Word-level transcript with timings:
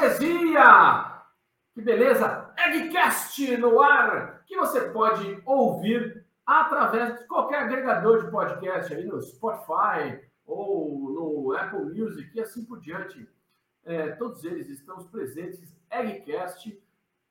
freguesia! 0.00 1.22
Que 1.74 1.82
beleza! 1.82 2.52
Eggcast 2.56 3.56
no 3.58 3.80
ar, 3.80 4.42
que 4.46 4.56
você 4.56 4.80
pode 4.90 5.40
ouvir 5.44 6.24
através 6.46 7.18
de 7.18 7.26
qualquer 7.26 7.62
agregador 7.62 8.24
de 8.24 8.30
podcast 8.30 8.92
aí 8.94 9.04
no 9.04 9.20
Spotify 9.20 10.20
ou 10.46 11.10
no 11.10 11.56
Apple 11.56 11.84
Music 11.84 12.30
e 12.34 12.40
assim 12.40 12.64
por 12.64 12.80
diante. 12.80 13.28
É, 13.84 14.12
todos 14.12 14.44
eles 14.44 14.68
estão 14.68 14.96
presentes. 15.08 15.74
Eggcast 15.90 16.82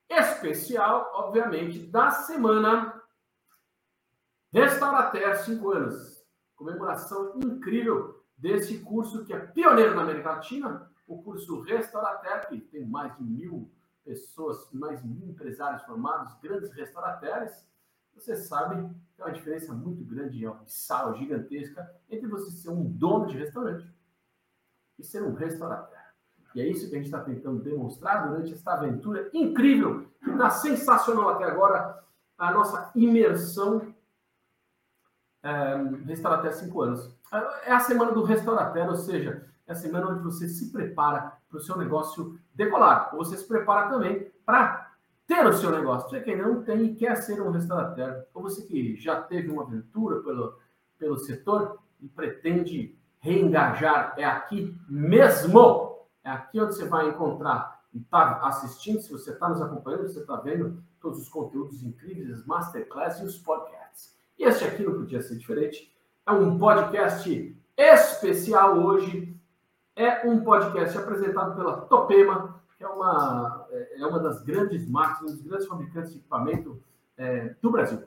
especial, 0.09 1.11
obviamente, 1.13 1.79
da 1.79 2.11
semana 2.11 3.01
Restaurater 4.51 5.37
5 5.37 5.71
anos. 5.71 6.23
Comemoração 6.55 7.33
incrível 7.37 8.23
desse 8.37 8.79
curso 8.79 9.25
que 9.25 9.33
é 9.33 9.39
pioneiro 9.39 9.95
na 9.95 10.01
América 10.01 10.31
Latina, 10.31 10.89
o 11.09 11.23
curso 11.23 11.59
Restaurater, 11.61 12.47
que 12.47 12.61
tem 12.61 12.85
mais 12.85 13.17
de 13.17 13.23
mil 13.23 13.69
pessoas, 14.05 14.69
mais 14.71 15.01
de 15.01 15.07
mil 15.07 15.27
empresários 15.27 15.81
formados, 15.83 16.39
grandes 16.39 16.71
restaurateurs. 16.71 17.65
Você 18.13 18.35
sabe 18.35 18.87
que 19.15 19.21
é 19.21 19.25
uma 19.25 19.33
diferença 19.33 19.73
muito 19.73 20.03
grande, 20.05 20.45
é 20.45 20.49
uma 20.49 20.65
sala 20.67 21.15
gigantesca, 21.17 21.89
entre 22.09 22.27
você 22.27 22.51
ser 22.51 22.69
um 22.69 22.83
dono 22.83 23.25
de 23.25 23.37
restaurante 23.37 23.91
e 24.99 25.03
ser 25.03 25.23
um 25.23 25.33
restaurateur. 25.33 25.97
E 26.53 26.61
é 26.61 26.67
isso 26.67 26.87
que 26.87 26.95
a 26.95 26.97
gente 26.97 27.07
está 27.07 27.21
tentando 27.21 27.61
demonstrar 27.61 28.27
durante 28.27 28.53
esta 28.53 28.73
aventura 28.73 29.29
incrível, 29.33 30.07
que 30.23 30.29
está 30.29 30.49
sensacional 30.49 31.29
até 31.29 31.45
agora, 31.45 32.03
a 32.37 32.51
nossa 32.51 32.91
imersão 32.95 33.93
é, 35.41 35.75
Restaurateur 36.05 36.53
5 36.53 36.81
anos. 36.81 37.19
É 37.63 37.71
a 37.71 37.79
semana 37.79 38.11
do 38.11 38.23
Restaurateur, 38.23 38.89
ou 38.89 38.95
seja, 38.95 39.47
é 39.69 39.73
a 39.73 39.75
semana 39.75 40.09
onde 40.09 40.23
você 40.23 40.49
se 40.49 40.71
prepara 40.71 41.37
para 41.47 41.57
o 41.59 41.61
seu 41.61 41.77
negócio 41.77 42.39
decolar. 42.55 43.11
Ou 43.13 43.23
você 43.23 43.37
se 43.37 43.47
prepara 43.47 43.87
também 43.87 44.31
para 44.43 44.91
ter 45.27 45.45
o 45.45 45.53
seu 45.53 45.69
negócio. 45.69 46.09
Você 46.09 46.21
que 46.21 46.35
não 46.35 46.63
tem 46.63 46.85
e 46.85 46.95
quer 46.95 47.15
ser 47.17 47.39
um 47.39 47.51
restaurateur, 47.51 48.25
ou 48.33 48.41
você 48.41 48.63
que 48.63 48.95
já 48.95 49.21
teve 49.21 49.51
uma 49.51 49.61
aventura 49.61 50.21
pelo, 50.23 50.57
pelo 50.97 51.19
setor 51.19 51.77
e 52.01 52.07
pretende 52.07 52.97
reengajar, 53.19 54.15
é 54.17 54.25
aqui 54.25 54.75
mesmo. 54.89 55.99
É 56.23 56.31
aqui 56.31 56.59
onde 56.59 56.73
você 56.73 56.85
vai 56.85 57.07
encontrar 57.07 57.79
e 57.93 57.99
está 57.99 58.39
assistindo, 58.47 59.01
se 59.01 59.11
você 59.11 59.31
está 59.31 59.49
nos 59.49 59.61
acompanhando, 59.61 60.07
você 60.07 60.19
está 60.19 60.35
vendo 60.37 60.83
todos 60.99 61.21
os 61.21 61.29
conteúdos 61.29 61.83
incríveis, 61.83 62.39
as 62.39 62.45
masterclass 62.45 63.19
e 63.19 63.25
os 63.25 63.37
podcasts. 63.37 64.17
E 64.37 64.45
este 64.45 64.63
aqui 64.65 64.83
não 64.83 64.93
podia 64.93 65.21
ser 65.21 65.37
diferente. 65.37 65.95
É 66.25 66.31
um 66.31 66.57
podcast 66.57 67.55
especial 67.77 68.79
hoje. 68.79 69.38
É 69.99 70.25
um 70.25 70.39
podcast 70.45 70.97
apresentado 70.97 71.57
pela 71.57 71.81
Topema, 71.81 72.61
que 72.77 72.85
é 72.85 72.87
uma, 72.87 73.67
é 73.69 74.05
uma 74.05 74.17
das 74.17 74.41
grandes 74.41 74.89
marcas, 74.89 75.23
um 75.23 75.35
dos 75.35 75.41
grandes 75.41 75.67
fabricantes 75.67 76.13
de 76.13 76.19
equipamento 76.19 76.81
é, 77.17 77.53
do 77.61 77.69
Brasil. 77.69 78.01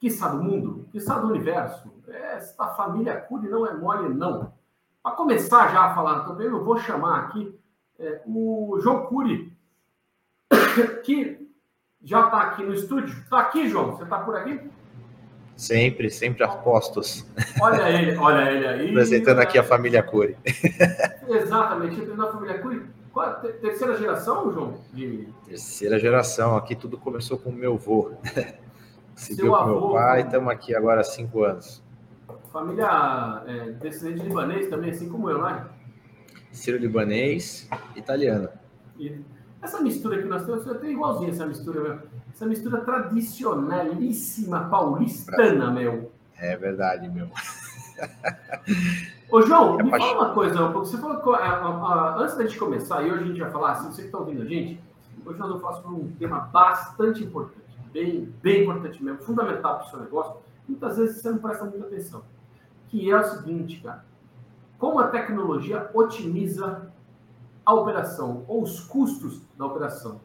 Que 0.00 0.08
do 0.08 0.42
mundo, 0.42 0.88
que 0.90 0.98
do 0.98 1.26
universo. 1.26 1.92
Esta 2.08 2.68
família 2.68 3.20
Cury 3.20 3.46
não 3.46 3.66
é 3.66 3.74
mole, 3.74 4.14
não. 4.14 4.54
Para 5.02 5.14
começar 5.14 5.70
já 5.70 5.84
a 5.84 5.94
falar 5.94 6.24
também, 6.24 6.46
eu 6.46 6.64
vou 6.64 6.78
chamar 6.78 7.24
aqui 7.24 7.60
é, 7.98 8.22
o 8.24 8.78
João 8.80 9.04
Cury, 9.04 9.54
que 11.04 11.46
já 12.02 12.24
está 12.24 12.40
aqui 12.40 12.62
no 12.62 12.72
estúdio. 12.72 13.14
Está 13.18 13.40
aqui, 13.40 13.68
João? 13.68 13.92
Você 13.92 14.04
está 14.04 14.18
por 14.20 14.34
aqui? 14.34 14.58
Sempre, 15.56 16.10
sempre 16.10 16.42
apostos. 16.42 17.26
Olha 17.60 17.88
ele, 17.88 18.16
olha 18.16 18.50
ele 18.50 18.66
aí. 18.66 18.88
Apresentando 18.90 19.38
aqui 19.38 19.58
a 19.58 19.62
família 19.62 20.02
Cury. 20.02 20.36
Exatamente, 21.28 21.92
apresentando 21.92 22.26
a 22.26 22.32
família 22.32 22.58
Cury. 22.58 22.82
Qual 23.12 23.32
terceira 23.40 23.96
geração, 23.96 24.52
João? 24.52 24.80
De... 24.92 25.28
Terceira 25.46 26.00
geração. 26.00 26.56
Aqui 26.56 26.74
tudo 26.74 26.98
começou 26.98 27.38
com 27.38 27.50
o 27.50 27.52
meu 27.52 27.74
avô. 27.74 28.10
Se 29.14 29.36
Seu 29.36 29.44
viu 29.44 29.56
com 29.56 29.66
meu 29.66 29.90
pai, 29.90 30.22
estamos 30.22 30.52
aqui 30.52 30.74
agora 30.74 31.00
há 31.00 31.04
cinco 31.04 31.44
anos. 31.44 31.80
Família 32.52 33.42
é, 33.46 33.70
descendente 33.72 34.26
libanês 34.26 34.68
também, 34.68 34.90
assim 34.90 35.08
como 35.08 35.30
eu, 35.30 35.40
né? 35.40 35.66
Sírio-libanês, 36.50 37.68
italiano. 37.94 38.48
E 38.98 39.20
essa 39.62 39.80
mistura 39.80 40.20
que 40.20 40.28
nós 40.28 40.44
temos, 40.44 40.66
eu 40.66 40.74
tenho 40.80 40.92
igualzinho 40.94 41.30
essa 41.30 41.46
mistura, 41.46 41.80
meu. 41.80 41.98
Essa 42.34 42.46
mistura 42.46 42.80
tradicionalíssima 42.80 44.68
paulistana, 44.68 45.70
meu. 45.70 46.10
É 46.36 46.56
verdade, 46.56 47.08
meu. 47.08 47.28
Ô, 49.30 49.40
João, 49.42 49.78
é 49.78 49.84
me 49.84 49.90
fala 49.90 50.12
uma 50.12 50.34
coisa, 50.34 50.66
você 50.68 50.98
falou 50.98 51.22
que, 51.22 51.30
a, 51.30 51.48
a, 51.48 51.68
a, 51.68 52.18
antes 52.18 52.36
da 52.36 52.44
gente 52.44 52.58
começar, 52.58 53.02
e 53.02 53.12
hoje 53.12 53.22
a 53.22 53.26
gente 53.28 53.40
vai 53.40 53.50
falar, 53.50 53.72
assim, 53.72 53.92
você 53.92 54.02
que 54.02 54.08
está 54.08 54.18
ouvindo 54.18 54.42
a 54.42 54.44
gente, 54.44 54.80
hoje 55.24 55.38
nós 55.38 55.48
vamos 55.48 55.62
falar 55.62 55.74
sobre 55.76 55.90
um 55.92 56.10
tema 56.18 56.40
bastante 56.40 57.22
importante, 57.22 57.78
bem, 57.92 58.34
bem 58.42 58.64
importante 58.64 59.02
mesmo, 59.02 59.22
fundamental 59.22 59.78
para 59.78 59.86
o 59.86 59.90
seu 59.90 60.00
negócio. 60.00 60.34
Muitas 60.68 60.96
vezes 60.96 61.22
você 61.22 61.30
não 61.30 61.38
presta 61.38 61.64
muita 61.64 61.86
atenção 61.86 62.22
que 62.94 63.10
é 63.10 63.18
o 63.18 63.24
seguinte, 63.24 63.80
cara. 63.80 64.04
Como 64.78 65.00
a 65.00 65.08
tecnologia 65.08 65.90
otimiza 65.92 66.92
a 67.66 67.74
operação 67.74 68.44
ou 68.46 68.62
os 68.62 68.78
custos 68.80 69.40
da 69.58 69.66
operação, 69.66 70.20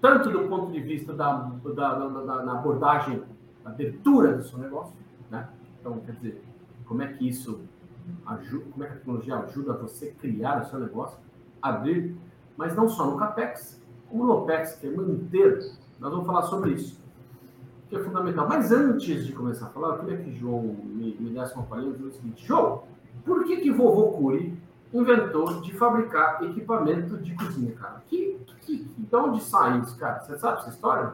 tanto 0.00 0.30
do 0.30 0.48
ponto 0.48 0.72
de 0.72 0.80
vista 0.80 1.12
da, 1.12 1.32
da, 1.32 1.94
da, 1.94 2.08
da, 2.08 2.42
da 2.42 2.52
abordagem, 2.52 3.22
da 3.64 3.70
abertura 3.70 4.36
do 4.36 4.42
seu 4.42 4.58
negócio, 4.58 4.94
né? 5.30 5.48
Então, 5.80 6.00
quer 6.00 6.12
dizer, 6.12 6.44
como 6.84 7.02
é 7.02 7.12
que 7.12 7.28
isso 7.28 7.60
ajuda, 8.26 8.64
como 8.72 8.84
é 8.84 8.86
que 8.86 8.92
a 8.92 8.96
tecnologia 8.96 9.36
ajuda 9.38 9.72
você 9.74 10.12
criar 10.12 10.62
o 10.62 10.66
seu 10.66 10.78
negócio, 10.78 11.18
abrir, 11.60 12.16
mas 12.56 12.74
não 12.74 12.88
só 12.88 13.06
no 13.06 13.16
CAPEX, 13.16 13.82
como 14.08 14.24
no 14.24 14.32
OPEX, 14.38 14.76
que 14.76 14.86
é 14.86 14.90
manter. 14.90 15.58
Nós 16.00 16.10
vamos 16.10 16.26
falar 16.26 16.42
sobre 16.42 16.72
isso 16.72 16.98
que 17.88 17.96
é 17.96 18.00
fundamental. 18.00 18.46
Mas 18.48 18.70
antes 18.70 19.26
de 19.26 19.32
começar 19.32 19.66
a 19.66 19.70
falar, 19.70 19.88
eu 19.88 19.98
queria 20.00 20.18
que 20.18 20.32
João 20.32 20.62
me, 20.62 21.16
me 21.18 21.30
desse 21.30 21.54
uma 21.54 21.64
palhinha 21.64 21.94
João, 22.36 22.82
por 23.24 23.44
que 23.44 23.56
que 23.56 23.70
vovô 23.70 24.12
Curi 24.12 24.58
inventou 24.92 25.60
de 25.60 25.72
fabricar 25.74 26.42
equipamento 26.42 27.18
de 27.18 27.34
cozinha, 27.34 27.72
cara? 27.72 28.02
Que, 28.06 28.38
que, 28.62 28.84
de 28.96 29.16
onde 29.16 29.42
sai 29.42 29.80
isso, 29.80 29.96
cara? 29.98 30.20
Você 30.20 30.38
sabe 30.38 30.60
essa 30.60 30.70
história? 30.70 31.12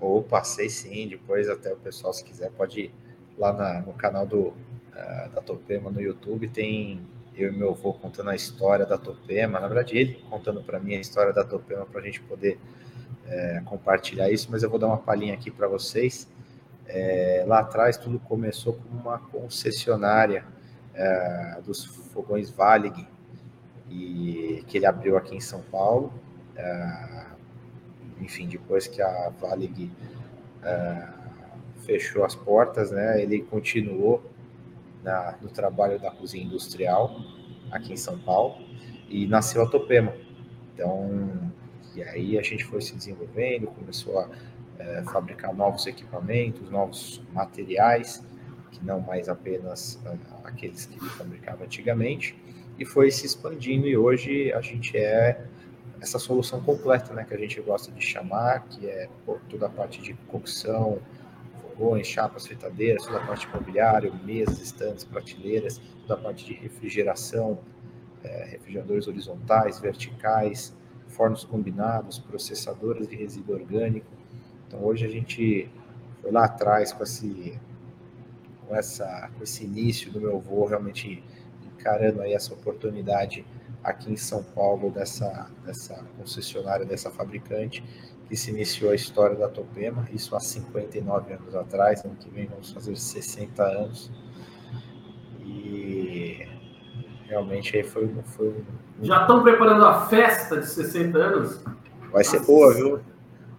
Opa, 0.00 0.44
sei 0.44 0.68
sim. 0.68 1.08
Depois 1.08 1.48
até 1.48 1.72
o 1.72 1.76
pessoal, 1.76 2.12
se 2.12 2.24
quiser, 2.24 2.50
pode 2.50 2.80
ir 2.80 2.94
lá 3.38 3.52
na, 3.52 3.80
no 3.80 3.92
canal 3.94 4.26
do, 4.26 4.48
uh, 4.48 4.54
da 5.34 5.40
Topema 5.40 5.90
no 5.90 6.00
YouTube. 6.00 6.48
Tem 6.48 7.00
eu 7.34 7.52
e 7.52 7.56
meu 7.56 7.70
avô 7.70 7.92
contando 7.92 8.30
a 8.30 8.34
história 8.34 8.86
da 8.86 8.98
Topema. 8.98 9.60
Na 9.60 9.66
verdade, 9.66 9.96
ele 9.96 10.22
contando 10.30 10.62
para 10.62 10.78
mim 10.78 10.94
a 10.94 11.00
história 11.00 11.32
da 11.32 11.44
Topema 11.44 11.84
para 11.86 12.00
a 12.00 12.04
gente 12.04 12.20
poder 12.22 12.58
é, 13.26 13.62
compartilhar 13.64 14.30
isso, 14.30 14.48
mas 14.50 14.62
eu 14.62 14.70
vou 14.70 14.78
dar 14.78 14.86
uma 14.86 14.98
palhinha 14.98 15.34
aqui 15.34 15.50
para 15.50 15.68
vocês. 15.68 16.28
É, 16.86 17.44
lá 17.46 17.60
atrás 17.60 17.96
tudo 17.96 18.18
começou 18.20 18.74
com 18.74 18.88
uma 18.96 19.18
concessionária 19.18 20.44
é, 20.96 21.60
dos 21.64 21.84
fogões 21.84 22.50
Valig, 22.50 23.06
e 23.88 24.64
que 24.66 24.78
ele 24.78 24.86
abriu 24.86 25.16
aqui 25.16 25.36
em 25.36 25.40
São 25.40 25.60
Paulo. 25.60 26.12
É, 26.56 27.26
enfim, 28.20 28.48
depois 28.48 28.86
que 28.88 29.00
a 29.00 29.30
Valig 29.40 29.92
é, 30.62 31.08
fechou 31.84 32.24
as 32.24 32.34
portas, 32.34 32.90
né, 32.90 33.22
ele 33.22 33.42
continuou 33.42 34.22
na, 35.04 35.36
no 35.40 35.48
trabalho 35.48 36.00
da 36.00 36.10
cozinha 36.10 36.44
industrial 36.44 37.20
aqui 37.70 37.92
em 37.92 37.96
São 37.96 38.18
Paulo 38.18 38.56
e 39.08 39.26
nasceu 39.26 39.62
a 39.62 39.68
Topema. 39.68 40.12
Então, 40.74 41.52
e 41.94 42.02
aí 42.02 42.38
a 42.38 42.42
gente 42.42 42.64
foi 42.64 42.80
se 42.80 42.94
desenvolvendo, 42.94 43.68
começou 43.68 44.18
a 44.18 44.28
é, 44.78 45.02
fabricar 45.04 45.54
novos 45.54 45.86
equipamentos, 45.86 46.68
novos 46.70 47.22
materiais, 47.32 48.22
que 48.76 48.84
não 48.84 49.00
mais 49.00 49.28
apenas 49.28 49.98
é, 50.04 50.16
aqueles 50.44 50.86
que 50.86 50.98
ele 50.98 51.08
fabricava 51.10 51.64
antigamente, 51.64 52.36
e 52.78 52.84
foi 52.84 53.10
se 53.10 53.24
expandindo 53.24 53.86
e 53.86 53.96
hoje 53.96 54.52
a 54.52 54.60
gente 54.60 54.96
é 54.96 55.44
essa 56.00 56.18
solução 56.18 56.60
completa, 56.62 57.14
né, 57.14 57.24
que 57.24 57.32
a 57.32 57.38
gente 57.38 57.60
gosta 57.62 57.90
de 57.90 58.04
chamar, 58.04 58.66
que 58.68 58.86
é 58.86 59.08
pô, 59.24 59.38
toda 59.48 59.66
a 59.66 59.70
parte 59.70 60.02
de 60.02 60.12
cocção, 60.28 60.98
fogões, 61.62 62.06
chapas, 62.06 62.46
fritadeiras, 62.46 63.04
toda 63.04 63.18
a 63.18 63.26
parte 63.26 63.46
imobiliária, 63.46 64.12
mesas, 64.24 64.60
estantes, 64.60 65.04
prateleiras, 65.04 65.80
toda 66.06 66.20
a 66.20 66.22
parte 66.22 66.44
de 66.44 66.52
refrigeração, 66.52 67.58
é, 68.22 68.44
refrigeradores 68.44 69.08
horizontais, 69.08 69.80
verticais, 69.80 70.74
fornos 71.08 71.44
combinados, 71.44 72.18
processadoras 72.18 73.08
de 73.08 73.16
resíduo 73.16 73.54
orgânico. 73.54 74.06
Então 74.68 74.84
hoje 74.84 75.06
a 75.06 75.08
gente 75.08 75.70
foi 76.20 76.30
lá 76.30 76.44
atrás 76.44 76.92
com 76.92 77.02
esse, 77.02 77.58
com 78.66 78.74
essa, 78.74 79.30
com 79.36 79.42
esse 79.42 79.64
início 79.64 80.10
do 80.12 80.20
meu 80.20 80.38
voo, 80.40 80.66
realmente 80.66 81.22
encarando 81.64 82.22
aí 82.22 82.32
essa 82.32 82.52
oportunidade 82.52 83.44
aqui 83.82 84.12
em 84.12 84.16
São 84.16 84.42
Paulo 84.42 84.90
dessa, 84.90 85.48
dessa 85.64 85.94
concessionária, 86.18 86.84
dessa 86.84 87.10
fabricante, 87.10 87.84
que 88.28 88.36
se 88.36 88.50
iniciou 88.50 88.90
a 88.90 88.94
história 88.94 89.36
da 89.36 89.48
Topema, 89.48 90.08
isso 90.12 90.34
há 90.34 90.40
59 90.40 91.34
anos 91.34 91.54
atrás, 91.54 92.04
ano 92.04 92.16
que 92.16 92.28
vem 92.28 92.46
vamos 92.46 92.72
fazer 92.72 92.96
60 92.96 93.62
anos. 93.62 94.10
E 95.40 96.44
realmente 97.26 97.76
aí 97.76 97.84
foi, 97.84 98.12
foi 98.24 98.48
um... 98.48 98.64
Já 99.04 99.20
estão 99.20 99.42
preparando 99.44 99.86
a 99.86 100.06
festa 100.06 100.58
de 100.58 100.66
60 100.66 101.18
anos? 101.18 101.64
Vai 102.10 102.24
ser 102.24 102.38
Nossa. 102.38 102.52
boa, 102.52 102.74
viu? 102.74 103.00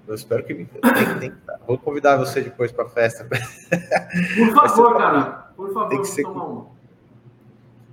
Eu 0.08 0.16
espero 0.16 0.44
que. 0.44 0.56
Tem, 0.56 1.20
tem, 1.20 1.34
vou 1.68 1.78
convidar 1.78 2.18
você 2.18 2.42
depois 2.42 2.72
para 2.72 2.86
a 2.86 2.90
festa. 2.90 3.26
Por 3.26 4.54
favor, 4.54 4.96
cara. 4.98 5.52
Por 5.56 5.74
favor, 5.74 5.90
tem 5.90 6.02
que 6.02 6.08
ser, 6.08 6.24
tomar 6.24 6.46
uma. 6.46 6.78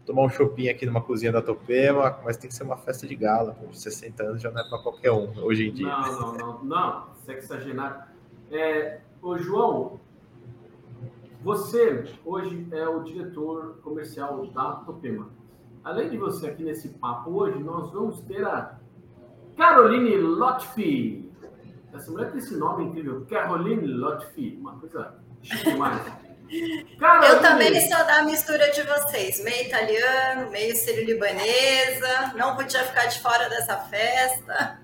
Tomar 0.06 0.22
um 0.22 0.28
shopping 0.28 0.69
aqui 0.69 0.87
numa 0.87 1.00
cozinha 1.00 1.32
da 1.32 1.43
Topema, 1.43 2.20
mas 2.25 2.37
tem 2.37 2.49
que 2.49 2.55
ser 2.55 2.62
uma 2.62 2.76
festa 2.76 3.06
de 3.06 3.16
gala. 3.16 3.55
Por 3.55 3.75
60 3.75 4.22
anos 4.22 4.43
já 4.43 4.50
não 4.50 4.61
é 4.61 4.69
para 4.69 4.78
qualquer 4.78 5.11
um 5.11 5.32
hoje 5.43 5.69
em 5.69 5.72
dia. 5.72 5.88
Não, 5.88 6.12
não, 6.12 6.34
não. 6.34 6.64
Não, 6.64 7.06
sexagenário. 7.25 8.02
É, 8.52 9.00
ô, 9.20 9.37
João, 9.38 9.99
você 11.43 12.05
hoje 12.25 12.69
é 12.70 12.87
o 12.87 13.02
diretor 13.02 13.78
comercial 13.82 14.46
da 14.46 14.72
Topema. 14.72 15.31
Além 15.82 16.08
de 16.08 16.16
você 16.16 16.46
aqui 16.46 16.62
nesse 16.62 16.90
papo 16.90 17.31
hoje, 17.31 17.58
nós 17.58 17.90
vamos 17.90 18.20
ter 18.20 18.44
a 18.46 18.78
Caroline 19.56 20.16
Lotfi. 20.16 21.31
Essa 21.94 22.11
mulher 22.11 22.31
tem 22.31 22.38
esse 22.38 22.56
nome 22.56 22.85
incrível, 22.85 23.25
Caroline 23.31 23.87
Lotfi, 23.87 24.58
uma 24.61 24.79
coisa 24.79 25.14
chique 25.43 25.70
demais. 25.70 26.02
Caroline. 26.99 27.35
Eu 27.35 27.41
também 27.41 27.88
sou 27.88 28.05
da 28.05 28.23
mistura 28.25 28.70
de 28.73 28.82
vocês, 28.82 29.43
meio 29.44 29.67
italiano, 29.67 30.50
meio 30.50 30.75
sírio-libanesa, 30.76 32.32
não 32.37 32.56
podia 32.56 32.85
ficar 32.85 33.06
de 33.06 33.20
fora 33.20 33.49
dessa 33.49 33.76
festa. 33.76 34.81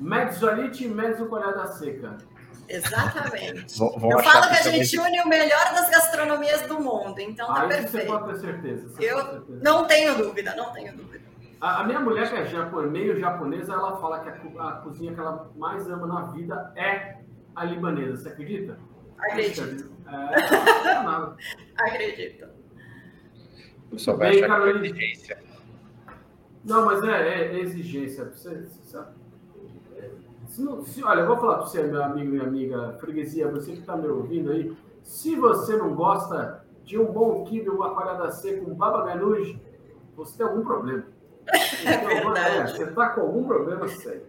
Mezzolite 0.00 0.84
e 0.84 0.88
mezzo 0.88 1.26
colhada 1.26 1.66
seca. 1.66 2.16
Exatamente. 2.68 3.78
Vão, 3.78 3.98
vão 3.98 4.10
eu 4.12 4.18
falo 4.20 4.48
que 4.48 4.68
a 4.68 4.70
gente 4.70 4.98
une 4.98 5.20
o 5.20 5.28
melhor 5.28 5.74
das 5.74 5.90
gastronomias 5.90 6.62
do 6.62 6.80
mundo, 6.80 7.20
então 7.20 7.46
tá 7.46 7.62
ah, 7.62 7.68
perfeito. 7.68 8.06
Você 8.06 8.18
pode 8.18 8.32
ter 8.32 8.40
certeza. 8.40 9.02
Eu 9.02 9.20
certeza. 9.20 9.60
não 9.62 9.86
tenho 9.86 10.16
dúvida, 10.16 10.54
não 10.56 10.72
tenho 10.72 10.96
dúvida. 10.96 11.33
A, 11.60 11.80
a 11.80 11.84
minha 11.84 12.00
mulher, 12.00 12.28
que 12.28 12.36
é 12.36 12.46
japon, 12.46 12.82
meio 12.82 13.18
japonesa, 13.18 13.72
ela 13.72 13.96
fala 13.96 14.20
que 14.20 14.28
a, 14.28 14.68
a, 14.68 14.72
cozinha 14.82 15.14
que 15.14 15.20
ela 15.20 15.50
mais 15.56 15.88
ama 15.88 16.06
na 16.06 16.22
vida 16.32 16.72
é 16.76 17.18
a 17.54 17.64
libanesa. 17.64 18.16
Você 18.16 18.28
acredita? 18.28 18.78
Acredito. 19.18 19.90
É, 20.06 21.82
Acredito. 21.82 22.48
Só 23.96 24.14
vai 24.16 24.30
Bem, 24.30 24.44
é 24.44 24.70
exigência. 24.70 25.38
Não, 26.64 26.84
mas 26.84 27.02
é, 27.04 27.28
é, 27.28 27.56
é 27.56 27.60
exigência. 27.60 28.24
Você, 28.24 28.62
você 28.62 28.82
sabe? 28.84 29.14
Se 30.48 30.62
não, 30.62 30.84
se, 30.84 31.02
olha, 31.02 31.20
eu 31.20 31.26
vou 31.26 31.36
falar 31.36 31.58
para 31.58 31.66
você, 31.66 31.82
meu 31.82 32.02
amigo 32.02 32.28
e 32.28 32.32
minha 32.32 32.44
amiga 32.44 32.96
freguesia, 33.00 33.48
você 33.48 33.72
que 33.72 33.80
está 33.80 33.96
me 33.96 34.06
ouvindo 34.06 34.52
aí, 34.52 34.76
se 35.02 35.34
você 35.34 35.76
não 35.76 35.94
gosta 35.94 36.64
de 36.84 36.98
um 36.98 37.06
bom 37.06 37.44
quibe, 37.44 37.70
uma 37.70 37.88
aquarada 37.88 38.30
seca, 38.30 38.62
um 38.62 38.74
baba 38.74 39.04
ganoush, 39.04 39.58
você 40.16 40.38
tem 40.38 40.46
algum 40.46 40.62
problema. 40.62 41.04
É 41.84 41.98
verdade. 41.98 42.76
você 42.76 42.84
está 42.84 43.08
com 43.10 43.20
algum 43.20 43.44
problema 43.44 43.88
sério. 43.88 44.26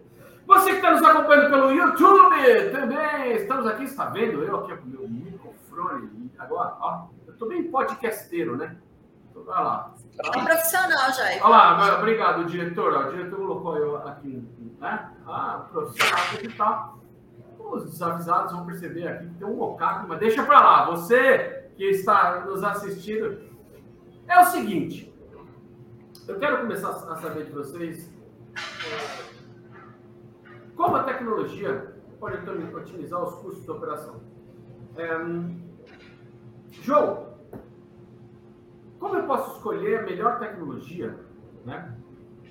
Você 0.47 0.69
que 0.71 0.75
está 0.75 0.91
nos 0.91 1.03
acompanhando 1.03 1.49
pelo 1.49 1.71
YouTube 1.71 2.71
também, 2.71 3.35
estamos 3.35 3.65
aqui, 3.65 3.83
está 3.83 4.05
vendo? 4.05 4.43
Eu 4.43 4.57
aqui 4.57 4.77
com 4.77 4.85
o 4.85 4.89
meu 4.89 5.09
microfone, 5.09 6.31
agora, 6.37 6.75
ó, 6.79 7.07
eu 7.25 7.33
estou 7.33 7.47
bem 7.47 7.63
podcasteiro, 7.63 8.55
né? 8.55 8.75
Olha 9.35 9.59
lá. 9.59 9.91
Tá? 10.17 10.31
profissional 10.31 11.11
já. 11.11 11.23
Olha 11.41 11.47
lá, 11.47 11.99
obrigado, 11.99 12.45
diretor. 12.45 12.93
O 12.93 13.11
diretor 13.11 13.37
colocou 13.37 13.77
eu 13.77 14.07
aqui, 14.07 14.47
né? 14.79 15.09
Ah, 15.27 15.65
profissional 15.71 16.25
que 16.39 16.47
tá. 16.55 16.93
Os 17.59 17.89
desavisados 17.89 18.53
vão 18.53 18.65
perceber 18.65 19.07
aqui 19.07 19.27
que 19.27 19.35
tem 19.35 19.47
um 19.47 19.55
mocap, 19.55 20.05
mas 20.07 20.19
deixa 20.19 20.43
para 20.43 20.59
lá. 20.59 20.85
Você 20.91 21.69
que 21.75 21.83
está 21.85 22.41
nos 22.45 22.63
assistindo, 22.63 23.39
é 24.27 24.39
o 24.39 24.45
seguinte. 24.45 25.13
Eu 26.27 26.39
quero 26.39 26.61
começar 26.61 26.89
a 26.89 27.15
saber 27.17 27.45
de 27.45 27.51
vocês 27.51 28.11
é, 28.55 29.25
como 30.75 30.95
a 30.95 31.03
tecnologia 31.03 31.93
pode 32.19 32.37
otimizar 32.75 33.23
os 33.23 33.35
custos 33.35 33.63
de 33.63 33.69
operação. 33.69 34.21
É, 34.97 35.07
João, 36.81 37.27
como 38.97 39.17
eu 39.17 39.27
posso 39.27 39.57
escolher 39.57 39.99
a 39.99 40.01
melhor 40.01 40.39
tecnologia, 40.39 41.15
né, 41.63 41.95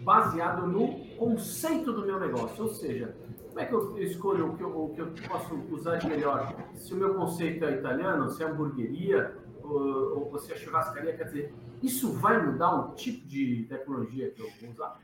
baseado 0.02 0.68
no 0.68 1.16
conceito 1.16 1.92
do 1.92 2.06
meu 2.06 2.20
negócio? 2.20 2.62
Ou 2.62 2.70
seja, 2.70 3.16
como 3.48 3.60
é 3.60 3.64
que 3.64 3.74
eu 3.74 3.98
escolho 3.98 4.52
o 4.52 4.56
que 4.56 4.62
eu, 4.62 4.84
o 4.84 4.94
que 4.94 5.00
eu 5.00 5.12
posso 5.28 5.52
usar 5.72 5.96
de 5.96 6.06
melhor? 6.06 6.54
Se 6.74 6.94
o 6.94 6.96
meu 6.96 7.14
conceito 7.14 7.64
é 7.64 7.72
italiano, 7.72 8.30
se 8.30 8.40
é 8.40 8.46
hamburgueria, 8.46 9.36
ou, 9.64 10.30
ou 10.32 10.38
se 10.38 10.52
é 10.52 10.56
churrascaria, 10.56 11.16
quer 11.16 11.24
dizer, 11.24 11.54
isso 11.82 12.12
vai 12.12 12.40
mudar 12.44 12.74
o 12.74 12.94
tipo 12.94 13.26
de 13.26 13.64
tecnologia 13.68 14.30
que 14.30 14.40
eu 14.40 14.50
vou 14.60 14.70
usar? 14.70 15.00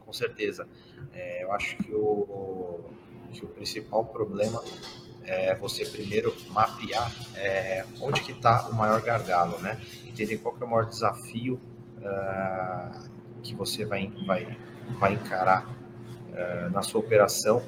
Com 0.00 0.12
certeza. 0.12 0.68
É, 1.12 1.44
eu 1.44 1.52
acho 1.52 1.76
que 1.78 1.92
o, 1.92 2.84
que 3.32 3.44
o 3.44 3.48
principal 3.48 4.04
problema 4.04 4.62
é 5.24 5.54
você 5.54 5.84
primeiro 5.86 6.34
mapear 6.50 7.10
é, 7.36 7.84
onde 8.00 8.20
que 8.20 8.32
está 8.32 8.68
o 8.68 8.74
maior 8.74 9.00
gargalo, 9.00 9.58
né? 9.60 9.80
Entender 10.06 10.38
qual 10.38 10.54
é 10.60 10.64
o 10.64 10.68
maior 10.68 10.86
desafio 10.86 11.58
uh, 11.98 13.10
que 13.42 13.54
você 13.54 13.84
vai, 13.84 14.12
vai, 14.26 14.58
vai 14.98 15.14
encarar 15.14 15.66
uh, 15.66 16.70
na 16.70 16.82
sua 16.82 17.00
operação 17.00 17.62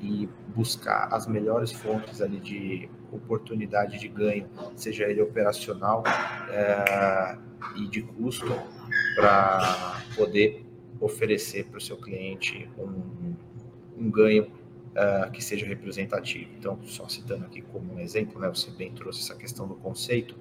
e 0.00 0.28
buscar 0.54 1.08
as 1.12 1.26
melhores 1.26 1.72
fontes 1.72 2.20
ali 2.20 2.38
de 2.40 2.88
oportunidade 3.12 3.98
de 3.98 4.08
ganho, 4.08 4.48
seja 4.76 5.04
ele 5.04 5.20
operacional 5.20 6.02
uh, 6.02 7.40
e 7.76 7.88
de 7.88 8.02
custo, 8.02 8.46
para 9.14 10.02
poder 10.14 10.64
oferecer 11.00 11.66
para 11.66 11.78
o 11.78 11.80
seu 11.80 11.96
cliente 11.96 12.68
um, 12.78 13.34
um 13.96 14.10
ganho 14.10 14.44
uh, 14.44 15.30
que 15.32 15.42
seja 15.42 15.66
representativo. 15.66 16.50
Então, 16.56 16.78
só 16.84 17.08
citando 17.08 17.44
aqui 17.44 17.62
como 17.62 17.94
um 17.94 18.00
exemplo, 18.00 18.40
né, 18.40 18.48
você 18.48 18.70
bem 18.70 18.92
trouxe 18.92 19.22
essa 19.22 19.34
questão 19.34 19.66
do 19.66 19.74
conceito. 19.74 20.36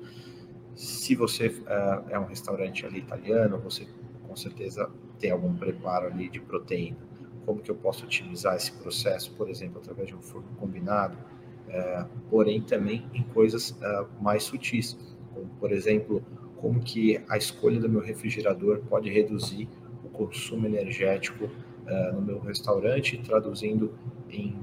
Se 0.75 1.15
você 1.15 1.47
uh, 1.47 2.09
é 2.09 2.19
um 2.19 2.25
restaurante 2.25 2.85
ali 2.85 2.99
italiano, 2.99 3.59
você 3.59 3.87
com 4.27 4.35
certeza 4.35 4.89
tem 5.19 5.31
algum 5.31 5.55
preparo 5.55 6.07
ali 6.07 6.29
de 6.29 6.39
proteína. 6.39 7.06
Como 7.47 7.61
que 7.61 7.71
eu 7.71 7.75
posso 7.75 8.05
otimizar 8.05 8.55
esse 8.55 8.73
processo, 8.73 9.33
por 9.33 9.49
exemplo, 9.49 9.79
através 9.79 10.09
de 10.09 10.15
um 10.15 10.21
forno 10.21 10.49
combinado, 10.59 11.17
uh, 11.69 12.05
porém 12.29 12.61
também 12.61 13.07
em 13.13 13.23
coisas 13.23 13.75
mais 14.21 14.43
sutis, 14.43 14.95
como 15.33 15.47
por 15.59 15.71
exemplo, 15.71 16.21
como 16.57 16.79
que 16.79 17.21
a 17.29 17.37
escolha 17.37 17.79
do 17.79 17.87
meu 17.87 18.01
refrigerador 18.01 18.81
pode 18.89 19.09
reduzir 19.09 19.67
o 20.03 20.09
consumo 20.09 20.65
energético 20.65 21.45
uh, 21.45 22.13
no 22.13 22.21
meu 22.21 22.39
restaurante, 22.39 23.17
traduzindo 23.19 23.93
em 24.29 24.55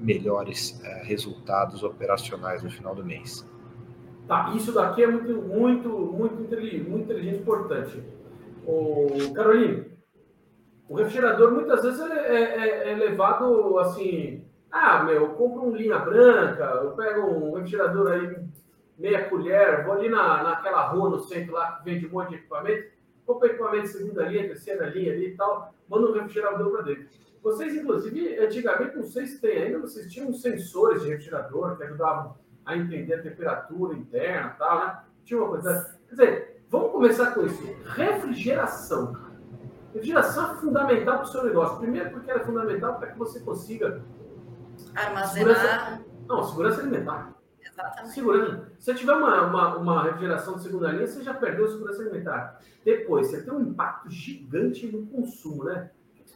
melhores 0.00 0.80
uh, 0.80 1.04
resultados 1.04 1.82
operacionais 1.82 2.62
no 2.62 2.70
final 2.70 2.94
do 2.94 3.04
mês. 3.04 3.46
Tá, 4.26 4.52
isso 4.56 4.72
daqui 4.72 5.02
é 5.02 5.06
muito, 5.06 5.32
muito, 5.42 5.88
muito, 5.88 6.34
muito 6.36 7.04
inteligente 7.04 7.40
importante. 7.40 8.02
O 8.64 9.32
Caroline, 9.34 9.91
o 10.92 10.96
refrigerador 10.96 11.50
muitas 11.52 11.82
vezes 11.82 12.00
é, 12.00 12.34
é, 12.34 12.92
é, 12.92 12.94
levado 12.94 13.78
assim, 13.78 14.44
ah, 14.70 15.02
meu, 15.02 15.14
eu 15.14 15.28
compro 15.30 15.66
um 15.66 15.74
linha 15.74 15.98
branca, 15.98 16.64
eu 16.84 16.90
pego 16.90 17.28
um 17.28 17.54
refrigerador 17.54 18.12
aí, 18.12 18.36
meia 18.98 19.26
colher, 19.30 19.86
vou 19.86 19.94
ali 19.94 20.10
na, 20.10 20.42
naquela 20.42 20.82
rua 20.88 21.08
no 21.08 21.20
centro 21.20 21.54
lá 21.54 21.76
que 21.76 21.84
vende 21.86 22.04
um 22.04 22.10
monte 22.10 22.28
de 22.28 22.34
equipamento, 22.34 22.90
compro 23.24 23.48
equipamento 23.48 23.84
de 23.84 23.88
segunda 23.88 24.24
linha, 24.24 24.48
terceira 24.48 24.84
linha 24.90 25.14
ali 25.14 25.28
e 25.28 25.34
tal, 25.34 25.74
manda 25.88 26.10
um 26.10 26.12
refrigerador 26.12 26.70
para 26.70 26.82
dentro. 26.82 27.08
Vocês, 27.42 27.74
inclusive, 27.74 28.38
antigamente, 28.38 28.94
não 28.94 29.04
sei 29.04 29.24
se 29.26 29.40
tem 29.40 29.62
ainda, 29.62 29.78
vocês 29.78 30.12
tinham 30.12 30.30
sensores 30.34 31.02
de 31.02 31.08
refrigerador 31.08 31.74
que 31.78 31.84
ajudavam 31.84 32.36
a 32.66 32.76
entender 32.76 33.14
a 33.14 33.22
temperatura 33.22 33.96
interna 33.96 34.52
e 34.54 34.58
tal, 34.58 34.78
né? 34.78 34.98
Tinha 35.24 35.40
uma 35.40 35.48
coisa. 35.48 35.98
Quer 36.10 36.14
dizer, 36.14 36.62
vamos 36.68 36.92
começar 36.92 37.32
com 37.32 37.46
isso. 37.46 37.62
Refrigeração. 37.96 39.31
Refrigeração 39.92 40.52
é 40.52 40.54
fundamental 40.56 41.16
para 41.16 41.24
o 41.24 41.26
seu 41.26 41.44
negócio. 41.44 41.78
Primeiro, 41.78 42.10
porque 42.10 42.30
ela 42.30 42.40
é 42.40 42.44
fundamental 42.44 42.98
para 42.98 43.08
que 43.08 43.18
você 43.18 43.40
consiga. 43.40 44.02
Armazenar. 44.94 45.56
Segurança... 45.56 46.04
Não, 46.26 46.44
segurança 46.44 46.80
alimentar. 46.80 47.34
Exatamente. 47.60 48.14
Segurança. 48.14 48.72
Se 48.78 48.84
você 48.84 48.94
tiver 48.94 49.12
uma, 49.12 49.46
uma, 49.46 49.76
uma, 49.76 50.02
refrigeração 50.04 50.54
de 50.54 50.62
segunda 50.62 50.90
linha, 50.90 51.06
você 51.06 51.22
já 51.22 51.34
perdeu 51.34 51.66
a 51.66 51.68
segurança 51.68 52.02
alimentar. 52.02 52.60
Depois, 52.84 53.28
você 53.28 53.42
tem 53.42 53.52
um 53.52 53.60
impacto 53.60 54.10
gigante 54.10 54.86
no 54.86 55.06
consumo, 55.06 55.64
né? 55.64 55.90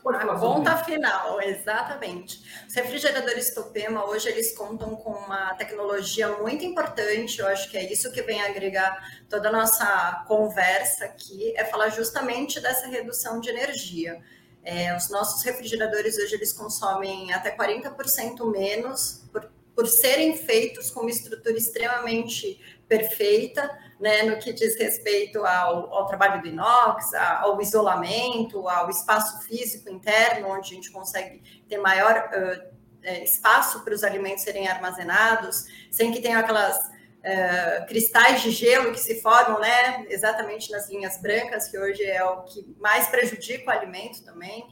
A 0.09 0.39
conta 0.39 0.77
final, 0.85 1.41
exatamente. 1.41 2.41
Os 2.69 2.75
refrigeradores 2.75 3.53
Topema 3.53 4.05
hoje 4.07 4.29
eles 4.29 4.57
contam 4.57 4.95
com 4.95 5.11
uma 5.11 5.55
tecnologia 5.55 6.29
muito 6.39 6.65
importante. 6.65 7.41
Eu 7.41 7.49
acho 7.49 7.69
que 7.71 7.77
é 7.77 7.93
isso 7.93 8.13
que 8.13 8.23
vem 8.23 8.41
agregar 8.41 9.25
toda 9.29 9.49
a 9.49 9.53
nossa 9.53 10.25
conversa 10.29 11.07
aqui, 11.07 11.53
é 11.57 11.65
falar 11.65 11.89
justamente 11.89 12.61
dessa 12.61 12.87
redução 12.87 13.41
de 13.41 13.51
energia. 13.51 14.23
É, 14.63 14.97
os 14.97 15.11
nossos 15.11 15.43
refrigeradores 15.43 16.19
hoje 16.19 16.35
eles 16.35 16.53
consomem 16.53 17.33
até 17.33 17.57
40% 17.57 18.51
menos 18.51 19.25
por, 19.33 19.51
por 19.75 19.87
serem 19.87 20.37
feitos 20.37 20.91
com 20.91 21.01
uma 21.01 21.11
estrutura 21.11 21.57
extremamente 21.57 22.61
perfeita, 22.89 23.71
né, 23.99 24.23
no 24.23 24.39
que 24.39 24.53
diz 24.53 24.79
respeito 24.79 25.45
ao, 25.45 25.93
ao 25.93 26.07
trabalho 26.07 26.43
do 26.43 26.49
inox, 26.49 27.15
ao 27.15 27.61
isolamento, 27.61 28.69
ao 28.69 28.91
espaço 28.91 29.47
físico 29.47 29.89
interno, 29.91 30.49
onde 30.49 30.73
a 30.73 30.75
gente 30.75 30.91
consegue 30.91 31.43
ter 31.69 31.79
maior 31.79 32.29
uh, 32.33 32.77
espaço 33.23 33.83
para 33.85 33.95
os 33.95 34.05
alimentos 34.05 34.45
serem 34.45 34.69
armazenados, 34.69 35.65
sem 35.91 36.13
que 36.13 36.21
tenham 36.21 36.41
aquelas 36.41 36.77
uh, 36.77 37.87
cristais 37.87 38.43
de 38.43 38.51
gelo 38.51 38.93
que 38.93 39.01
se 39.01 39.21
formam, 39.23 39.61
né, 39.61 40.05
exatamente 40.11 40.71
nas 40.71 40.89
linhas 40.91 41.17
brancas, 41.21 41.69
que 41.69 41.79
hoje 41.79 42.05
é 42.05 42.23
o 42.23 42.43
que 42.43 42.67
mais 42.79 43.09
prejudica 43.09 43.71
o 43.71 43.71
alimento 43.71 44.23
também. 44.25 44.67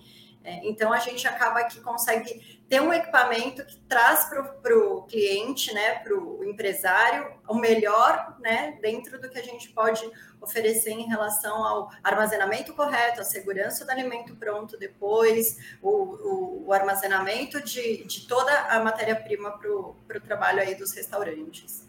É, 0.45 0.61
então 0.69 0.93
a 0.93 0.99
gente 0.99 1.27
acaba 1.27 1.65
que 1.65 1.81
consegue 1.81 2.54
ter 2.69 2.81
um 2.81 2.93
equipamento 2.93 3.65
que 3.65 3.79
traz 3.83 4.31
para 4.63 4.79
o 4.79 5.03
cliente, 5.03 5.73
né, 5.75 5.99
para 5.99 6.15
o 6.15 6.43
empresário, 6.45 7.33
o 7.49 7.55
melhor, 7.55 8.37
né, 8.41 8.79
dentro 8.81 9.21
do 9.21 9.29
que 9.29 9.39
a 9.39 9.43
gente 9.43 9.69
pode 9.71 10.11
oferecer 10.41 10.91
em 10.91 11.07
relação 11.07 11.63
ao 11.65 11.91
armazenamento 12.03 12.75
correto, 12.75 13.21
a 13.21 13.25
segurança 13.25 13.85
do 13.85 13.91
alimento 13.91 14.35
pronto 14.37 14.79
depois, 14.79 15.77
o, 15.83 15.91
o, 15.91 16.65
o 16.67 16.73
armazenamento 16.73 17.63
de, 17.63 18.05
de 18.05 18.27
toda 18.27 18.53
a 18.71 18.83
matéria-prima 18.83 19.53
para 19.53 19.71
o 20.19 20.21
trabalho 20.25 20.61
aí 20.61 20.75
dos 20.75 20.93
restaurantes. 20.93 21.87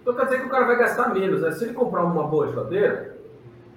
Então 0.00 0.14
quer 0.14 0.24
dizer 0.24 0.40
que 0.40 0.46
o 0.46 0.50
cara 0.50 0.66
vai 0.66 0.76
gastar 0.76 1.14
menos, 1.14 1.42
né? 1.42 1.52
Se 1.52 1.64
ele 1.64 1.74
comprar 1.74 2.04
uma 2.04 2.26
boa 2.26 2.48
geladeira, 2.48 3.16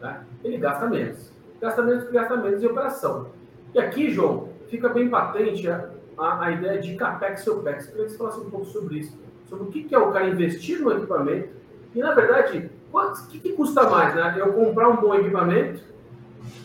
né, 0.01 0.25
ele 0.43 0.57
gasta 0.57 0.87
menos. 0.87 1.31
Gasta 1.61 1.81
menos, 1.83 2.09
gasta 2.09 2.35
menos 2.37 2.63
em 2.63 2.65
operação. 2.65 3.31
E 3.73 3.79
aqui, 3.79 4.09
João, 4.09 4.49
fica 4.69 4.89
bem 4.89 5.09
patente 5.09 5.69
a, 5.69 5.89
a, 6.17 6.45
a 6.45 6.51
ideia 6.51 6.81
de 6.81 6.95
CAPEX 6.95 7.45
e 7.45 7.49
OPEX. 7.49 7.85
Eu 7.85 7.91
queria 7.91 8.05
que 8.05 8.11
você 8.11 8.17
falasse 8.17 8.39
um 8.39 8.49
pouco 8.49 8.65
sobre 8.65 8.99
isso. 8.99 9.17
Sobre 9.47 9.67
o 9.67 9.71
que, 9.71 9.93
é 9.93 9.97
o 9.97 10.11
cara 10.11 10.27
investir 10.27 10.81
no 10.81 10.91
equipamento 10.91 11.49
e, 11.93 11.99
na 11.99 12.13
verdade, 12.13 12.69
o 12.91 13.27
que, 13.29 13.39
que, 13.39 13.53
custa 13.53 13.89
mais, 13.89 14.15
né? 14.15 14.35
Eu 14.37 14.53
comprar 14.53 14.89
um 14.89 14.97
bom 14.97 15.13
equipamento 15.13 15.81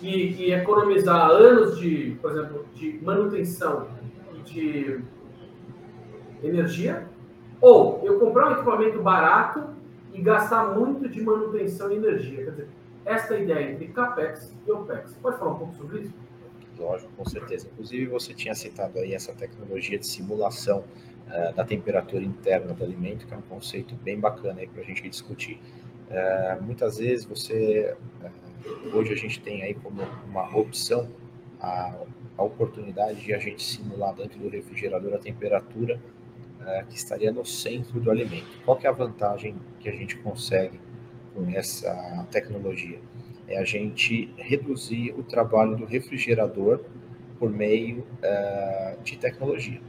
e, 0.03 0.47
e, 0.47 0.53
economizar 0.53 1.31
anos 1.31 1.79
de, 1.79 2.17
por 2.21 2.31
exemplo, 2.31 2.65
de 2.75 2.99
manutenção 3.03 3.87
e 4.35 4.39
de 4.41 5.01
energia, 6.43 7.07
ou 7.61 8.01
eu 8.05 8.19
comprar 8.19 8.49
um 8.49 8.53
equipamento 8.53 9.01
barato 9.03 9.63
e 10.13 10.21
gastar 10.21 10.75
muito 10.75 11.09
de 11.09 11.21
manutenção 11.23 11.93
e 11.93 11.97
energia. 11.97 12.45
Quer 12.45 12.51
dizer, 12.51 12.69
esta 13.05 13.39
ideia 13.39 13.73
entre 13.73 13.89
CAPEX 13.89 14.55
e 14.67 14.73
OPEX. 14.73 15.15
Pode 15.21 15.39
falar 15.39 15.53
um 15.53 15.59
pouco 15.59 15.75
sobre 15.75 16.01
isso? 16.01 16.15
Lógico, 16.81 17.13
com 17.17 17.25
certeza. 17.25 17.69
Inclusive, 17.73 18.07
você 18.07 18.33
tinha 18.35 18.55
citado 18.55 18.99
aí 18.99 19.15
essa 19.15 19.33
tecnologia 19.33 19.99
de 19.99 20.07
simulação 20.07 20.85
uh, 21.29 21.55
da 21.55 21.65
temperatura 21.65 22.25
interna 22.25 22.73
do 22.73 22.83
alimento, 22.83 23.27
que 23.27 23.35
é 23.35 23.37
um 23.37 23.43
conceito 23.43 23.95
bem 23.97 24.19
bacana 24.19 24.61
aí 24.61 24.67
para 24.67 24.83
a 24.83 24.85
gente 24.85 25.09
discutir. 25.09 25.61
Uh, 26.09 26.63
muitas 26.63 26.99
vezes 26.99 27.25
você, 27.25 27.95
uh, 28.23 28.97
hoje 28.97 29.13
a 29.13 29.17
gente 29.17 29.41
tem 29.41 29.63
aí 29.63 29.75
como 29.75 30.03
uma 30.27 30.57
opção 30.57 31.09
a, 31.61 31.95
a, 32.37 32.43
oportunidade 32.43 33.21
de 33.21 33.35
a 33.35 33.39
gente 33.39 33.63
simular 33.63 34.15
dentro 34.15 34.39
do 34.41 34.49
refrigerador 34.49 35.15
a 35.15 35.19
temperatura 35.19 36.01
que 36.91 36.95
estaria 36.95 37.33
no 37.33 37.45
centro 37.45 37.99
do 37.99 38.11
alimento. 38.11 38.47
Qual 38.67 38.77
que 38.77 38.87
é 38.87 38.91
a 38.91 38.93
vantagem 38.93 39.57
que 39.81 39.89
a 39.89 39.93
gente 39.93 40.17
consegue 40.19 40.79
com 41.35 41.49
essa 41.51 42.27
tecnologia? 42.31 43.01
É 43.51 43.59
a 43.59 43.65
gente 43.65 44.33
reduzir 44.37 45.13
o 45.19 45.25
trabalho 45.25 45.77
do 45.77 45.85
refrigerador 45.85 46.81
por 47.39 47.51
meio 47.51 48.01
uh, 48.01 49.03
de 49.03 49.19
tecnologia. 49.19 49.81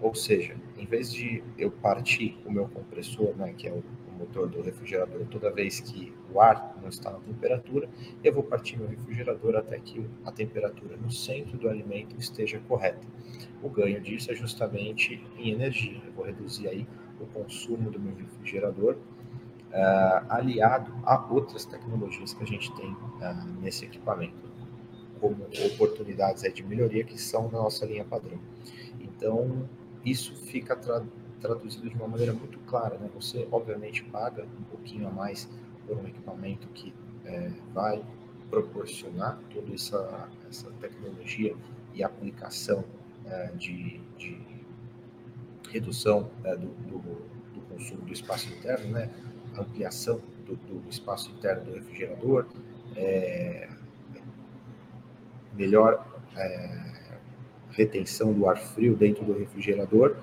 Ou 0.00 0.14
seja, 0.14 0.56
em 0.76 0.84
vez 0.84 1.12
de 1.12 1.42
eu 1.56 1.70
partir 1.70 2.36
o 2.44 2.50
meu 2.50 2.66
compressor, 2.68 3.34
né, 3.36 3.54
que 3.56 3.68
é 3.68 3.72
o, 3.72 3.76
o 4.08 4.18
motor 4.18 4.48
do 4.48 4.60
refrigerador, 4.60 5.24
toda 5.26 5.50
vez 5.50 5.80
que 5.80 6.12
o 6.32 6.40
ar 6.40 6.76
não 6.82 6.88
está 6.88 7.10
na 7.12 7.20
temperatura, 7.20 7.88
eu 8.22 8.32
vou 8.32 8.42
partir 8.42 8.78
meu 8.78 8.88
refrigerador 8.88 9.54
até 9.54 9.78
que 9.78 10.04
a 10.24 10.32
temperatura 10.32 10.96
no 10.96 11.10
centro 11.10 11.56
do 11.56 11.68
alimento 11.68 12.16
esteja 12.18 12.60
correta. 12.66 13.06
O 13.62 13.68
ganho 13.68 14.00
disso 14.00 14.32
é 14.32 14.34
justamente 14.34 15.22
em 15.38 15.50
energia. 15.50 16.00
Eu 16.04 16.12
vou 16.12 16.24
reduzir 16.24 16.68
aí 16.68 16.86
o 17.20 17.26
consumo 17.26 17.90
do 17.90 18.00
meu 18.00 18.14
refrigerador 18.16 18.96
uh, 19.74 20.24
aliado 20.28 20.94
a 21.04 21.26
outras 21.30 21.64
tecnologias 21.64 22.32
que 22.32 22.42
a 22.42 22.46
gente 22.46 22.74
tem 22.76 22.90
uh, 22.90 23.60
nesse 23.60 23.84
equipamento, 23.84 24.48
como 25.20 25.44
oportunidades 25.66 26.42
de 26.54 26.62
melhoria 26.62 27.04
que 27.04 27.20
são 27.20 27.50
na 27.50 27.58
nossa 27.58 27.84
linha 27.84 28.04
padrão. 28.04 28.38
Então, 29.00 29.68
isso 30.04 30.34
fica 30.34 30.76
tra 30.76 31.02
traduzido 31.40 31.90
de 31.90 31.96
uma 31.96 32.08
maneira 32.08 32.32
muito 32.32 32.58
clara. 32.60 32.96
Né? 32.96 33.10
Você, 33.14 33.46
obviamente, 33.52 34.02
paga 34.04 34.46
um 34.58 34.62
pouquinho 34.64 35.06
a 35.06 35.10
mais 35.10 35.46
por 35.86 35.98
um 35.98 36.06
equipamento 36.06 36.66
que 36.68 36.94
é, 37.26 37.50
vai 37.74 38.02
proporcionar 38.48 39.38
toda 39.52 39.74
essa, 39.74 40.30
essa 40.48 40.70
tecnologia 40.80 41.54
e 41.92 42.02
aplicação 42.02 42.82
é, 43.26 43.48
de, 43.56 44.00
de, 44.16 44.38
redução 45.70 46.30
é, 46.44 46.56
do, 46.56 46.68
do, 46.68 46.98
do, 46.98 47.60
consumo 47.68 48.02
do 48.02 48.12
espaço 48.12 48.48
interno, 48.54 48.92
né? 48.92 49.10
Ampliação 49.56 50.20
do, 50.46 50.56
do 50.56 50.88
espaço 50.88 51.30
interno 51.30 51.64
do 51.64 51.72
refrigerador, 51.74 52.46
é, 52.96 53.68
melhor 55.54 56.06
é, 56.36 56.94
retenção 57.70 58.32
do 58.32 58.48
ar 58.48 58.56
frio 58.56 58.96
dentro 58.96 59.24
do 59.24 59.36
refrigerador 59.36 60.16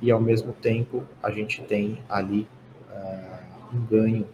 e 0.00 0.10
ao 0.10 0.20
mesmo 0.20 0.52
tempo 0.52 1.04
a 1.22 1.30
gente 1.30 1.62
tem 1.62 2.02
ali 2.08 2.46
uh, 2.90 3.76
um 3.76 3.84
ganho 3.86 4.26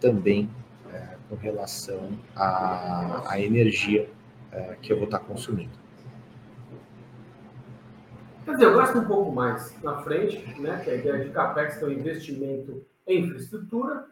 também 0.00 0.48
uh, 0.86 1.16
com 1.28 1.36
relação 1.36 2.10
à, 2.34 3.32
à 3.32 3.40
energia 3.40 4.08
uh, 4.52 4.76
que 4.80 4.92
eu 4.92 4.96
vou 4.96 5.06
estar 5.06 5.20
consumindo. 5.20 5.86
Quer 8.44 8.52
dizer, 8.52 8.64
eu 8.66 8.76
gasto 8.76 8.98
um 8.98 9.04
pouco 9.04 9.32
mais 9.32 9.74
na 9.82 10.02
frente, 10.02 10.38
né, 10.60 10.80
que 10.84 10.90
é 10.90 10.92
a 10.92 10.96
ideia 10.96 11.24
de 11.24 11.30
CAPEX, 11.30 11.78
que 11.78 11.84
é 11.84 11.88
o 11.88 11.92
investimento 11.92 12.86
infraestrutura, 13.14 14.08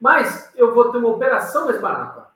mas 0.00 0.52
eu 0.54 0.74
vou 0.74 0.90
ter 0.90 0.98
uma 0.98 1.10
operação 1.10 1.66
mais 1.66 1.80
barata. 1.80 2.28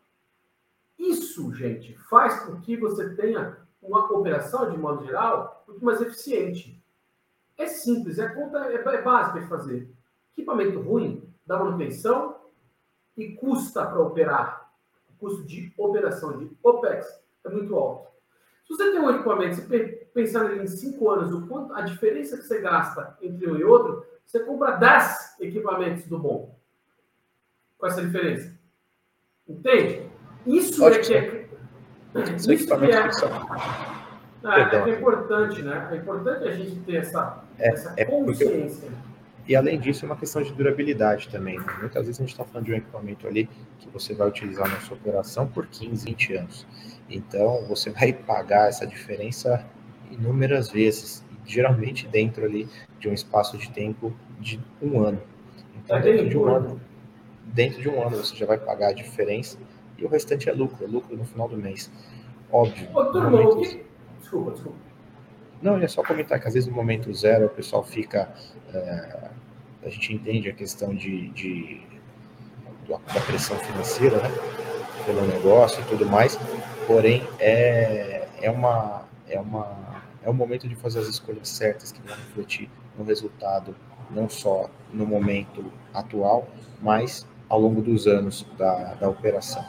Isso, 0.98 1.52
gente, 1.54 1.96
faz 2.08 2.40
com 2.40 2.60
que 2.60 2.76
você 2.76 3.14
tenha 3.14 3.58
uma 3.82 4.10
operação, 4.12 4.70
de 4.70 4.76
modo 4.76 5.04
geral, 5.04 5.64
muito 5.68 5.84
mais 5.84 6.00
eficiente. 6.00 6.82
É 7.56 7.66
simples, 7.66 8.18
é, 8.18 8.28
conta, 8.28 8.58
é, 8.70 8.74
é 8.74 9.02
básica 9.02 9.40
de 9.40 9.46
fazer. 9.46 9.90
Equipamento 10.36 10.80
ruim 10.80 11.28
dá 11.46 11.58
manutenção 11.58 12.36
e 13.16 13.32
custa 13.34 13.84
para 13.84 14.00
operar. 14.00 14.72
O 15.10 15.18
custo 15.18 15.44
de 15.44 15.72
operação 15.76 16.38
de 16.38 16.50
OPEX 16.62 17.06
é 17.44 17.48
muito 17.48 17.74
alto. 17.74 18.08
Se 18.64 18.76
você 18.76 18.90
tem 18.90 19.00
um 19.00 19.10
equipamento, 19.10 19.56
se 19.56 19.62
pensar 20.12 20.56
em 20.56 20.66
cinco 20.66 21.10
anos, 21.10 21.32
o 21.32 21.46
quanto 21.46 21.74
a 21.74 21.80
diferença 21.80 22.36
que 22.36 22.42
você 22.42 22.60
gasta 22.60 23.16
entre 23.22 23.50
um 23.50 23.56
e 23.56 23.64
outro, 23.64 24.06
você 24.24 24.40
compra 24.40 24.72
10 24.72 25.27
equipamentos 25.40 26.04
do 26.06 26.18
bom. 26.18 26.58
Com 27.78 27.86
essa 27.86 28.04
diferença. 28.04 28.52
Entende? 29.48 30.02
Isso 30.46 30.86
é 30.86 30.98
que 30.98 31.14
é. 31.14 31.48
Isso 32.36 32.66
que 32.66 32.74
é, 32.84 32.98
ah, 34.44 34.60
é, 34.60 34.90
é 34.90 34.94
importante, 34.94 35.62
né? 35.62 35.88
É 35.90 35.96
importante 35.96 36.48
a 36.48 36.52
gente 36.52 36.80
ter 36.80 36.96
essa, 36.96 37.42
é, 37.58 37.68
essa 37.68 37.94
é 37.96 38.04
consciência. 38.04 38.88
Porque... 38.88 39.08
E 39.48 39.56
além 39.56 39.80
disso, 39.80 40.04
é 40.04 40.06
uma 40.06 40.16
questão 40.16 40.42
de 40.42 40.52
durabilidade 40.52 41.28
também. 41.28 41.58
Né? 41.58 41.66
Muitas 41.80 42.06
vezes 42.06 42.20
a 42.20 42.22
gente 42.22 42.32
está 42.32 42.44
falando 42.44 42.66
de 42.66 42.72
um 42.72 42.76
equipamento 42.76 43.26
ali 43.26 43.48
que 43.78 43.88
você 43.88 44.14
vai 44.14 44.28
utilizar 44.28 44.68
na 44.68 44.78
sua 44.80 44.96
operação 44.96 45.46
por 45.46 45.66
15, 45.66 46.04
20 46.04 46.34
anos. 46.34 46.66
Então, 47.08 47.64
você 47.66 47.90
vai 47.90 48.12
pagar 48.12 48.68
essa 48.68 48.86
diferença 48.86 49.64
inúmeras 50.10 50.70
vezes 50.70 51.24
geralmente 51.46 52.06
dentro 52.06 52.44
ali 52.44 52.68
de 53.00 53.08
um 53.08 53.12
espaço 53.12 53.56
de 53.56 53.70
tempo 53.70 54.14
de 54.40 54.60
um 54.80 55.02
ano. 55.02 55.20
Então, 55.76 56.00
dentro 56.00 56.28
de 56.28 56.36
um 56.36 56.46
ano, 56.46 56.80
dentro 57.44 57.80
de 57.80 57.88
um 57.88 58.02
ano 58.02 58.16
você 58.16 58.36
já 58.36 58.46
vai 58.46 58.58
pagar 58.58 58.88
a 58.88 58.92
diferença 58.92 59.58
e 59.96 60.04
o 60.04 60.08
restante 60.08 60.48
é 60.48 60.52
lucro, 60.52 60.84
é 60.84 60.88
lucro 60.88 61.16
no 61.16 61.24
final 61.24 61.48
do 61.48 61.56
mês. 61.56 61.90
Óbvio. 62.50 62.88
Ô, 62.94 63.04
turma, 63.06 63.30
momentos... 63.30 63.76
Desculpa, 64.20 64.50
desculpa. 64.52 64.78
Não, 65.60 65.76
é 65.76 65.88
só 65.88 66.02
comentar 66.02 66.40
que 66.40 66.46
às 66.46 66.54
vezes 66.54 66.68
no 66.68 66.74
momento 66.74 67.12
zero 67.12 67.46
o 67.46 67.50
pessoal 67.50 67.82
fica. 67.82 68.32
É, 68.72 69.30
a 69.84 69.88
gente 69.88 70.12
entende 70.12 70.48
a 70.48 70.52
questão 70.52 70.94
de, 70.94 71.28
de 71.30 71.80
da 72.86 73.20
pressão 73.26 73.56
financeira, 73.58 74.18
né? 74.18 74.30
Pelo 75.04 75.22
negócio 75.26 75.80
e 75.82 75.84
tudo 75.86 76.06
mais. 76.06 76.38
Porém, 76.86 77.26
é, 77.40 78.28
é 78.40 78.50
uma. 78.50 79.02
É 79.28 79.40
uma 79.40 79.88
é 80.22 80.30
o 80.30 80.34
momento 80.34 80.68
de 80.68 80.74
fazer 80.74 81.00
as 81.00 81.06
escolhas 81.06 81.48
certas 81.48 81.92
que 81.92 82.00
vão 82.02 82.14
refletir 82.14 82.68
no 82.98 83.04
resultado, 83.04 83.74
não 84.10 84.28
só 84.28 84.68
no 84.92 85.06
momento 85.06 85.72
atual, 85.92 86.48
mas 86.80 87.26
ao 87.48 87.60
longo 87.60 87.80
dos 87.80 88.06
anos 88.06 88.46
da, 88.56 88.94
da 88.94 89.08
operação. 89.08 89.64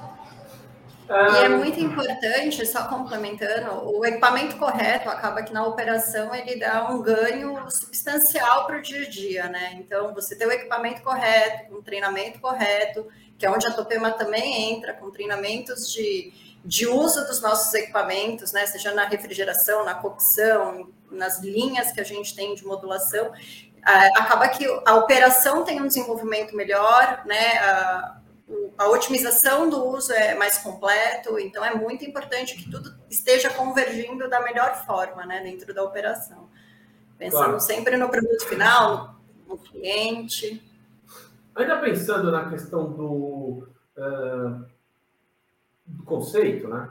E 1.10 1.44
é 1.44 1.50
muito 1.50 1.80
importante, 1.80 2.64
só 2.68 2.88
complementando, 2.88 3.98
o 3.98 4.06
equipamento 4.06 4.58
correto 4.58 5.10
acaba 5.10 5.42
que 5.42 5.52
na 5.52 5.66
operação 5.66 6.36
ele 6.36 6.60
dá 6.60 6.88
um 6.92 7.02
ganho 7.02 7.68
substancial 7.72 8.68
para 8.68 8.78
o 8.78 8.82
dia 8.82 9.08
a 9.08 9.10
dia, 9.10 9.50
né? 9.50 9.72
Então, 9.80 10.14
você 10.14 10.36
ter 10.36 10.46
o 10.46 10.52
equipamento 10.52 11.02
correto, 11.02 11.68
com 11.68 11.80
o 11.80 11.82
treinamento 11.82 12.40
correto, 12.40 13.08
que 13.40 13.46
é 13.46 13.50
onde 13.50 13.66
a 13.66 13.72
Topema 13.72 14.12
também 14.12 14.72
entra, 14.72 14.94
com 14.94 15.10
treinamentos 15.10 15.92
de, 15.92 16.32
de 16.64 16.86
uso 16.86 17.26
dos 17.26 17.42
nossos 17.42 17.74
equipamentos, 17.74 18.52
né? 18.52 18.68
Seja 18.68 18.94
na 18.94 19.06
refrigeração, 19.06 19.84
na 19.84 19.96
cocção, 19.96 20.92
nas 21.10 21.42
linhas 21.42 21.92
que 21.92 22.00
a 22.00 22.04
gente 22.04 22.36
tem 22.36 22.54
de 22.54 22.64
modulação, 22.64 23.32
acaba 23.84 24.48
que 24.50 24.66
a 24.86 24.96
operação 24.96 25.64
tem 25.64 25.82
um 25.82 25.88
desenvolvimento 25.88 26.56
melhor, 26.56 27.24
né? 27.26 27.58
A, 27.60 28.20
a 28.78 28.88
otimização 28.90 29.70
do 29.70 29.84
uso 29.86 30.12
é 30.14 30.36
mais 30.36 30.58
completo, 30.58 31.38
então 31.38 31.64
é 31.64 31.76
muito 31.76 32.04
importante 32.04 32.56
que 32.56 32.70
tudo 32.70 32.96
esteja 33.10 33.50
convergindo 33.50 34.30
da 34.30 34.42
melhor 34.42 34.86
forma, 34.86 35.26
né, 35.26 35.42
dentro 35.44 35.74
da 35.74 35.84
operação. 35.84 36.50
Pensando 37.18 37.44
claro. 37.44 37.60
sempre 37.60 37.98
no 37.98 38.10
produto 38.10 38.46
final, 38.48 39.16
no, 39.48 39.58
cliente. 39.58 40.64
Ainda 41.56 41.78
pensando 41.80 42.32
na 42.32 42.50
questão 42.50 42.92
do, 42.92 43.68
uh, 43.98 44.66
do 45.86 46.04
conceito, 46.06 46.68
né? 46.68 46.90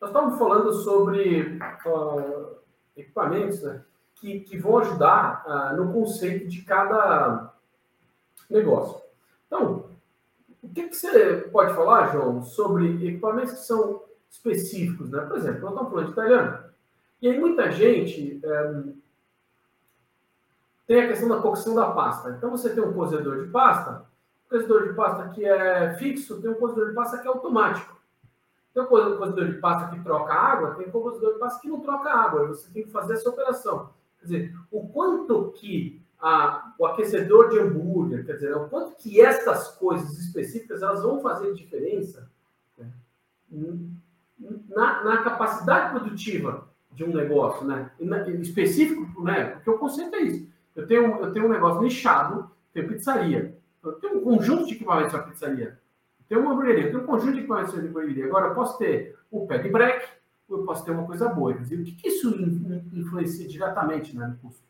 Nós 0.00 0.10
estamos 0.10 0.36
falando 0.36 0.72
sobre 0.72 1.60
uh, 1.86 2.56
equipamentos 2.96 3.62
né, 3.62 3.82
que, 4.22 4.38
que 4.38 4.56
vão 4.56 4.78
ajudar 4.78 5.44
uh, 5.44 5.76
no 5.76 5.92
conceito 5.92 6.46
de 6.46 6.62
cada 6.62 7.52
negócio. 8.48 9.02
Então, 9.48 9.86
o 10.62 10.68
que, 10.68 10.88
que, 10.88 10.94
você 10.94 11.48
pode 11.52 11.74
falar, 11.74 12.12
João, 12.12 12.40
sobre 12.40 13.08
equipamentos 13.08 13.54
que 13.54 13.66
são 13.66 14.04
específicos, 14.30 15.10
né? 15.10 15.22
Por 15.22 15.36
exemplo, 15.36 15.62
nós 15.62 15.70
estamos 15.72 15.90
falando 15.90 16.06
de 16.06 16.12
italiano. 16.12 16.64
E 17.20 17.28
aí 17.28 17.38
muita 17.38 17.72
gente 17.72 18.40
é, 18.44 18.82
tem 20.86 21.02
a 21.02 21.08
questão 21.08 21.28
da 21.28 21.42
cocção 21.42 21.74
da 21.74 21.90
pasta. 21.90 22.30
Então 22.30 22.50
você 22.50 22.70
tem 22.70 22.82
um 22.82 22.92
cozedor 22.92 23.44
de 23.44 23.50
pasta, 23.50 24.04
um 24.46 24.48
cozedor 24.50 24.88
de 24.88 24.94
pasta 24.94 25.28
que 25.30 25.44
é 25.44 25.94
fixo, 25.94 26.40
tem 26.40 26.50
um 26.50 26.54
cozedor 26.54 26.90
de 26.90 26.94
pasta 26.94 27.18
que 27.18 27.26
é 27.26 27.30
automático. 27.30 28.00
Tem 28.72 28.82
um 28.82 28.86
cozedor 28.86 29.48
de 29.48 29.58
pasta 29.58 29.90
que 29.90 30.02
troca 30.02 30.32
água, 30.32 30.74
tem 30.76 30.86
um 30.86 30.90
cozedor 30.92 31.34
de 31.34 31.40
pasta 31.40 31.60
que 31.60 31.68
não 31.68 31.80
troca 31.80 32.08
água. 32.08 32.46
Você 32.46 32.70
tem 32.72 32.84
que 32.84 32.90
fazer 32.90 33.14
essa 33.14 33.28
operação. 33.28 33.90
Quer 34.22 34.26
dizer, 34.26 34.54
o 34.70 34.88
quanto 34.88 35.50
que 35.52 36.00
a, 36.20 36.72
o 36.78 36.86
aquecedor 36.86 37.48
de 37.50 37.58
hambúrguer, 37.58 38.24
quer 38.24 38.34
dizer, 38.34 38.56
o 38.56 38.68
quanto 38.68 38.96
que 38.96 39.20
estas 39.20 39.76
coisas 39.76 40.16
específicas 40.16 40.80
elas 40.80 41.02
vão 41.02 41.20
fazer 41.20 41.52
diferença 41.52 42.30
né, 42.78 42.92
na, 44.68 45.02
na, 45.02 45.22
capacidade 45.24 45.90
produtiva 45.90 46.68
de 46.92 47.02
um 47.02 47.12
negócio, 47.12 47.66
né? 47.66 47.90
específico, 48.40 49.22
né? 49.22 49.46
Porque 49.46 49.70
o 49.70 49.78
conceito 49.78 50.14
é 50.14 50.22
isso. 50.22 50.48
Eu 50.76 50.86
tenho, 50.86 51.20
eu 51.20 51.32
tenho 51.32 51.46
um 51.46 51.52
negócio 51.52 51.82
nichado, 51.82 52.50
tenho 52.72 52.88
pizzaria. 52.88 53.58
Eu 53.82 53.92
tenho 53.94 54.18
um 54.18 54.20
conjunto 54.22 54.66
de 54.66 54.74
equipamentos 54.74 55.10
para 55.10 55.22
pizzaria. 55.22 55.80
Eu 56.20 56.26
tenho 56.28 56.40
uma 56.42 56.52
hamburgueria, 56.52 56.84
eu 56.84 56.90
tenho 56.92 57.02
um 57.02 57.06
conjunto 57.06 57.32
de 57.32 57.38
equipamentos 57.40 57.74
para 57.74 57.82
hamburgueria. 57.82 58.26
Agora, 58.26 58.48
eu 58.48 58.54
posso 58.54 58.78
ter 58.78 59.18
o 59.30 59.46
pé 59.46 59.58
de 59.58 59.68
break, 59.68 60.06
eu 60.52 60.64
posso 60.64 60.84
ter 60.84 60.90
uma 60.90 61.06
coisa 61.06 61.28
boa. 61.28 61.54
Dizer, 61.54 61.80
o 61.80 61.84
que, 61.84 61.92
que 61.92 62.08
isso 62.08 62.28
influencia 62.92 63.46
diretamente 63.48 64.16
né, 64.16 64.26
no 64.26 64.36
custo? 64.36 64.62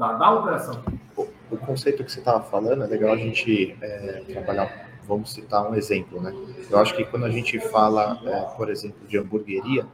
da, 0.00 0.14
da 0.14 0.30
operação. 0.32 0.82
O, 1.14 1.56
conceito 1.58 2.02
que 2.02 2.10
você 2.10 2.20
estava 2.20 2.42
falando 2.42 2.82
é 2.82 2.86
legal 2.86 3.12
a 3.12 3.16
gente 3.16 3.76
é, 3.82 4.24
trabalhar. 4.26 4.88
Vamos 5.06 5.32
citar 5.32 5.68
um 5.70 5.74
exemplo, 5.74 6.22
né? 6.22 6.32
Eu 6.70 6.78
acho 6.78 6.96
que 6.96 7.04
quando 7.04 7.26
a 7.26 7.30
gente 7.30 7.60
fala, 7.60 8.18
é, 8.24 8.56
por 8.56 8.70
exemplo, 8.70 9.06
de 9.06 9.18
hamburgueria, 9.18 9.86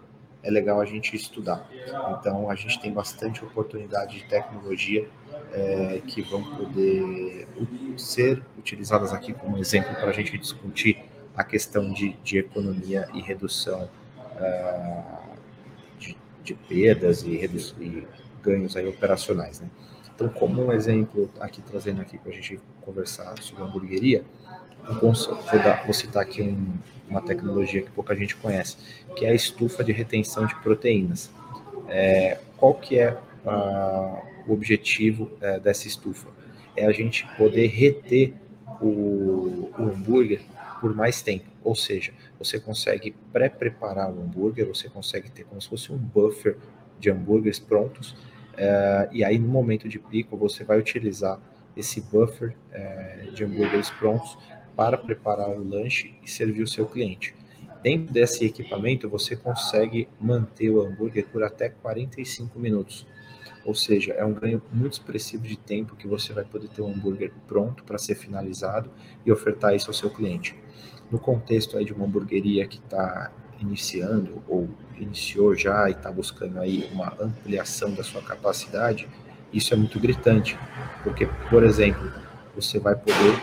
é 0.42 0.50
legal 0.50 0.80
a 0.80 0.84
gente 0.84 1.16
estudar. 1.16 1.68
Então, 2.10 2.48
a 2.48 2.54
gente 2.54 2.80
tem 2.80 2.92
bastante 2.92 3.44
oportunidade 3.44 4.18
de 4.18 4.24
tecnologia 4.26 5.08
é, 5.52 6.00
que 6.06 6.22
vão 6.22 6.44
poder 6.54 7.48
ser 7.96 8.42
utilizadas 8.56 9.12
aqui 9.12 9.32
como 9.32 9.58
exemplo 9.58 9.92
para 9.96 10.10
a 10.10 10.12
gente 10.12 10.38
discutir 10.38 11.04
a 11.34 11.42
questão 11.42 11.92
de, 11.92 12.12
de 12.22 12.38
economia 12.38 13.08
e 13.12 13.20
redução 13.20 13.88
uh, 14.36 15.36
de, 15.98 16.16
de, 16.42 16.54
perdas 16.54 17.22
e, 17.22 17.44
e 17.80 18.06
ganhos 18.42 18.76
aí 18.76 18.86
operacionais. 18.86 19.60
Né? 19.60 19.68
Então, 20.14 20.28
como 20.28 20.64
um 20.64 20.72
exemplo, 20.72 21.30
aqui 21.40 21.60
trazendo 21.60 22.00
aqui 22.00 22.18
para 22.18 22.30
a 22.30 22.34
gente 22.34 22.60
conversar 22.80 23.34
sobre 23.42 23.62
a 23.62 23.66
hamburgueria, 23.66 24.24
vou, 25.00 25.12
dar, 25.62 25.84
vou 25.84 25.92
citar 25.92 26.22
aqui 26.22 26.42
um, 26.42 26.74
uma 27.08 27.20
tecnologia 27.20 27.82
que 27.82 27.90
pouca 27.90 28.14
gente 28.14 28.36
conhece, 28.36 28.76
que 29.14 29.24
é 29.24 29.30
a 29.30 29.34
estufa 29.34 29.82
de 29.84 29.92
retenção 29.92 30.46
de 30.46 30.54
proteínas. 30.56 31.30
É, 31.88 32.38
qual 32.56 32.74
que 32.74 32.98
é 32.98 33.16
a, 33.44 34.22
o 34.46 34.52
objetivo 34.52 35.30
é, 35.40 35.58
dessa 35.58 35.86
estufa? 35.86 36.28
É 36.76 36.86
a 36.86 36.92
gente 36.92 37.26
poder 37.36 37.66
reter 37.68 38.34
o, 38.80 39.70
o 39.78 39.82
hambúrguer 39.82 40.40
por 40.80 40.94
mais 40.94 41.22
tempo. 41.22 41.44
Ou 41.62 41.74
seja, 41.74 42.12
você 42.38 42.60
consegue 42.60 43.14
pré-preparar 43.32 44.10
o 44.12 44.20
hambúrguer, 44.20 44.66
você 44.66 44.88
consegue 44.88 45.30
ter 45.30 45.44
como 45.44 45.60
se 45.60 45.68
fosse 45.68 45.92
um 45.92 45.96
buffer 45.96 46.56
de 46.98 47.10
hambúrgueres 47.10 47.58
prontos 47.58 48.16
é, 48.56 49.08
e 49.12 49.22
aí, 49.22 49.38
no 49.38 49.48
momento 49.48 49.88
de 49.88 49.98
pico, 49.98 50.36
você 50.36 50.64
vai 50.64 50.78
utilizar 50.78 51.38
esse 51.76 52.00
buffer 52.00 52.56
é, 52.72 53.28
de 53.34 53.44
hambúrgueres 53.44 53.90
prontos 53.90 54.36
para 54.74 54.96
preparar 54.96 55.50
o 55.50 55.62
lanche 55.62 56.14
e 56.22 56.30
servir 56.30 56.62
o 56.62 56.66
seu 56.66 56.86
cliente. 56.86 57.34
Dentro 57.82 58.12
desse 58.12 58.44
equipamento, 58.44 59.08
você 59.08 59.36
consegue 59.36 60.08
manter 60.18 60.70
o 60.70 60.80
hambúrguer 60.80 61.26
por 61.26 61.44
até 61.44 61.68
45 61.68 62.58
minutos. 62.58 63.06
Ou 63.64 63.74
seja, 63.74 64.12
é 64.12 64.24
um 64.24 64.32
ganho 64.32 64.62
muito 64.72 64.94
expressivo 64.94 65.42
de 65.42 65.56
tempo 65.56 65.96
que 65.96 66.06
você 66.06 66.32
vai 66.32 66.44
poder 66.44 66.68
ter 66.68 66.82
um 66.82 66.88
hambúrguer 66.88 67.32
pronto 67.46 67.84
para 67.84 67.98
ser 67.98 68.14
finalizado 68.14 68.90
e 69.24 69.30
ofertar 69.30 69.74
isso 69.74 69.88
ao 69.88 69.94
seu 69.94 70.10
cliente. 70.10 70.56
No 71.10 71.18
contexto 71.18 71.76
aí 71.76 71.84
de 71.84 71.92
uma 71.92 72.04
hamburgueria 72.04 72.66
que 72.66 72.78
está 72.78 73.30
iniciando 73.60 74.42
ou 74.48 74.68
iniciou 74.98 75.54
já 75.54 75.88
e 75.88 75.92
está 75.92 76.10
buscando 76.10 76.58
aí 76.60 76.88
uma 76.92 77.14
ampliação 77.20 77.92
da 77.94 78.02
sua 78.02 78.22
capacidade, 78.22 79.08
isso 79.52 79.72
é 79.72 79.76
muito 79.76 79.98
gritante, 80.00 80.58
porque, 81.02 81.26
por 81.48 81.62
exemplo, 81.62 82.12
você 82.54 82.78
vai 82.78 82.96
poder 82.96 83.40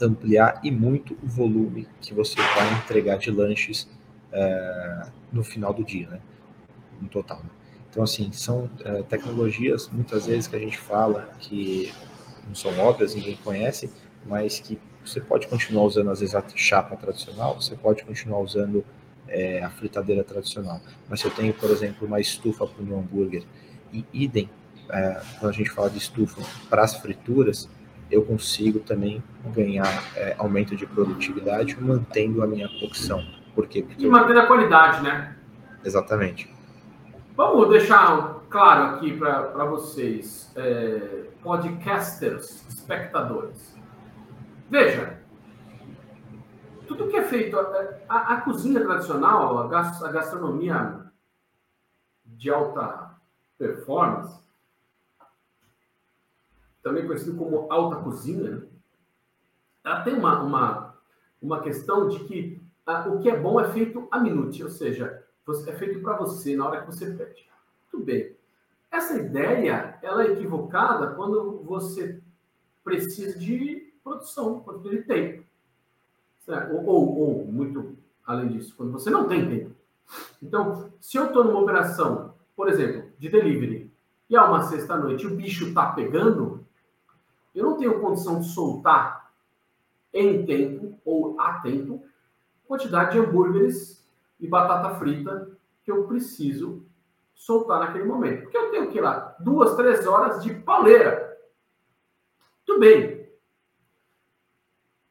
ampliar 0.00 0.60
e 0.62 0.70
muito 0.70 1.16
o 1.22 1.26
volume 1.26 1.86
que 2.00 2.14
você 2.14 2.36
vai 2.36 2.72
entregar 2.74 3.18
de 3.18 3.30
lanches 3.30 3.88
é, 4.32 5.06
no 5.32 5.42
final 5.42 5.74
do 5.74 5.84
dia, 5.84 6.08
né? 6.08 6.20
No 7.00 7.08
total. 7.08 7.38
Né? 7.38 7.50
Então, 7.90 8.02
assim, 8.02 8.30
são 8.32 8.70
é, 8.84 9.02
tecnologias, 9.02 9.88
muitas 9.88 10.26
vezes, 10.26 10.46
que 10.46 10.56
a 10.56 10.58
gente 10.58 10.78
fala 10.78 11.28
que 11.38 11.92
não 12.46 12.54
são 12.54 12.76
óbvias, 12.78 13.14
ninguém 13.14 13.36
conhece, 13.36 13.90
mas 14.24 14.60
que 14.60 14.78
você 15.04 15.20
pode 15.20 15.46
continuar 15.46 15.84
usando, 15.84 16.10
às 16.10 16.20
vezes, 16.20 16.34
a 16.34 16.44
chapa 16.54 16.96
tradicional, 16.96 17.60
você 17.60 17.74
pode 17.74 18.04
continuar 18.04 18.40
usando 18.40 18.84
é, 19.28 19.62
a 19.62 19.70
fritadeira 19.70 20.22
tradicional. 20.24 20.80
Mas 21.08 21.20
se 21.20 21.26
eu 21.26 21.30
tenho, 21.30 21.54
por 21.54 21.70
exemplo, 21.70 22.06
uma 22.06 22.20
estufa 22.20 22.66
para 22.66 22.82
o 22.82 22.86
meu 22.86 22.98
hambúrguer 22.98 23.44
e 23.92 24.04
idem, 24.12 24.50
é, 24.90 25.20
quando 25.38 25.50
a 25.50 25.54
gente 25.54 25.70
fala 25.70 25.88
de 25.88 25.98
estufa 25.98 26.42
para 26.68 26.82
as 26.82 26.96
frituras, 26.96 27.68
eu 28.10 28.24
consigo 28.24 28.80
também 28.80 29.22
ganhar 29.54 29.86
é, 30.16 30.34
aumento 30.36 30.76
de 30.76 30.84
produtividade 30.84 31.80
mantendo 31.80 32.42
a 32.42 32.46
minha 32.46 32.68
cocção. 32.80 33.24
Por 33.54 33.68
quê? 33.68 33.82
Porque 33.82 34.04
e 34.04 34.08
mantendo 34.08 34.40
a 34.40 34.46
qualidade, 34.46 35.02
né? 35.02 35.36
Exatamente. 35.84 36.52
Vamos 37.36 37.70
deixar 37.70 38.40
claro 38.50 38.96
aqui 38.96 39.16
para 39.16 39.64
vocês, 39.64 40.52
é, 40.56 41.26
podcasters, 41.42 42.66
espectadores. 42.68 43.69
Veja, 44.70 45.20
tudo 46.86 47.08
que 47.08 47.16
é 47.16 47.24
feito, 47.24 47.58
a, 47.58 48.34
a 48.34 48.40
cozinha 48.42 48.80
tradicional, 48.80 49.58
a, 49.58 49.66
gastronomia 49.66 51.10
de 52.24 52.48
alta 52.50 53.16
performance, 53.58 54.38
também 56.84 57.04
conhecido 57.04 57.36
como 57.36 57.66
alta 57.68 57.96
cozinha, 57.96 58.62
ela 59.82 60.02
tem 60.02 60.14
uma, 60.14 60.40
uma, 60.40 60.96
uma 61.42 61.60
questão 61.60 62.08
de 62.08 62.20
que 62.20 62.62
a, 62.86 63.08
o 63.08 63.18
que 63.18 63.28
é 63.28 63.36
bom 63.36 63.60
é 63.60 63.72
feito 63.72 64.06
a 64.08 64.20
minute, 64.20 64.62
ou 64.62 64.70
seja, 64.70 65.26
é 65.66 65.72
feito 65.72 66.00
para 66.00 66.16
você 66.16 66.54
na 66.54 66.68
hora 66.68 66.82
que 66.82 66.86
você 66.86 67.12
pede. 67.12 67.50
Tudo 67.90 68.04
bem. 68.04 68.36
Essa 68.88 69.18
ideia 69.18 69.98
ela 70.00 70.22
é 70.22 70.28
equivocada 70.28 71.08
quando 71.16 71.60
você 71.64 72.22
precisa 72.84 73.36
de 73.36 73.89
produção, 74.02 74.60
quando 74.60 74.88
de 74.88 75.02
tempo. 75.02 75.44
Ou, 76.72 76.84
ou, 76.86 77.18
ou, 77.18 77.44
muito 77.44 77.96
além 78.26 78.48
disso, 78.48 78.74
quando 78.76 78.92
você 78.92 79.10
não 79.10 79.28
tem 79.28 79.48
tempo. 79.48 79.74
Então, 80.42 80.92
se 81.00 81.16
eu 81.16 81.26
estou 81.26 81.44
numa 81.44 81.60
operação, 81.60 82.34
por 82.56 82.68
exemplo, 82.68 83.10
de 83.18 83.28
delivery, 83.28 83.90
e 84.28 84.36
há 84.36 84.44
uma 84.44 84.62
sexta-noite 84.62 85.26
o 85.26 85.36
bicho 85.36 85.68
está 85.68 85.92
pegando, 85.92 86.64
eu 87.54 87.64
não 87.64 87.76
tenho 87.76 88.00
condição 88.00 88.40
de 88.40 88.48
soltar 88.48 89.32
em 90.12 90.44
tempo 90.44 90.98
ou 91.04 91.40
a 91.40 91.54
tempo 91.60 92.04
quantidade 92.70 93.12
de 93.12 93.18
hambúrgueres 93.18 94.00
e 94.38 94.46
batata 94.46 94.94
frita 94.94 95.50
que 95.84 95.90
eu 95.90 96.06
preciso 96.06 96.84
soltar 97.34 97.80
naquele 97.80 98.04
momento. 98.04 98.42
Porque 98.42 98.56
eu 98.56 98.70
tenho 98.70 98.90
que 98.92 98.98
ir 98.98 99.00
lá 99.00 99.34
duas, 99.40 99.74
três 99.74 100.06
horas 100.06 100.40
de 100.42 100.54
pauleira. 100.54 101.36
Tudo 102.64 102.78
bem. 102.78 103.19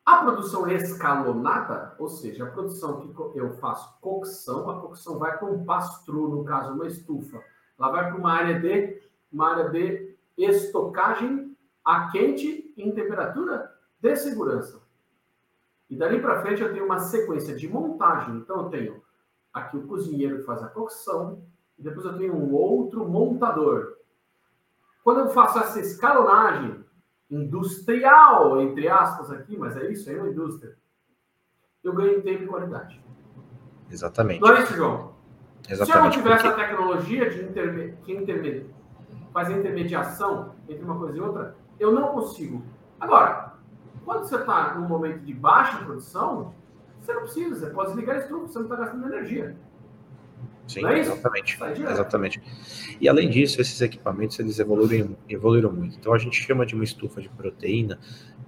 A 0.10 0.24
produção 0.24 0.68
escalonada, 0.68 1.94
ou 2.00 2.10
seja, 2.10 2.44
a 2.44 2.50
produção 2.50 3.00
que 3.00 3.40
eu 3.40 3.54
faço 3.58 3.96
cocção, 4.02 4.68
a 4.68 4.82
cocção 4.82 5.20
vai 5.20 5.38
para 5.38 5.48
um 5.48 5.64
pastru, 5.64 6.30
no 6.30 6.44
caso, 6.44 6.74
uma 6.74 6.88
estufa. 6.88 7.40
Ela 7.78 7.92
vai 7.92 8.08
para 8.10 8.18
uma 8.18 8.34
área 8.34 8.60
de 8.60 9.04
uma 9.32 9.52
área 9.52 9.70
de 9.70 10.18
estocagem 10.36 11.56
a 11.86 12.10
quente 12.10 12.74
em 12.76 12.92
temperatura 12.92 13.72
de 14.02 14.16
segurança. 14.16 14.82
E 15.88 15.96
dali 15.96 16.20
para 16.20 16.42
frente 16.42 16.64
eu 16.64 16.74
tenho 16.74 16.86
uma 16.86 16.98
sequência 16.98 17.56
de 17.56 17.68
montagem. 17.68 18.38
Então 18.38 18.64
eu 18.64 18.70
tenho 18.70 19.04
aqui 19.54 19.78
o 19.78 19.86
cozinheiro 19.86 20.40
que 20.40 20.44
faz 20.44 20.64
a 20.64 20.70
cocção, 20.70 21.44
e 21.78 21.84
depois 21.84 22.08
eu 22.08 22.18
tenho 22.18 22.34
um 22.34 22.52
outro 22.52 23.08
montador. 23.08 23.96
Quando 25.04 25.20
eu 25.20 25.30
faço 25.30 25.60
essa 25.60 25.80
escalonagem 25.80 26.84
industrial, 27.30 28.60
entre 28.62 28.88
aspas 28.88 29.32
aqui, 29.32 29.58
mas 29.58 29.78
é 29.78 29.92
isso, 29.92 30.10
é 30.10 30.16
uma 30.16 30.30
indústria, 30.30 30.76
eu 31.84 31.94
ganho 31.94 32.22
tempo 32.22 32.44
e 32.44 32.48
qualidade. 32.48 33.04
Exatamente. 33.90 34.42
Não 34.42 34.56
é 34.56 34.64
isso, 34.64 34.74
João? 34.76 35.14
Exatamente. 35.70 35.92
Se 35.92 35.98
eu 35.98 36.04
não 36.04 36.10
tivesse 36.10 36.44
porque... 36.44 36.62
a 36.62 36.68
tecnologia 36.68 37.30
de 37.30 37.44
interme... 37.44 37.98
que 38.04 38.14
interme... 38.14 38.70
faz 39.32 39.50
intermediação 39.50 40.56
entre 40.68 40.84
uma 40.84 40.98
coisa 40.98 41.18
e 41.18 41.22
outra, 41.22 41.56
eu 41.80 41.92
não 41.94 42.10
consigo. 42.10 42.64
Agora, 43.00 43.54
quando 44.04 44.24
você 44.26 44.36
está 44.36 44.76
num 44.76 44.88
momento 44.88 45.20
de 45.20 45.34
baixa 45.34 45.84
produção, 45.84 46.54
você 47.00 47.14
não 47.14 47.22
precisa, 47.22 47.68
você 47.68 47.74
pode 47.74 47.90
desligar 47.90 48.16
a 48.16 48.20
estufa, 48.20 48.48
você 48.48 48.60
não 48.60 48.66
está 48.66 48.76
gastando 48.76 49.08
energia. 49.08 49.56
Sim, 50.70 50.86
é 50.86 51.00
exatamente. 51.00 51.58
Exatamente. 51.90 52.42
E 53.02 53.10
além 53.10 53.28
disso, 53.28 53.60
esses 53.60 53.82
equipamentos 53.82 54.40
eles 54.40 54.60
evoluíram, 54.60 55.18
evoluíram 55.28 55.72
muito. 55.72 55.98
Então 55.98 56.14
a 56.14 56.18
gente 56.20 56.40
chama 56.44 56.64
de 56.64 56.76
uma 56.76 56.84
estufa 56.84 57.20
de 57.20 57.28
proteína, 57.28 58.00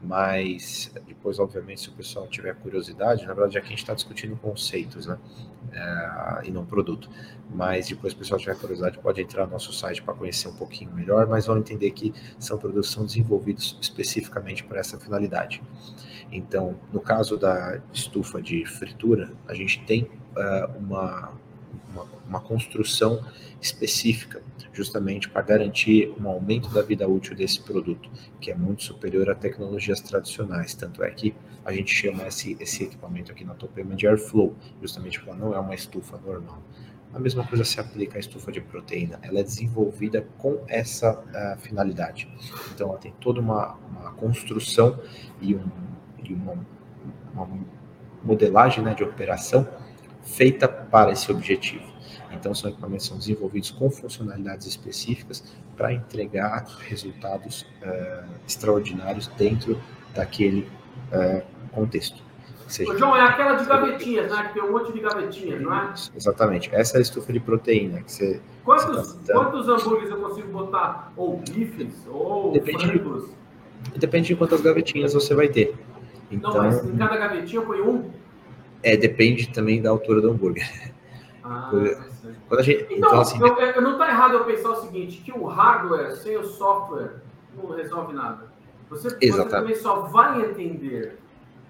mas 0.03 0.93
depois, 1.07 1.39
obviamente, 1.39 1.81
se 1.81 1.89
o 1.89 1.93
pessoal 1.93 2.27
tiver 2.27 2.53
curiosidade, 2.55 3.25
na 3.25 3.33
verdade 3.33 3.57
aqui 3.57 3.67
a 3.67 3.69
gente 3.71 3.79
está 3.79 3.95
discutindo 3.95 4.35
conceitos, 4.35 5.07
né? 5.07 5.17
É, 5.73 6.47
e 6.47 6.51
não 6.51 6.63
produto. 6.63 7.09
Mas 7.49 7.87
depois, 7.87 8.13
se 8.13 8.17
o 8.17 8.19
pessoal 8.19 8.39
tiver 8.39 8.55
curiosidade, 8.55 8.99
pode 8.99 9.19
entrar 9.19 9.47
no 9.47 9.53
nosso 9.53 9.73
site 9.73 10.01
para 10.03 10.13
conhecer 10.13 10.47
um 10.47 10.55
pouquinho 10.55 10.93
melhor, 10.93 11.27
mas 11.27 11.47
vão 11.47 11.57
entender 11.57 11.89
que 11.89 12.13
são 12.37 12.57
produtos 12.57 12.91
são 12.91 13.03
desenvolvidos 13.03 13.79
especificamente 13.81 14.63
para 14.63 14.79
essa 14.79 14.99
finalidade. 14.99 15.61
Então, 16.31 16.75
no 16.93 17.01
caso 17.01 17.35
da 17.35 17.81
estufa 17.91 18.39
de 18.41 18.63
fritura, 18.65 19.33
a 19.47 19.53
gente 19.55 19.83
tem 19.85 20.03
uh, 20.03 20.77
uma 20.77 21.33
uma, 21.93 22.05
uma 22.27 22.39
construção 22.39 23.23
específica, 23.61 24.41
justamente 24.73 25.29
para 25.29 25.41
garantir 25.41 26.13
um 26.19 26.27
aumento 26.27 26.69
da 26.69 26.81
vida 26.81 27.07
útil 27.07 27.35
desse 27.35 27.61
produto, 27.61 28.09
que 28.39 28.51
é 28.51 28.55
muito 28.55 28.83
superior 28.83 29.29
a 29.29 29.35
tecnologias 29.35 30.01
tradicionais. 30.01 30.73
Tanto 30.73 31.03
é 31.03 31.11
que 31.11 31.35
a 31.63 31.71
gente 31.71 31.93
chama 31.93 32.27
esse, 32.27 32.57
esse 32.59 32.83
equipamento 32.83 33.31
aqui 33.31 33.43
na 33.43 33.53
Topema 33.53 33.95
de 33.95 34.07
Airflow, 34.07 34.55
justamente 34.81 35.19
porque 35.19 35.37
não 35.37 35.53
é 35.53 35.59
uma 35.59 35.75
estufa 35.75 36.17
normal. 36.17 36.61
A 37.13 37.19
mesma 37.19 37.45
coisa 37.45 37.65
se 37.65 37.79
aplica 37.79 38.17
à 38.17 38.19
estufa 38.19 38.51
de 38.51 38.61
proteína, 38.61 39.19
ela 39.21 39.39
é 39.39 39.43
desenvolvida 39.43 40.25
com 40.37 40.63
essa 40.67 41.19
uh, 41.19 41.59
finalidade. 41.59 42.31
Então, 42.73 42.89
ela 42.89 42.97
tem 42.97 43.13
toda 43.19 43.41
uma, 43.41 43.73
uma 43.73 44.11
construção 44.13 44.97
e, 45.41 45.53
um, 45.53 45.69
e 46.23 46.33
uma, 46.33 46.53
uma 47.33 47.49
modelagem 48.23 48.81
né, 48.81 48.93
de 48.93 49.03
operação 49.03 49.67
feita 50.23 50.67
para 50.67 51.11
esse 51.11 51.31
objetivo. 51.31 51.91
Então, 52.31 52.55
são 52.55 52.69
equipamentos 52.69 53.05
que 53.05 53.09
são 53.09 53.17
desenvolvidos 53.17 53.71
com 53.71 53.89
funcionalidades 53.89 54.65
específicas 54.65 55.43
para 55.75 55.93
entregar 55.93 56.65
resultados 56.87 57.63
uh, 57.83 58.25
extraordinários 58.47 59.27
dentro 59.37 59.79
daquele 60.13 60.67
uh, 61.11 61.43
contexto. 61.71 62.21
Seja, 62.67 62.97
João, 62.97 63.13
é 63.17 63.21
aquela 63.21 63.55
de 63.55 63.65
gavetinhas, 63.65 64.31
né? 64.31 64.47
Que 64.47 64.53
tem 64.53 64.63
um 64.63 64.71
monte 64.71 64.93
de 64.93 65.01
gavetinhas, 65.01 65.61
não 65.61 65.75
é? 65.75 65.93
Exatamente. 66.15 66.73
Essa 66.73 66.95
é 66.95 66.99
a 66.99 67.01
estufa 67.01 67.33
de 67.33 67.39
proteína. 67.41 68.01
Que 68.01 68.11
você, 68.11 68.41
quantos, 68.63 68.85
você 68.85 69.33
tá 69.33 69.33
quantos 69.33 69.67
hambúrgueres 69.67 70.09
eu 70.09 70.17
consigo 70.17 70.47
botar? 70.47 71.11
Ou 71.17 71.37
bifes? 71.37 72.07
Ou 72.07 72.53
depende, 72.53 72.87
frangos? 72.87 73.29
Depende 73.97 74.27
de 74.29 74.35
quantas 74.37 74.61
gavetinhas 74.61 75.13
você 75.13 75.35
vai 75.35 75.49
ter. 75.49 75.75
Então, 76.31 76.53
não, 76.53 76.63
mas 76.63 76.85
em 76.85 76.95
cada 76.95 77.17
gavetinha 77.17 77.61
eu 77.61 77.65
ponho 77.65 77.89
um? 77.89 78.09
É, 78.83 78.97
depende 78.97 79.49
também 79.49 79.81
da 79.81 79.89
altura 79.89 80.21
do 80.21 80.31
hambúrguer. 80.31 80.91
Ah, 81.43 81.69
Quando 82.47 82.63
gente, 82.63 82.83
então, 82.83 82.97
então 82.97 83.21
assim, 83.21 83.39
eu, 83.39 83.55
eu 83.57 83.81
não 83.81 83.93
está 83.93 84.07
errado 84.07 84.33
eu 84.35 84.45
pensar 84.45 84.69
o 84.69 84.81
seguinte, 84.81 85.21
que 85.21 85.31
o 85.31 85.45
hardware 85.45 86.15
sem 86.15 86.37
o 86.37 86.43
software 86.43 87.15
não 87.55 87.75
resolve 87.75 88.13
nada. 88.13 88.51
Você, 88.89 89.09
você 89.09 89.45
também 89.45 89.75
só 89.75 90.01
vai 90.01 90.41
entender 90.41 91.17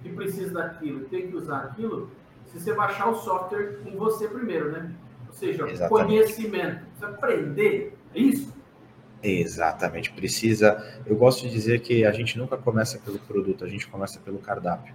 que 0.01 0.09
precisa 0.09 0.53
daquilo, 0.53 1.05
tem 1.05 1.27
que 1.27 1.35
usar 1.35 1.59
aquilo, 1.59 2.09
se 2.47 2.59
você 2.59 2.73
baixar 2.73 3.09
o 3.09 3.15
software 3.15 3.79
em 3.85 3.95
você 3.95 4.27
primeiro, 4.27 4.71
né? 4.71 4.91
Ou 5.27 5.33
seja, 5.33 5.69
Exatamente. 5.69 6.07
conhecimento. 6.07 6.85
Você 6.97 7.05
aprender, 7.05 7.97
é 8.13 8.19
isso? 8.19 8.53
Exatamente, 9.23 10.11
precisa. 10.11 11.01
Eu 11.05 11.15
gosto 11.15 11.43
de 11.43 11.51
dizer 11.51 11.81
que 11.81 12.03
a 12.03 12.11
gente 12.11 12.37
nunca 12.37 12.57
começa 12.57 12.97
pelo 12.97 13.19
produto, 13.19 13.63
a 13.63 13.69
gente 13.69 13.87
começa 13.87 14.19
pelo 14.19 14.39
cardápio 14.39 14.93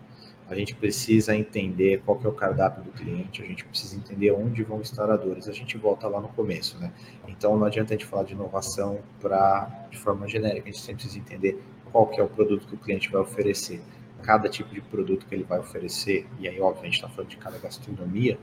a 0.48 0.54
gente 0.54 0.74
precisa 0.74 1.34
entender 1.34 2.02
qual 2.04 2.18
que 2.18 2.26
é 2.26 2.28
o 2.28 2.32
cardápio 2.32 2.84
do 2.84 2.90
cliente, 2.92 3.42
a 3.42 3.46
gente 3.46 3.64
precisa 3.64 3.96
entender 3.96 4.30
onde 4.30 4.62
vão 4.62 4.80
estar 4.80 5.10
as 5.10 5.20
dores. 5.20 5.48
A 5.48 5.52
gente 5.52 5.76
volta 5.76 6.06
lá 6.06 6.20
no 6.20 6.28
começo, 6.28 6.78
né? 6.78 6.92
Então 7.26 7.56
não 7.56 7.66
adianta 7.66 7.92
a 7.92 7.96
gente 7.96 8.06
falar 8.06 8.22
de 8.22 8.32
inovação 8.32 9.00
para 9.20 9.88
de 9.90 9.98
forma 9.98 10.28
genérica, 10.28 10.68
a 10.68 10.72
gente 10.72 10.80
sempre 10.80 11.02
precisa 11.02 11.18
entender 11.18 11.60
qual 11.90 12.06
que 12.06 12.20
é 12.20 12.24
o 12.24 12.28
produto 12.28 12.66
que 12.66 12.74
o 12.74 12.78
cliente 12.78 13.10
vai 13.10 13.22
oferecer. 13.22 13.80
Cada 14.22 14.48
tipo 14.48 14.72
de 14.72 14.80
produto 14.80 15.26
que 15.26 15.34
ele 15.34 15.44
vai 15.44 15.58
oferecer, 15.58 16.26
e 16.38 16.48
aí, 16.48 16.60
óbvio, 16.60 16.82
a 16.82 16.84
gente 16.86 16.94
está 16.94 17.08
falando 17.08 17.30
de 17.30 17.36
cada 17.36 17.58
gastronomia, 17.58 18.38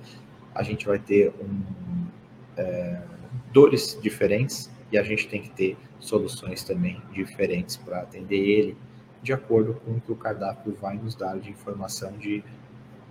a 0.54 0.62
gente 0.62 0.86
vai 0.86 1.00
ter 1.00 1.34
um, 1.42 2.06
é, 2.58 3.02
dores 3.52 3.98
diferentes 4.02 4.70
e 4.92 4.98
a 4.98 5.04
gente 5.04 5.28
tem 5.28 5.42
que 5.42 5.50
ter 5.50 5.78
soluções 6.00 6.64
também 6.64 7.02
diferentes 7.12 7.78
para 7.78 8.02
atender 8.02 8.38
ele 8.38 8.78
de 9.24 9.34
acordo 9.34 9.74
com 9.76 9.92
o 9.92 10.02
que 10.02 10.12
o 10.12 10.16
cardápio 10.16 10.76
vai 10.80 10.98
nos 10.98 11.16
dar 11.16 11.40
de 11.40 11.50
informação 11.50 12.12
de 12.18 12.44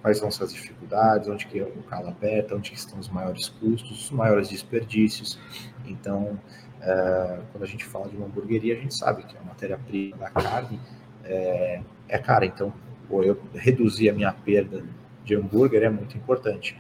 quais 0.03 0.19
são 0.19 0.31
suas 0.31 0.53
dificuldades, 0.53 1.29
onde 1.29 1.47
que 1.47 1.61
o 1.63 1.83
calo 1.85 2.09
aperta, 2.09 2.55
onde 2.55 2.75
estão 2.75 2.99
os 2.99 3.09
maiores 3.09 3.49
custos, 3.49 4.05
os 4.05 4.11
maiores 4.11 4.49
desperdícios. 4.49 5.39
Então, 5.87 6.39
é, 6.81 7.41
quando 7.51 7.63
a 7.63 7.67
gente 7.67 7.85
fala 7.85 8.09
de 8.09 8.17
uma 8.17 8.27
hamburgueria, 8.27 8.77
a 8.77 8.81
gente 8.81 8.95
sabe 8.95 9.23
que 9.23 9.37
a 9.37 9.43
matéria-prima 9.43 10.17
da 10.19 10.31
carne 10.31 10.79
é, 11.25 11.81
é 12.09 12.19
cara. 12.19 12.45
Então, 12.45 12.73
pô, 13.09 13.23
eu 13.23 13.41
reduzir 13.55 14.11
a 14.11 14.13
minha 14.13 14.33
perda 14.33 14.85
de 15.25 15.35
hambúrguer 15.35 15.83
é 15.83 15.89
muito 15.89 16.17
importante. 16.17 16.77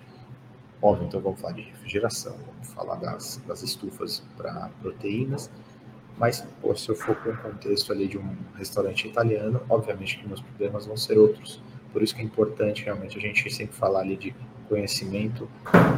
Óbvio, 0.82 1.06
então 1.06 1.20
vamos 1.20 1.40
falar 1.40 1.54
de 1.54 1.62
refrigeração, 1.62 2.36
vamos 2.44 2.72
falar 2.72 2.96
das, 2.96 3.40
das 3.46 3.62
estufas 3.62 4.20
para 4.36 4.68
proteínas, 4.80 5.48
mas, 6.22 6.46
pô, 6.60 6.72
se 6.76 6.88
eu 6.88 6.94
for 6.94 7.16
para 7.16 7.32
um 7.32 7.36
contexto 7.36 7.92
ali 7.92 8.06
de 8.06 8.16
um 8.16 8.36
restaurante 8.54 9.08
italiano, 9.08 9.60
obviamente 9.68 10.18
que 10.18 10.28
meus 10.28 10.40
problemas 10.40 10.86
vão 10.86 10.96
ser 10.96 11.18
outros. 11.18 11.60
Por 11.92 12.00
isso 12.00 12.14
que 12.14 12.22
é 12.22 12.24
importante 12.24 12.84
realmente 12.84 13.18
a 13.18 13.20
gente 13.20 13.52
sempre 13.52 13.74
falar 13.74 14.02
ali 14.02 14.16
de 14.16 14.32
conhecimento 14.68 15.50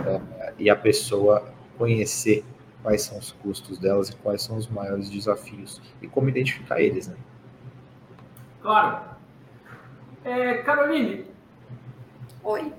é, 0.06 0.54
e 0.58 0.70
a 0.70 0.76
pessoa 0.76 1.44
conhecer 1.76 2.42
quais 2.82 3.02
são 3.02 3.18
os 3.18 3.32
custos 3.32 3.76
delas 3.76 4.08
e 4.08 4.16
quais 4.16 4.40
são 4.40 4.56
os 4.56 4.66
maiores 4.66 5.10
desafios 5.10 5.82
e 6.00 6.08
como 6.08 6.30
identificar 6.30 6.80
eles, 6.80 7.06
né? 7.06 7.16
Claro. 8.62 9.04
É, 10.24 10.54
Caroline. 10.62 11.26
Oi. 12.42 12.72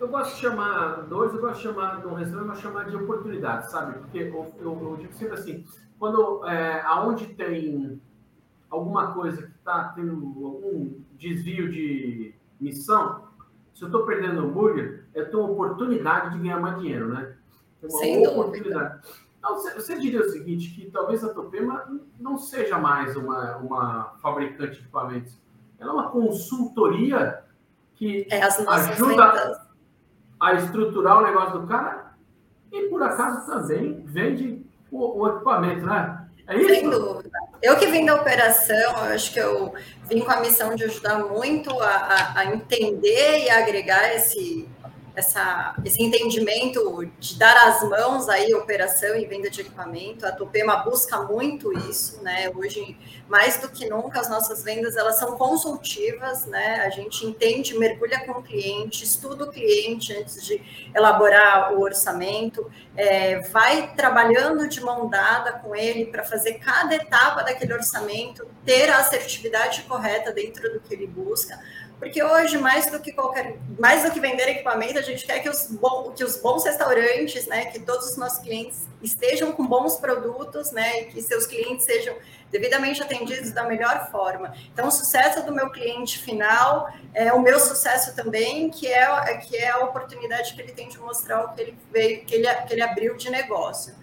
Eu 0.00 0.08
gosto 0.08 0.34
de 0.34 0.40
chamar, 0.40 1.02
dois, 1.02 1.34
eu 1.34 1.40
gosto 1.42 1.56
de 1.56 1.62
chamar, 1.62 2.02
no 2.02 2.14
restaurante, 2.14 2.40
eu 2.40 2.46
gosto 2.46 2.56
de 2.56 2.62
chamar 2.62 2.84
de 2.88 2.96
oportunidade, 2.96 3.70
sabe? 3.70 3.98
Porque 3.98 4.18
eu, 4.18 4.54
eu, 4.58 4.78
eu 4.82 4.96
digo 4.98 5.12
sempre 5.12 5.34
assim, 5.34 5.66
quando 5.98 6.42
é, 6.48 6.80
aonde 6.80 7.26
tem 7.34 8.00
alguma 8.70 9.12
coisa 9.12 9.42
que 9.42 9.50
está 9.50 9.90
tendo 9.90 10.14
algum 10.42 10.94
desvio 11.18 11.70
de 11.70 12.34
missão, 12.58 13.28
se 13.74 13.82
eu 13.82 13.88
estou 13.88 14.06
perdendo 14.06 14.40
hambúrguer, 14.40 15.04
eu 15.14 15.30
tenho 15.30 15.42
uma 15.42 15.52
oportunidade 15.52 16.34
de 16.34 16.38
ganhar 16.38 16.58
mais 16.58 16.78
dinheiro, 16.78 17.08
né? 17.12 17.36
Uma 17.82 17.98
Sem 17.98 18.26
oportunidade. 18.26 19.02
Dúvida. 19.02 19.30
Então, 19.38 19.56
você, 19.58 19.98
diria 19.98 20.20
o 20.20 20.30
seguinte, 20.30 20.74
que 20.74 20.90
talvez 20.90 21.22
a 21.22 21.32
Topema 21.32 21.86
não 22.18 22.38
seja 22.38 22.78
mais 22.78 23.16
uma, 23.16 23.56
uma 23.58 24.14
fabricante 24.22 24.72
de 24.72 24.80
equipamentos. 24.80 25.38
Ela 25.78 25.90
é 25.90 25.94
uma 25.94 26.10
consultoria 26.10 27.42
que 27.94 28.26
é, 28.30 28.42
ajuda 28.42 29.69
a 30.40 30.54
estruturar 30.54 31.18
o 31.18 31.22
negócio 31.22 31.60
do 31.60 31.66
cara 31.66 32.14
e, 32.72 32.88
por 32.88 33.02
acaso, 33.02 33.46
também 33.46 34.02
vende 34.06 34.64
o, 34.90 35.20
o 35.20 35.28
equipamento, 35.28 35.84
né? 35.84 36.26
É 36.46 36.56
isso? 36.56 36.68
Sem 36.68 36.90
dúvida. 36.90 37.30
Eu 37.62 37.76
que 37.76 37.86
vim 37.86 38.06
da 38.06 38.14
operação, 38.14 38.96
acho 39.12 39.32
que 39.32 39.38
eu 39.38 39.74
vim 40.08 40.20
com 40.20 40.30
a 40.30 40.40
missão 40.40 40.74
de 40.74 40.84
ajudar 40.84 41.18
muito 41.18 41.70
a, 41.80 41.88
a, 41.88 42.38
a 42.38 42.46
entender 42.46 43.44
e 43.44 43.50
agregar 43.50 44.14
esse, 44.14 44.68
essa, 45.14 45.74
esse 45.84 46.02
entendimento 46.02 47.10
de 47.18 47.38
dar 47.38 47.68
as 47.68 47.82
mãos 47.82 48.28
aí 48.28 48.54
operação 48.54 49.16
e 49.16 49.26
venda 49.26 49.50
de 49.50 49.60
equipamento. 49.60 50.26
A 50.26 50.32
Tupema 50.32 50.76
busca 50.76 51.20
muito 51.22 51.72
isso, 51.90 52.22
né? 52.22 52.50
Hoje, 52.54 52.96
mais 53.28 53.58
do 53.58 53.68
que 53.68 53.88
nunca, 53.88 54.20
as 54.20 54.28
nossas 54.28 54.62
vendas 54.62 54.96
elas 54.96 55.18
são 55.18 55.36
consultivas, 55.36 56.46
né? 56.46 56.82
A 56.84 56.90
gente 56.90 57.26
entende, 57.26 57.76
mergulha 57.78 58.24
com 58.24 58.32
o 58.32 58.42
cliente, 58.42 59.04
estuda 59.04 59.44
o 59.44 59.50
cliente 59.50 60.12
antes 60.16 60.44
de 60.44 60.90
elaborar 60.94 61.74
o 61.74 61.80
orçamento, 61.80 62.70
é, 62.96 63.40
vai 63.48 63.94
trabalhando 63.94 64.68
de 64.68 64.80
mão 64.80 65.08
dada 65.08 65.52
com 65.52 65.74
ele 65.74 66.06
para 66.06 66.24
fazer 66.24 66.54
cada 66.54 66.94
etapa 66.94 67.42
daquele 67.42 67.72
orçamento 67.72 68.46
ter 68.64 68.90
a 68.90 68.98
assertividade 68.98 69.82
correta 69.82 70.32
dentro 70.32 70.72
do 70.72 70.80
que 70.80 70.94
ele 70.94 71.06
busca 71.06 71.58
porque 72.00 72.24
hoje, 72.24 72.56
mais 72.56 72.90
do 72.90 72.98
que 72.98 73.12
qualquer, 73.12 73.58
mais 73.78 74.02
do 74.02 74.10
que 74.10 74.18
vender 74.18 74.48
equipamento, 74.48 74.98
a 74.98 75.02
gente 75.02 75.26
quer 75.26 75.40
que 75.40 75.50
os, 75.50 75.66
bom, 75.66 76.12
que 76.12 76.24
os 76.24 76.38
bons 76.38 76.64
restaurantes, 76.64 77.46
né, 77.46 77.66
que 77.66 77.78
todos 77.78 78.12
os 78.12 78.16
nossos 78.16 78.38
clientes 78.38 78.88
estejam 79.02 79.52
com 79.52 79.66
bons 79.66 79.98
produtos, 79.98 80.72
né, 80.72 81.02
e 81.02 81.04
que 81.04 81.20
seus 81.20 81.46
clientes 81.46 81.84
sejam 81.84 82.16
devidamente 82.50 83.02
atendidos 83.02 83.52
da 83.52 83.64
melhor 83.64 84.10
forma. 84.10 84.54
Então, 84.72 84.88
o 84.88 84.90
sucesso 84.90 85.44
do 85.44 85.54
meu 85.54 85.68
cliente 85.70 86.18
final 86.18 86.90
é 87.12 87.30
o 87.34 87.40
meu 87.40 87.60
sucesso 87.60 88.16
também, 88.16 88.70
que 88.70 88.86
é, 88.86 89.36
que 89.36 89.54
é 89.58 89.68
a 89.68 89.80
oportunidade 89.80 90.54
que 90.54 90.62
ele 90.62 90.72
tem 90.72 90.88
de 90.88 90.98
mostrar 90.98 91.44
o 91.44 91.52
que 91.52 91.60
ele 91.60 91.78
veio, 91.92 92.24
que 92.24 92.34
ele, 92.34 92.52
que 92.66 92.72
ele 92.72 92.82
abriu 92.82 93.14
de 93.14 93.30
negócio. 93.30 93.94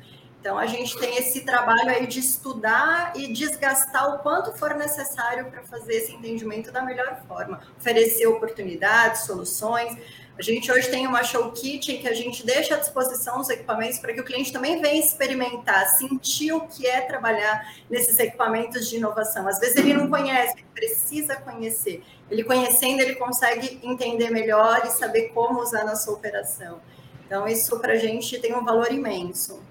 Então, 0.47 0.57
a 0.57 0.65
gente 0.65 0.97
tem 0.97 1.17
esse 1.17 1.41
trabalho 1.41 1.89
aí 1.89 2.07
de 2.07 2.21
estudar 2.21 3.12
e 3.17 3.33
desgastar 3.33 4.15
o 4.15 4.19
quanto 4.19 4.57
for 4.57 4.75
necessário 4.75 5.51
para 5.51 5.62
fazer 5.63 5.95
esse 5.95 6.13
entendimento 6.13 6.71
da 6.71 6.81
melhor 6.81 7.21
forma, 7.27 7.60
oferecer 7.77 8.27
oportunidades, 8.27 9.25
soluções. 9.25 9.97
A 10.39 10.41
gente 10.41 10.71
hoje 10.71 10.89
tem 10.89 11.05
uma 11.05 11.21
show 11.21 11.51
kit 11.51 11.97
que 11.97 12.07
a 12.07 12.13
gente 12.13 12.45
deixa 12.45 12.75
à 12.75 12.77
disposição 12.77 13.41
os 13.41 13.49
equipamentos 13.49 13.99
para 13.99 14.13
que 14.13 14.21
o 14.21 14.23
cliente 14.23 14.53
também 14.53 14.81
venha 14.81 15.03
experimentar, 15.03 15.86
sentir 15.97 16.53
o 16.53 16.62
que 16.62 16.88
é 16.88 17.01
trabalhar 17.01 17.69
nesses 17.89 18.17
equipamentos 18.17 18.88
de 18.89 18.95
inovação. 18.95 19.49
Às 19.49 19.60
vezes 19.60 19.75
ele 19.75 19.93
não 19.93 20.10
conhece, 20.10 20.53
ele 20.53 20.67
precisa 20.73 21.36
conhecer. 21.36 22.01
Ele 22.31 22.45
conhecendo, 22.45 23.01
ele 23.01 23.15
consegue 23.15 23.81
entender 23.83 24.29
melhor 24.29 24.83
e 24.86 24.91
saber 24.91 25.23
como 25.33 25.60
usar 25.60 25.83
na 25.83 25.97
sua 25.97 26.13
operação. 26.13 26.79
Então, 27.25 27.45
isso 27.49 27.77
para 27.81 27.91
a 27.91 27.97
gente 27.97 28.39
tem 28.39 28.55
um 28.55 28.63
valor 28.63 28.89
imenso. 28.93 29.62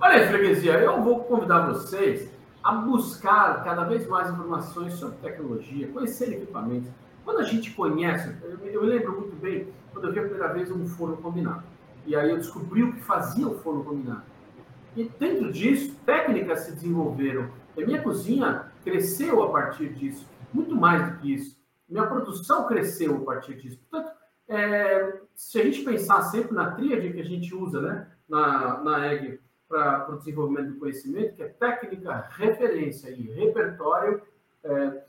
Olha 0.00 0.14
aí, 0.16 0.26
freguesia, 0.28 0.78
eu 0.80 1.02
vou 1.02 1.24
convidar 1.24 1.66
vocês 1.66 2.30
a 2.62 2.72
buscar 2.72 3.62
cada 3.64 3.84
vez 3.84 4.06
mais 4.06 4.30
informações 4.30 4.94
sobre 4.94 5.16
tecnologia, 5.18 5.88
conhecer 5.88 6.32
equipamentos. 6.32 6.90
Quando 7.24 7.40
a 7.40 7.44
gente 7.44 7.70
conhece, 7.72 8.34
eu, 8.42 8.58
me 8.58 8.88
lembro 8.88 9.20
muito 9.20 9.36
bem 9.36 9.68
quando 9.92 10.06
eu 10.06 10.12
vi 10.12 10.18
a 10.18 10.22
primeira 10.22 10.52
vez 10.52 10.70
um 10.70 10.86
forno 10.86 11.16
combinado. 11.16 11.62
E 12.04 12.14
aí 12.14 12.30
eu 12.30 12.36
descobri 12.36 12.82
o 12.82 12.92
que 12.92 13.00
fazia 13.00 13.46
o 13.48 13.58
forno 13.58 13.84
combinado. 13.84 14.22
E 14.96 15.04
dentro 15.18 15.52
disso, 15.52 15.94
técnicas 16.04 16.60
se 16.60 16.72
desenvolveram. 16.72 17.50
A 17.76 17.80
minha 17.80 18.02
cozinha 18.02 18.66
cresceu 18.84 19.42
a 19.42 19.50
partir 19.50 19.92
disso, 19.94 20.28
muito 20.52 20.74
mais 20.74 21.10
do 21.10 21.18
que 21.18 21.34
isso. 21.34 21.56
Minha 21.88 22.06
produção 22.06 22.66
cresceu 22.66 23.16
a 23.16 23.20
partir 23.20 23.54
disso. 23.54 23.78
Portanto, 23.90 24.12
é, 24.48 25.20
se 25.34 25.60
a 25.60 25.64
gente 25.64 25.82
pensar 25.82 26.22
sempre 26.22 26.54
na 26.54 26.72
tríade 26.72 27.12
que 27.12 27.20
a 27.20 27.24
gente 27.24 27.54
usa 27.54 27.80
né, 27.80 28.08
na, 28.28 28.82
na 28.82 29.12
EG, 29.12 29.40
para 29.68 30.12
o 30.12 30.18
desenvolvimento 30.18 30.72
do 30.72 30.78
conhecimento, 30.78 31.34
que 31.34 31.42
é 31.42 31.48
técnica, 31.48 32.28
referência 32.30 33.10
e 33.10 33.22
repertório, 33.22 34.22
é, 34.62 35.02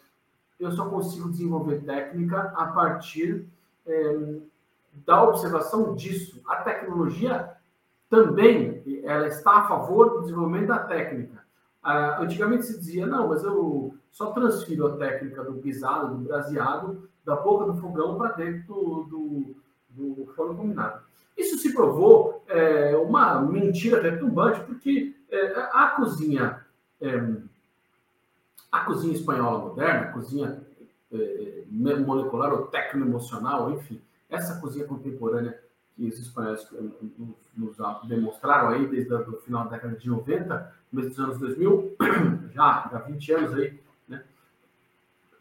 eu 0.59 0.71
só 0.71 0.89
consigo 0.89 1.29
desenvolver 1.29 1.83
técnica 1.83 2.53
a 2.55 2.67
partir 2.67 3.45
é, 3.85 4.39
da 5.05 5.23
observação 5.23 5.95
disso. 5.95 6.41
A 6.47 6.57
tecnologia 6.57 7.55
também 8.09 9.01
ela 9.03 9.27
está 9.27 9.59
a 9.59 9.67
favor 9.67 10.09
do 10.09 10.21
desenvolvimento 10.21 10.67
da 10.67 10.79
técnica. 10.79 11.45
Ah, 11.83 12.21
antigamente 12.21 12.65
se 12.65 12.77
dizia, 12.77 13.05
não, 13.05 13.27
mas 13.29 13.43
eu 13.43 13.95
só 14.11 14.31
transfiro 14.31 14.87
a 14.87 14.97
técnica 14.97 15.43
do 15.43 15.53
pisado, 15.53 16.15
do 16.15 16.23
braseado, 16.23 17.07
da 17.23 17.35
boca 17.35 17.71
do 17.71 17.79
fogão 17.79 18.17
para 18.17 18.31
dentro 18.31 18.65
do, 18.67 19.03
do, 19.03 19.55
do 19.97 20.25
forno 20.35 20.55
combinado. 20.55 21.01
Isso 21.37 21.57
se 21.57 21.73
provou 21.73 22.43
é, 22.47 22.95
uma 22.97 23.41
mentira 23.41 24.01
retumbante, 24.01 24.59
porque 24.61 25.15
é, 25.29 25.69
a 25.71 25.93
cozinha, 25.95 26.65
é, 27.01 27.35
a 28.71 28.79
cozinha 28.81 29.13
espanhola 29.13 29.59
moderna, 29.59 30.01
a 30.01 30.11
cozinha 30.13 30.61
é, 31.11 31.63
molecular 31.69 32.53
ou 32.53 32.67
tecno-emocional, 32.67 33.71
enfim, 33.71 34.01
essa 34.29 34.59
cozinha 34.59 34.85
contemporânea 34.85 35.59
que 35.95 36.07
os 36.07 36.19
espanhóis 36.19 36.67
nos, 37.55 37.77
demonstraram 38.07 38.69
aí 38.69 38.87
desde 38.87 39.13
o 39.13 39.41
final 39.41 39.65
da 39.65 39.71
década 39.71 39.95
de 39.95 40.09
90, 40.09 40.73
começo 40.91 41.09
dos 41.09 41.19
anos 41.19 41.39
2000, 41.39 41.95
já 42.53 42.63
há 42.63 42.99
20 42.99 43.31
anos 43.33 43.53
aí? 43.53 43.79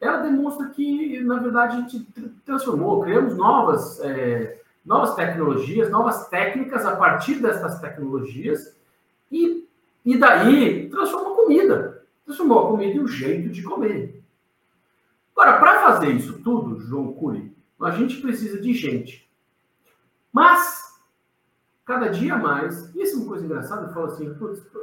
Ela 0.00 0.18
demonstra 0.18 0.68
que, 0.68 1.20
na 1.20 1.38
verdade, 1.38 1.76
a 1.76 1.80
gente 1.80 2.06
transformou, 2.44 3.02
criamos 3.02 3.36
novas 3.36 3.98
é, 4.00 4.60
novas 4.86 5.16
tecnologias, 5.16 5.90
novas 5.90 6.28
técnicas 6.28 6.86
a 6.86 6.94
partir 6.94 7.40
dessas 7.40 7.80
tecnologias 7.80 8.78
e, 9.30 9.68
e 10.04 10.16
daí 10.16 10.88
transformou 10.88 11.32
a 11.32 11.36
comida. 11.36 12.06
Transformou 12.24 12.58
a 12.60 12.70
comida 12.70 12.92
em 12.92 13.00
um 13.00 13.08
jeito 13.08 13.48
de 13.48 13.62
comer. 13.64 14.22
Agora, 15.32 15.58
para 15.58 15.82
fazer 15.82 16.12
isso 16.12 16.38
tudo, 16.38 16.80
João 16.80 17.12
Cury, 17.12 17.52
a 17.80 17.90
gente 17.90 18.20
precisa 18.22 18.60
de 18.60 18.72
gente. 18.72 19.28
Mas, 20.32 20.82
cada 21.84 22.08
dia 22.08 22.36
mais, 22.36 22.94
e 22.94 23.02
isso 23.02 23.16
é 23.16 23.18
uma 23.18 23.28
coisa 23.28 23.44
engraçada, 23.44 23.86
eu 23.86 23.92
falo 23.92 24.06
assim, 24.06 24.28
o 24.30 24.34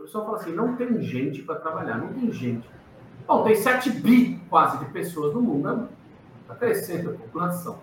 pessoal 0.02 0.26
fala 0.26 0.38
assim, 0.38 0.54
não 0.54 0.76
tem 0.76 1.02
gente 1.02 1.42
para 1.42 1.60
trabalhar, 1.60 1.98
não 1.98 2.14
tem 2.14 2.32
gente. 2.32 2.70
Bom, 3.28 3.44
tem 3.44 3.56
7 3.56 3.90
bi 3.90 4.42
quase 4.50 4.78
de 4.80 4.86
pessoas 4.92 5.34
no 5.34 5.42
mundo, 5.42 5.90
está 6.42 6.56
crescendo 6.56 7.12
a 7.12 7.14
população. 7.14 7.80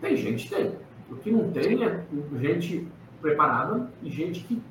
Tem 0.00 0.16
gente, 0.16 0.48
tem. 0.48 0.76
O 1.10 1.16
que 1.16 1.30
não 1.30 1.50
tem 1.50 1.84
é 1.84 2.04
gente 2.38 2.88
preparada 3.20 3.90
e 4.02 4.10
gente 4.10 4.40
que 4.44 4.62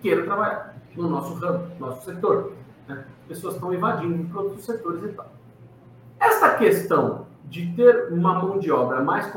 queira 0.00 0.24
trabalhar 0.24 0.76
no 0.96 1.08
nosso 1.08 1.34
ramo, 1.34 1.66
no 1.78 1.86
nosso 1.86 2.04
setor. 2.04 2.52
Né? 2.88 3.04
Pessoas 3.28 3.54
estão 3.54 3.72
invadindo 3.74 4.28
para 4.28 4.40
outros 4.40 4.64
setores 4.64 5.02
e 5.02 5.08
tal. 5.08 5.32
Essa 6.18 6.54
questão 6.56 7.26
de 7.44 7.72
ter 7.74 8.12
uma 8.12 8.34
mão 8.34 8.58
de 8.58 8.70
obra 8.70 9.02
mais 9.02 9.30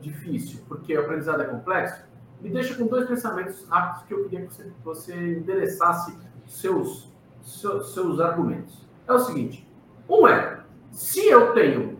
difícil, 0.00 0.60
porque 0.68 0.96
o 0.96 1.00
aprendizado 1.00 1.42
é 1.42 1.44
complexo, 1.44 2.04
me 2.40 2.50
deixa 2.50 2.74
com 2.74 2.86
dois 2.86 3.08
pensamentos 3.08 3.66
rápidos 3.68 4.06
que 4.06 4.14
eu 4.14 4.24
queria 4.24 4.46
que 4.46 4.54
você, 4.54 4.72
você 4.84 5.38
endereçasse 5.38 6.16
seus, 6.46 7.10
seus, 7.48 7.92
seus 7.94 8.20
argumentos. 8.20 8.86
É 9.06 9.12
o 9.12 9.18
seguinte: 9.18 9.68
um 10.08 10.26
é, 10.26 10.60
se 10.90 11.26
eu 11.26 11.52
tenho 11.52 11.98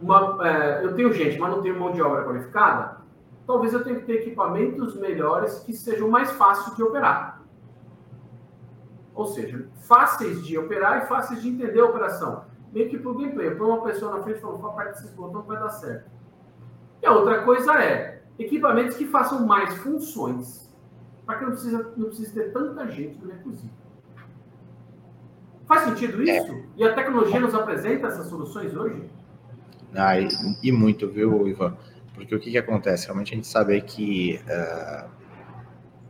uma, 0.00 0.38
é, 0.46 0.84
eu 0.84 0.94
tenho 0.94 1.12
gente, 1.12 1.38
mas 1.38 1.50
não 1.50 1.62
tenho 1.62 1.78
mão 1.78 1.92
de 1.92 2.02
obra 2.02 2.24
qualificada, 2.24 2.98
talvez 3.46 3.72
eu 3.72 3.82
tenha 3.82 3.96
que 3.96 4.06
ter 4.06 4.22
equipamentos 4.22 4.96
melhores 4.96 5.58
que 5.60 5.72
sejam 5.72 6.08
mais 6.08 6.30
fáceis 6.32 6.76
de 6.76 6.82
operar. 6.82 7.42
Ou 9.14 9.26
seja, 9.26 9.66
fáceis 9.80 10.44
de 10.44 10.58
operar 10.58 11.02
e 11.02 11.06
fáceis 11.06 11.40
de 11.40 11.48
entender 11.48 11.80
a 11.80 11.86
operação. 11.86 12.44
Meio 12.72 12.90
que 12.90 12.98
por 12.98 13.16
gameplay. 13.16 13.48
Eu 13.48 13.56
ponho 13.56 13.70
uma 13.70 13.82
pessoa 13.82 14.14
na 14.14 14.22
frente 14.22 14.38
e 14.38 14.40
falo, 14.40 14.66
aperta 14.66 14.98
esses 14.98 15.10
botões 15.12 15.46
vai 15.46 15.58
dar 15.58 15.70
certo. 15.70 16.10
E 17.02 17.06
a 17.06 17.12
outra 17.12 17.42
coisa 17.42 17.82
é 17.82 18.22
equipamentos 18.38 18.96
que 18.96 19.06
façam 19.06 19.46
mais 19.46 19.74
funções. 19.78 20.70
Para 21.24 21.38
que 21.38 21.44
não 21.44 21.52
precisa, 21.52 21.92
não 21.96 22.06
precisa 22.08 22.34
ter 22.34 22.52
tanta 22.52 22.86
gente 22.88 23.18
na 23.24 23.34
minha. 23.34 23.70
Faz 25.66 25.82
sentido 25.82 26.22
isso? 26.22 26.52
É. 26.52 26.62
E 26.76 26.84
a 26.84 26.94
tecnologia 26.94 27.40
nos 27.40 27.54
apresenta 27.54 28.08
essas 28.08 28.28
soluções 28.28 28.74
hoje? 28.74 29.02
Ah, 29.94 30.18
e, 30.20 30.28
e, 30.62 30.70
muito, 30.70 31.08
viu, 31.08 31.48
Ivan? 31.48 31.76
Porque 32.14 32.34
o 32.34 32.40
que, 32.40 32.50
que 32.50 32.58
acontece? 32.58 33.06
Realmente 33.06 33.32
a 33.32 33.36
gente 33.36 33.46
sabe 33.46 33.80
que 33.80 34.40
uh, 34.44 35.08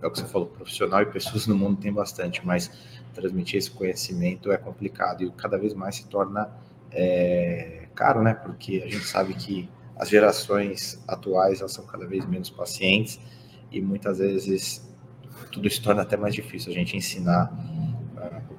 é 0.02 0.06
o 0.06 0.10
que 0.10 0.18
você 0.18 0.26
falou, 0.26 0.48
profissional 0.48 1.02
e 1.02 1.06
pessoas 1.06 1.46
no 1.46 1.56
mundo 1.56 1.80
tem 1.80 1.92
bastante, 1.92 2.44
mas 2.46 2.70
transmitir 3.14 3.58
esse 3.58 3.70
conhecimento 3.70 4.52
é 4.52 4.56
complicado 4.56 5.24
e 5.24 5.30
cada 5.32 5.56
vez 5.58 5.72
mais 5.72 5.96
se 5.96 6.06
torna 6.06 6.50
é, 6.92 7.88
caro, 7.94 8.22
né? 8.22 8.34
Porque 8.34 8.82
a 8.84 8.90
gente 8.90 9.06
sabe 9.06 9.34
que 9.34 9.68
as 9.96 10.08
gerações 10.08 11.02
atuais 11.08 11.60
elas 11.60 11.72
são 11.72 11.86
cada 11.86 12.06
vez 12.06 12.26
menos 12.26 12.50
pacientes 12.50 13.18
e 13.72 13.80
muitas 13.80 14.18
vezes 14.18 14.86
tudo 15.50 15.68
se 15.70 15.80
torna 15.80 16.02
até 16.02 16.16
mais 16.16 16.34
difícil 16.34 16.70
a 16.72 16.74
gente 16.74 16.96
ensinar 16.96 17.50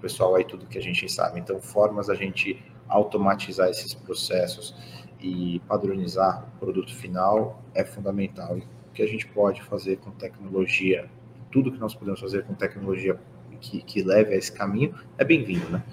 pessoal 0.07 0.35
aí 0.35 0.45
tudo 0.45 0.65
que 0.65 0.77
a 0.77 0.81
gente 0.81 1.11
sabe. 1.11 1.37
Então, 1.39 1.59
formas 1.59 2.09
a 2.09 2.15
gente 2.15 2.63
automatizar 2.87 3.69
esses 3.69 3.93
processos 3.93 4.73
e 5.19 5.59
padronizar 5.67 6.47
o 6.55 6.59
produto 6.59 6.95
final 6.95 7.61
é 7.75 7.83
fundamental. 7.83 8.57
E 8.57 8.61
o 8.61 8.93
que 8.93 9.03
a 9.03 9.07
gente 9.07 9.27
pode 9.27 9.61
fazer 9.63 9.97
com 9.97 10.11
tecnologia, 10.11 11.09
tudo 11.51 11.73
que 11.73 11.77
nós 11.77 11.93
podemos 11.93 12.21
fazer 12.21 12.45
com 12.45 12.53
tecnologia 12.53 13.19
que, 13.59 13.81
que 13.81 14.01
leve 14.01 14.33
a 14.33 14.37
esse 14.37 14.51
caminho, 14.51 14.95
é 15.17 15.25
bem-vindo, 15.25 15.69
né? 15.69 15.83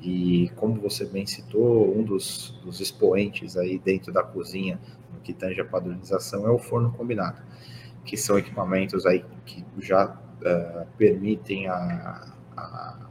E 0.00 0.50
como 0.54 0.80
você 0.80 1.04
bem 1.04 1.26
citou, 1.26 1.98
um 1.98 2.04
dos, 2.04 2.50
dos 2.64 2.80
expoentes 2.80 3.56
aí 3.56 3.76
dentro 3.76 4.12
da 4.12 4.22
cozinha 4.22 4.78
no 5.12 5.18
que 5.20 5.32
tange 5.32 5.60
a 5.60 5.64
padronização 5.64 6.46
é 6.46 6.50
o 6.50 6.58
forno 6.58 6.92
combinado, 6.92 7.42
que 8.04 8.16
são 8.16 8.38
equipamentos 8.38 9.04
aí 9.04 9.24
que 9.44 9.64
já 9.78 10.06
uh, 10.06 10.86
permitem 10.96 11.66
a, 11.66 12.32
a, 12.56 13.07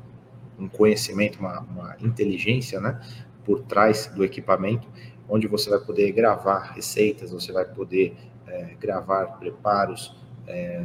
um 0.57 0.67
conhecimento, 0.67 1.39
uma, 1.39 1.59
uma 1.61 1.95
inteligência, 1.99 2.79
né, 2.79 2.99
por 3.45 3.61
trás 3.61 4.07
do 4.07 4.23
equipamento, 4.23 4.87
onde 5.29 5.47
você 5.47 5.69
vai 5.69 5.79
poder 5.79 6.11
gravar 6.11 6.73
receitas, 6.73 7.31
você 7.31 7.51
vai 7.51 7.65
poder 7.65 8.15
é, 8.47 8.75
gravar 8.79 9.25
preparos, 9.37 10.15
é, 10.47 10.83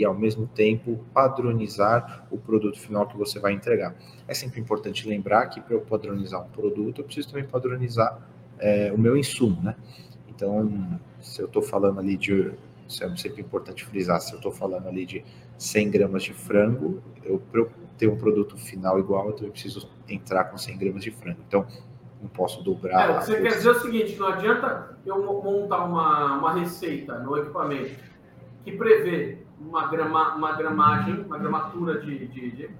e 0.00 0.04
ao 0.04 0.14
mesmo 0.14 0.46
tempo 0.46 1.04
padronizar 1.12 2.26
o 2.30 2.38
produto 2.38 2.78
final 2.78 3.06
que 3.06 3.16
você 3.16 3.38
vai 3.38 3.52
entregar. 3.52 3.94
É 4.26 4.34
sempre 4.34 4.60
importante 4.60 5.06
lembrar 5.06 5.46
que 5.48 5.60
para 5.60 5.74
eu 5.74 5.80
padronizar 5.80 6.42
um 6.42 6.48
produto, 6.48 7.00
eu 7.00 7.04
preciso 7.04 7.28
também 7.28 7.44
padronizar 7.44 8.18
é, 8.58 8.92
o 8.92 8.98
meu 8.98 9.16
insumo, 9.16 9.60
né? 9.62 9.76
Então, 10.28 10.98
se 11.20 11.42
eu 11.42 11.46
estou 11.46 11.62
falando 11.62 12.00
ali 12.00 12.16
de, 12.16 12.52
isso 12.88 13.04
é 13.04 13.16
sempre 13.16 13.42
importante 13.42 13.84
frisar, 13.84 14.20
se 14.20 14.32
eu 14.32 14.36
estou 14.36 14.52
falando 14.52 14.88
ali 14.88 15.04
de 15.04 15.24
100 15.58 15.90
gramas 15.90 16.22
de 16.22 16.32
frango, 16.32 17.02
eu 17.22 17.38
ter 18.00 18.08
um 18.08 18.16
produto 18.16 18.56
final 18.56 18.98
igual, 18.98 19.28
então 19.28 19.46
eu 19.46 19.52
preciso 19.52 19.86
entrar 20.08 20.44
com 20.44 20.56
100 20.56 20.78
gramas 20.78 21.04
de 21.04 21.10
frango. 21.10 21.40
Então, 21.46 21.66
não 22.18 22.30
posso 22.30 22.62
dobrar. 22.64 23.10
É, 23.10 23.20
você 23.20 23.38
quer 23.42 23.50
dizer 23.50 23.70
o 23.70 23.74
seguinte, 23.74 24.18
não 24.18 24.28
adianta 24.28 24.96
eu 25.04 25.22
montar 25.22 25.84
uma, 25.84 26.38
uma 26.38 26.52
receita 26.54 27.18
no 27.18 27.36
equipamento 27.36 27.94
que 28.64 28.72
prevê 28.72 29.38
uma, 29.60 29.86
grama, 29.88 30.34
uma 30.34 30.56
gramagem, 30.56 31.20
uma 31.20 31.36
gramatura 31.36 32.00
de, 32.00 32.26
de, 32.26 32.50
de, 32.50 32.70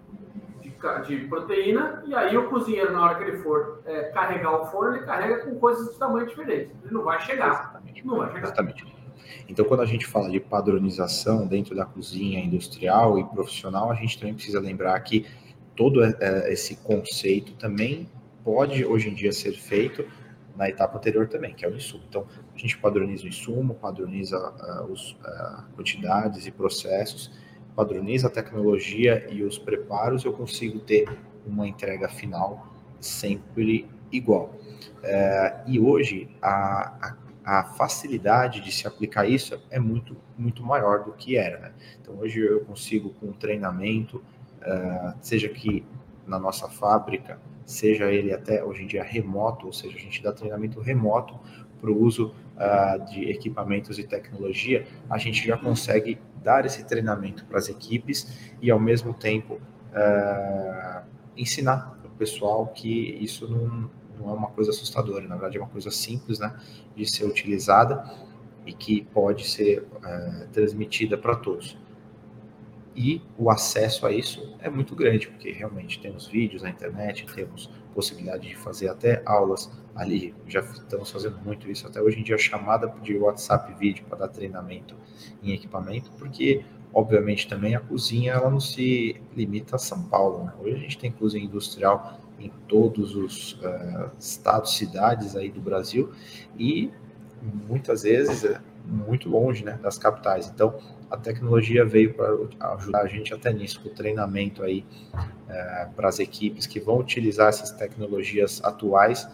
de, 0.63 1.07
de 1.07 1.27
proteína, 1.29 2.03
e 2.07 2.15
aí 2.15 2.37
o 2.39 2.49
cozinheiro, 2.49 2.91
na 2.95 3.05
hora 3.05 3.17
que 3.17 3.25
ele 3.25 3.39
for 3.39 3.83
é, 3.85 4.05
carregar 4.05 4.63
o 4.63 4.67
forno, 4.67 4.97
ele 4.97 5.05
carrega 5.05 5.45
com 5.45 5.55
coisas 5.57 5.93
de 5.93 5.99
tamanho 5.99 6.27
diferente. 6.27 6.75
Ele 6.83 6.95
não 6.95 7.03
vai 7.03 7.21
chegar. 7.21 7.51
Exatamente. 7.51 8.07
Não 8.07 8.17
vai 8.17 8.29
chegar. 8.29 8.45
Exatamente. 8.45 9.00
Então, 9.49 9.65
quando 9.65 9.81
a 9.81 9.87
gente 9.87 10.07
fala 10.07 10.31
de 10.31 10.41
padronização 10.41 11.47
dentro 11.47 11.75
da 11.75 11.85
cozinha 11.85 12.39
industrial 12.39 13.19
e 13.19 13.25
profissional, 13.25 13.91
a 13.91 13.95
gente 13.95 14.19
também 14.19 14.35
precisa 14.35 14.61
lembrar 14.61 14.99
que 15.01 15.27
todo 15.77 16.05
é, 16.05 16.53
esse 16.53 16.77
conceito 16.77 17.53
também 17.55 18.09
pode, 18.45 18.85
hoje 18.85 19.09
em 19.09 19.15
dia, 19.15 19.33
ser 19.33 19.53
feito 19.53 20.05
na 20.57 20.69
etapa 20.69 20.99
anterior 20.99 21.27
também, 21.29 21.55
que 21.55 21.65
é 21.65 21.69
o 21.69 21.75
insumo. 21.75 22.05
Então, 22.09 22.27
a 22.55 22.59
gente 22.59 22.77
padroniza 22.77 23.25
o 23.25 23.29
insumo, 23.29 23.75
padroniza 23.75 24.39
uh, 24.39 24.93
os, 24.93 25.13
uh, 25.13 25.65
quantidades 25.75 26.47
e 26.47 26.51
processos, 26.51 27.31
padroniza 27.75 28.27
a 28.27 28.31
tecnologia 28.31 29.27
e 29.31 29.43
os 29.43 29.59
preparos, 29.59 30.25
eu 30.25 30.33
consigo 30.33 30.79
ter 30.81 31.09
uma 31.47 31.67
entrega 31.67 32.09
final 32.09 32.67
sempre 33.01 33.89
igual. 34.13 34.55
Uh, 35.03 35.63
e 35.67 35.81
hoje, 35.81 36.29
a, 36.43 37.09
a, 37.09 37.17
a, 37.44 37.64
facilidade 37.64 38.61
de 38.61 38.72
se 38.72 38.87
aplicar 38.87 39.29
isso 39.29 39.61
é 39.70 39.79
muito, 39.79 40.16
muito 40.37 40.62
maior 40.62 41.05
do 41.05 41.12
que 41.12 41.37
era. 41.37 41.59
Né? 41.59 41.72
Então, 42.00 42.18
hoje 42.18 42.40
eu 42.40 42.61
consigo, 42.64 43.11
com 43.11 43.33
treinamento, 43.33 44.22
seja 45.20 45.48
que 45.48 45.85
na 46.26 46.38
nossa 46.38 46.68
fábrica, 46.68 47.40
seja 47.64 48.11
ele 48.11 48.33
até 48.33 48.62
hoje 48.62 48.85
em 48.85 48.87
dia 48.87 49.03
remoto, 49.03 49.66
ou 49.66 49.72
seja, 49.72 49.96
a 49.96 50.00
gente 50.00 50.22
dá 50.22 50.33
treinamento 50.33 50.81
remoto 50.81 51.38
para 51.81 51.90
o 51.90 52.03
uso 52.03 52.35
uh, 52.57 53.05
de 53.11 53.31
equipamentos 53.31 53.98
e 53.98 54.05
tecnologia, 54.05 54.87
a 55.09 55.18
gente 55.18 55.46
já 55.46 55.57
consegue 55.57 56.18
dar 56.42 56.64
esse 56.66 56.85
treinamento 56.85 57.44
para 57.46 57.59
as 57.59 57.68
equipes 57.68 58.53
e, 58.61 58.70
ao 58.70 58.79
mesmo 58.79 59.14
tempo, 59.14 59.55
uh, 59.55 61.03
ensinar 61.37 61.98
o 62.05 62.11
pessoal 62.11 62.66
que 62.68 63.16
isso 63.20 63.48
não, 63.48 63.90
não 64.21 64.31
é 64.31 64.33
uma 64.33 64.49
coisa 64.49 64.71
assustadora, 64.71 65.27
na 65.27 65.37
verdade 65.37 65.57
é 65.57 65.61
uma 65.61 65.69
coisa 65.69 65.91
simples 65.91 66.39
né, 66.39 66.55
de 66.95 67.11
ser 67.11 67.25
utilizada 67.25 68.05
e 68.67 68.73
que 68.73 69.03
pode 69.13 69.49
ser 69.49 69.83
uh, 69.83 70.49
transmitida 70.53 71.17
para 71.17 71.35
todos. 71.35 71.77
E 72.95 73.23
o 73.39 73.51
acesso 73.51 74.07
a 74.07 74.13
isso 74.13 74.55
é 74.61 74.69
muito 74.69 74.95
grande, 74.95 75.29
porque 75.29 75.51
realmente 75.53 76.01
temos 76.01 76.27
vídeos 76.27 76.63
na 76.63 76.71
internet, 76.71 77.25
temos 77.35 77.71
possibilidade 77.95 78.49
de 78.49 78.57
fazer 78.57 78.89
até 78.89 79.23
aulas 79.25 79.71
ali, 79.95 80.35
já 80.47 80.61
estamos 80.61 81.11
fazendo 81.11 81.39
muito 81.39 81.71
isso. 81.71 81.87
Até 81.87 82.01
hoje 82.01 82.21
em 82.21 82.23
dia, 82.23 82.37
chamada 82.37 82.89
de 83.03 83.17
WhatsApp 83.17 83.73
vídeo 83.79 84.05
para 84.09 84.19
dar 84.19 84.29
treinamento 84.29 84.97
em 85.43 85.53
equipamento, 85.53 86.11
porque 86.19 86.65
obviamente 86.92 87.48
também 87.48 87.74
a 87.74 87.81
cozinha 87.81 88.33
ela 88.33 88.50
não 88.50 88.61
se 88.61 89.20
limita 89.37 89.76
a 89.76 89.79
São 89.79 90.03
Paulo, 90.03 90.44
né? 90.44 90.53
hoje 90.61 90.74
a 90.74 90.79
gente 90.79 90.98
tem 90.98 91.11
cozinha 91.11 91.44
industrial 91.44 92.18
em 92.38 92.50
todos 92.66 93.14
os 93.14 93.53
uh, 93.62 94.11
estados, 94.18 94.76
cidades 94.76 95.37
aí 95.37 95.50
do 95.50 95.61
Brasil 95.61 96.12
e 96.59 96.90
muitas 97.68 98.03
vezes 98.03 98.44
é 98.44 98.61
muito 98.85 99.29
longe 99.29 99.64
né, 99.64 99.79
das 99.83 99.98
capitais, 99.98 100.48
então 100.48 100.74
a 101.11 101.16
tecnologia 101.16 101.85
veio 101.85 102.14
para 102.14 102.74
ajudar 102.74 103.03
a 103.03 103.07
gente 103.07 103.35
até 103.35 103.53
nisso, 103.53 103.81
com 103.83 103.88
o 103.88 103.92
treinamento 103.92 104.62
aí 104.62 104.85
é, 105.48 105.88
para 105.96 106.09
as 106.09 106.20
equipes 106.20 106.66
que 106.66 106.79
vão 106.79 106.98
utilizar 106.98 107.48
essas 107.48 107.72
tecnologias 107.72 108.62
atuais 108.62 109.29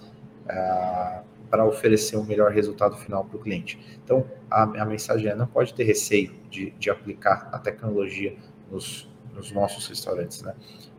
é, 0.49 1.21
para 1.51 1.65
oferecer 1.65 2.17
um 2.17 2.25
melhor 2.25 2.51
resultado 2.51 2.97
final 2.97 3.25
para 3.25 3.37
o 3.37 3.41
cliente. 3.41 3.79
Então, 4.05 4.25
a, 4.51 4.63
a, 4.63 4.85
mensagem 4.85 5.29
é, 5.29 5.35
não 5.35 5.47
pode 5.47 5.75
ter 5.75 5.85
receio 5.85 6.35
de, 6.51 6.71
de 6.73 6.91
aplicar 6.91 7.49
a 7.53 7.59
tecnologia 7.59 8.37
nos, 8.71 9.09
nos 9.35 9.53
nossos 9.53 9.87
restaurantes, 9.87 10.43
né? 10.43 10.55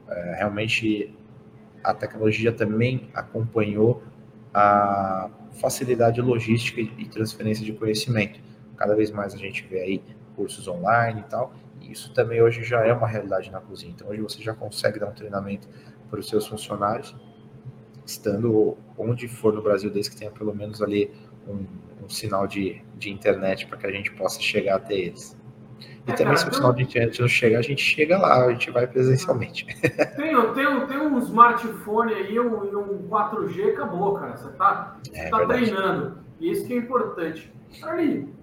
É, 0.08 0.36
realmente, 0.38 1.14
a 1.84 1.94
tecnologia 1.94 2.52
também 2.52 3.10
acompanhou 3.14 4.04
a 4.54 5.30
facilidade 5.60 6.22
logística 6.22 6.80
e 6.80 7.08
transferência 7.10 7.66
de 7.66 7.74
conhecimento. 7.74 8.40
Cada 8.78 8.96
vez 8.96 9.12
mais 9.12 9.34
a 9.34 9.38
gente 9.38 9.68
vê 9.68 9.82
aí 9.82 10.04
cursos 10.36 10.68
online 10.68 11.22
e 11.22 11.24
tal. 11.24 11.54
E 11.82 11.92
isso 11.92 12.14
também 12.14 12.42
hoje 12.42 12.64
já 12.64 12.86
é 12.86 12.94
uma 12.94 13.08
realidade 13.08 13.52
na 13.52 13.60
cozinha. 13.60 13.92
Então 13.96 14.08
hoje 14.08 14.22
você 14.22 14.42
já 14.42 14.54
consegue 14.54 15.00
dar 15.00 15.08
um 15.08 15.14
treinamento 15.14 15.68
para 16.10 16.20
os 16.20 16.28
seus 16.28 16.48
funcionários, 16.48 17.16
estando 18.08 18.78
onde 18.98 19.28
for 19.28 19.54
no 19.54 19.62
Brasil, 19.62 19.90
desde 19.90 20.12
que 20.12 20.18
tenha 20.18 20.32
pelo 20.32 20.56
menos 20.56 20.82
ali 20.82 21.12
um, 21.48 21.66
um 22.04 22.10
sinal 22.10 22.48
de, 22.48 22.82
de 22.98 23.12
internet 23.12 23.68
para 23.68 23.78
que 23.78 23.88
a 23.88 23.92
gente 23.92 24.12
possa 24.14 24.42
chegar 24.42 24.78
até 24.78 24.96
eles. 24.96 25.38
E 26.08 26.12
é, 26.12 26.14
também, 26.16 26.34
cara, 26.34 26.38
se 26.38 26.50
o 26.50 26.54
sinal 26.54 26.74
de 26.74 26.84
internet 26.84 27.20
não 27.20 27.28
chegar, 27.28 27.60
a 27.60 27.62
gente 27.62 27.82
chega 27.82 28.18
lá, 28.18 28.46
a 28.46 28.52
gente 28.52 28.72
vai 28.72 28.88
presencialmente. 28.88 29.66
Tem, 30.16 30.54
tem, 30.54 30.88
tem 30.88 30.98
um 30.98 31.20
smartphone 31.20 32.14
aí, 32.14 32.40
um, 32.40 32.48
um 32.48 33.08
4G, 33.08 33.74
acabou, 33.74 34.16
cara. 34.16 34.38
Você 34.38 34.48
está 34.50 34.98
é, 35.14 35.30
tá 35.30 35.46
treinando. 35.46 36.20
E 36.40 36.52
isso 36.52 36.66
que 36.66 36.74
é 36.74 36.78
importante. 36.78 37.54
Ali, 37.84 38.34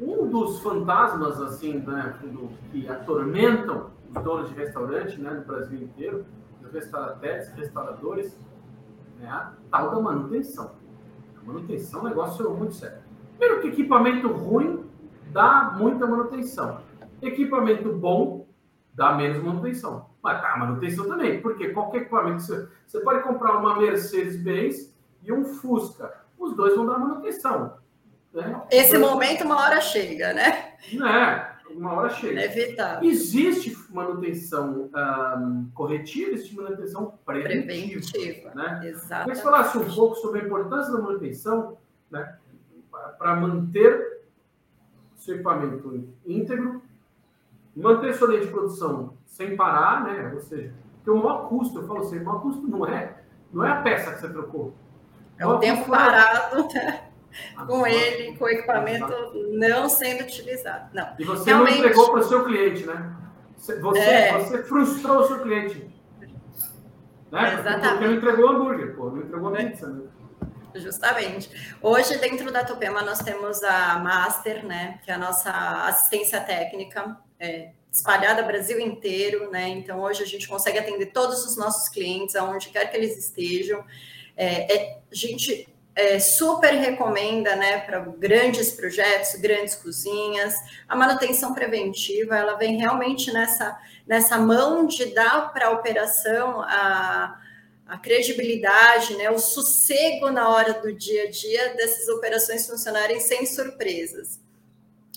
um 0.00 0.26
dos 0.28 0.60
fantasmas 0.60 1.40
assim, 1.40 1.78
né, 1.78 2.14
do, 2.22 2.50
que 2.70 2.88
atormentam 2.88 3.90
os 4.14 4.22
donos 4.22 4.48
de 4.48 4.54
restaurante, 4.56 5.20
né, 5.20 5.30
no 5.30 5.44
Brasil 5.44 5.82
inteiro, 5.82 6.24
os 6.64 6.72
restaurantes, 6.72 7.48
restauradores, 7.54 8.36
é 9.22 9.26
a 9.26 9.52
tal 9.70 9.90
da 9.90 10.00
manutenção. 10.00 10.72
A 11.40 11.46
manutenção 11.46 12.00
é 12.00 12.02
um 12.02 12.08
negócio 12.08 12.50
muito 12.50 12.74
sério. 12.74 12.98
Primeiro 13.38 13.62
que 13.62 13.68
equipamento 13.68 14.28
ruim 14.28 14.84
dá 15.32 15.74
muita 15.76 16.06
manutenção. 16.06 16.80
Equipamento 17.20 17.92
bom 17.92 18.46
dá 18.94 19.12
menos 19.12 19.42
manutenção. 19.42 20.06
Mas 20.22 20.40
tá, 20.40 20.56
manutenção 20.56 21.06
também, 21.06 21.40
porque 21.40 21.68
qualquer 21.68 22.02
equipamento, 22.02 22.42
você, 22.42 22.68
você 22.86 23.00
pode 23.00 23.22
comprar 23.22 23.58
uma 23.58 23.78
Mercedes-Benz 23.78 24.94
e 25.22 25.32
um 25.32 25.44
Fusca. 25.44 26.12
Os 26.38 26.56
dois 26.56 26.74
vão 26.74 26.86
dar 26.86 26.98
manutenção. 26.98 27.76
Né? 28.32 28.62
Esse 28.70 28.98
momento, 28.98 29.44
uma 29.44 29.60
hora 29.60 29.80
chega, 29.80 30.32
né? 30.32 30.74
É, 30.92 31.55
uma 31.76 31.92
hora 31.92 32.10
chega. 32.10 32.32
Inevitável. 32.44 33.08
Existe 33.08 33.76
manutenção 33.90 34.90
um, 35.38 35.70
corretiva, 35.74 36.32
existe 36.32 36.56
manutenção 36.56 37.18
preventiva. 37.24 37.66
preventiva 37.66 38.54
né? 38.54 38.80
Exatamente. 38.84 39.28
Mas 39.28 39.40
falasse 39.42 39.78
um 39.78 39.94
pouco 39.94 40.16
sobre 40.16 40.40
a 40.40 40.44
importância 40.44 40.92
da 40.92 41.00
manutenção 41.00 41.76
né, 42.10 42.36
para 43.18 43.36
manter 43.36 44.22
seu 45.16 45.34
equipamento 45.34 46.08
íntegro, 46.24 46.82
manter 47.74 48.14
sua 48.14 48.28
linha 48.28 48.40
de 48.40 48.48
produção 48.48 49.14
sem 49.26 49.56
parar, 49.56 50.04
né? 50.04 50.32
Ou 50.32 50.40
seja, 50.40 50.72
porque 50.96 51.10
o 51.10 51.16
maior 51.16 51.48
custo, 51.48 51.78
eu 51.78 51.86
falo 51.86 52.00
assim, 52.00 52.18
o 52.18 52.24
maior 52.24 52.40
custo 52.40 52.66
não 52.66 52.86
é, 52.86 53.22
não 53.52 53.64
é 53.64 53.70
a 53.70 53.82
peça 53.82 54.12
que 54.12 54.20
você 54.20 54.28
trocou. 54.28 54.74
É 55.38 55.46
o, 55.46 55.58
tempo 55.58 55.82
é 55.82 55.96
parado, 55.96 56.68
né? 56.72 57.05
Com 57.66 57.86
ele, 57.86 58.36
com 58.36 58.44
o 58.44 58.48
equipamento 58.48 59.32
não 59.52 59.88
sendo 59.88 60.22
utilizado. 60.22 60.90
Não. 60.92 61.14
E 61.18 61.24
você 61.24 61.50
Realmente... 61.50 61.72
não 61.72 61.78
entregou 61.78 62.10
para 62.10 62.20
o 62.20 62.24
seu 62.24 62.44
cliente, 62.44 62.86
né? 62.86 63.16
Você, 63.58 64.00
é. 64.00 64.38
você 64.38 64.62
frustrou 64.62 65.18
o 65.18 65.26
seu 65.26 65.40
cliente. 65.40 65.90
Né? 67.30 67.54
Exatamente. 67.54 67.88
Porque 67.88 68.04
não 68.06 68.14
entregou 68.14 68.44
o 68.44 68.48
hambúrguer, 68.50 68.94
pô, 68.94 69.10
não 69.10 69.22
entregou 69.22 69.48
a 69.48 69.56
pizza. 69.56 69.88
Né? 69.88 70.02
Justamente. 70.74 71.50
Hoje, 71.82 72.18
dentro 72.18 72.52
da 72.52 72.64
Topema, 72.64 73.02
nós 73.02 73.18
temos 73.20 73.62
a 73.62 73.98
Master, 73.98 74.64
né, 74.64 75.00
que 75.04 75.10
é 75.10 75.14
a 75.14 75.18
nossa 75.18 75.50
assistência 75.86 76.40
técnica, 76.40 77.16
é, 77.40 77.70
espalhada 77.90 78.42
Brasil 78.42 78.78
inteiro, 78.78 79.50
né? 79.50 79.68
Então, 79.68 80.00
hoje 80.00 80.22
a 80.22 80.26
gente 80.26 80.46
consegue 80.46 80.78
atender 80.78 81.06
todos 81.06 81.46
os 81.46 81.56
nossos 81.56 81.88
clientes, 81.88 82.36
aonde 82.36 82.68
quer 82.68 82.90
que 82.90 82.96
eles 82.96 83.16
estejam. 83.16 83.82
É, 84.36 84.74
é, 84.74 84.98
a 85.10 85.14
gente 85.14 85.66
é, 85.96 86.18
super 86.18 86.74
recomenda, 86.74 87.56
né, 87.56 87.80
para 87.80 88.00
grandes 88.00 88.70
projetos, 88.70 89.34
grandes 89.40 89.74
cozinhas. 89.74 90.54
A 90.86 90.94
manutenção 90.94 91.54
preventiva, 91.54 92.36
ela 92.36 92.54
vem 92.56 92.76
realmente 92.76 93.32
nessa, 93.32 93.76
nessa 94.06 94.36
mão 94.36 94.86
de 94.86 95.06
dar 95.06 95.54
para 95.54 95.68
a 95.68 95.70
operação 95.70 96.60
a, 96.60 97.40
a 97.86 97.96
credibilidade, 97.96 99.16
né, 99.16 99.30
o 99.30 99.38
sossego 99.38 100.30
na 100.30 100.50
hora 100.50 100.74
do 100.74 100.92
dia 100.92 101.24
a 101.24 101.30
dia 101.30 101.74
dessas 101.74 102.06
operações 102.08 102.66
funcionarem 102.66 103.18
sem 103.18 103.46
surpresas. 103.46 104.38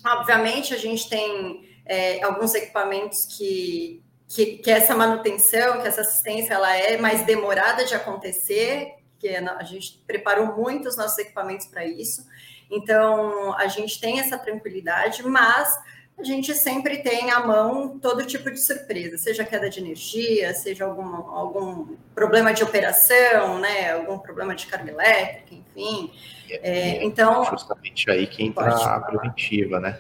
Obviamente, 0.06 0.74
a 0.74 0.78
gente 0.78 1.10
tem 1.10 1.70
é, 1.86 2.24
alguns 2.24 2.56
equipamentos 2.56 3.26
que, 3.26 4.02
que, 4.30 4.60
que 4.60 4.72
essa 4.72 4.96
manutenção, 4.96 5.82
que 5.82 5.88
essa 5.90 6.02
assistência, 6.02 6.54
ela 6.54 6.74
é 6.74 6.98
mais 6.98 7.26
demorada 7.26 7.84
de 7.84 7.94
acontecer, 7.94 8.94
que 9.20 9.28
a 9.28 9.64
gente 9.64 10.02
preparou 10.08 10.56
muito 10.58 10.88
os 10.88 10.96
nossos 10.96 11.18
equipamentos 11.20 11.68
para 11.68 11.86
isso. 11.86 12.26
Então, 12.72 13.54
a 13.58 13.68
gente 13.68 14.00
tem 14.00 14.20
essa 14.20 14.38
tranquilidade, 14.38 15.22
mas 15.24 15.78
a 16.20 16.24
gente 16.24 16.54
sempre 16.54 16.98
tem 16.98 17.32
à 17.32 17.40
mão 17.46 17.98
todo 17.98 18.26
tipo 18.26 18.52
de 18.52 18.60
surpresa, 18.60 19.18
seja 19.18 19.46
queda 19.46 19.70
de 19.70 19.80
energia, 19.80 20.54
seja 20.54 20.86
algum, 20.86 21.16
algum 21.32 21.96
problema 22.14 22.54
de 22.54 22.62
operação, 22.62 23.58
né, 23.60 23.94
algum 23.94 24.20
problema 24.20 24.54
de 24.54 24.68
carga 24.68 24.92
elétrica, 24.92 25.56
enfim. 25.56 26.12
É, 26.50 27.00
é, 27.00 27.04
então, 27.04 27.46
justamente 27.46 28.12
aí 28.12 28.28
que 28.28 28.44
entra 28.44 28.70
a 28.70 29.00
preventiva, 29.00 29.80
né? 29.80 30.00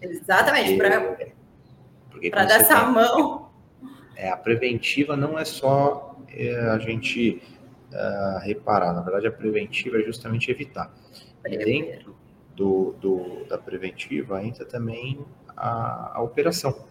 Exatamente, 0.00 0.76
para 0.76 2.44
dar 2.44 2.60
essa 2.60 2.80
tem, 2.80 2.92
mão. 2.92 3.50
É, 4.16 4.30
a 4.30 4.36
preventiva 4.36 5.16
não 5.16 5.38
é 5.38 5.44
só 5.44 6.16
é, 6.30 6.58
a 6.70 6.78
gente 6.78 7.42
uh, 7.92 8.38
reparar. 8.40 8.92
Na 8.92 9.00
verdade, 9.00 9.26
a 9.26 9.32
preventiva 9.32 9.98
é 9.98 10.02
justamente 10.02 10.50
evitar. 10.50 10.92
E 11.46 11.56
dentro 11.56 12.14
do, 12.54 12.92
do, 13.00 13.44
da 13.48 13.56
preventiva 13.56 14.42
entra 14.42 14.64
também 14.64 15.24
a, 15.56 16.18
a, 16.18 16.22
operação. 16.22 16.86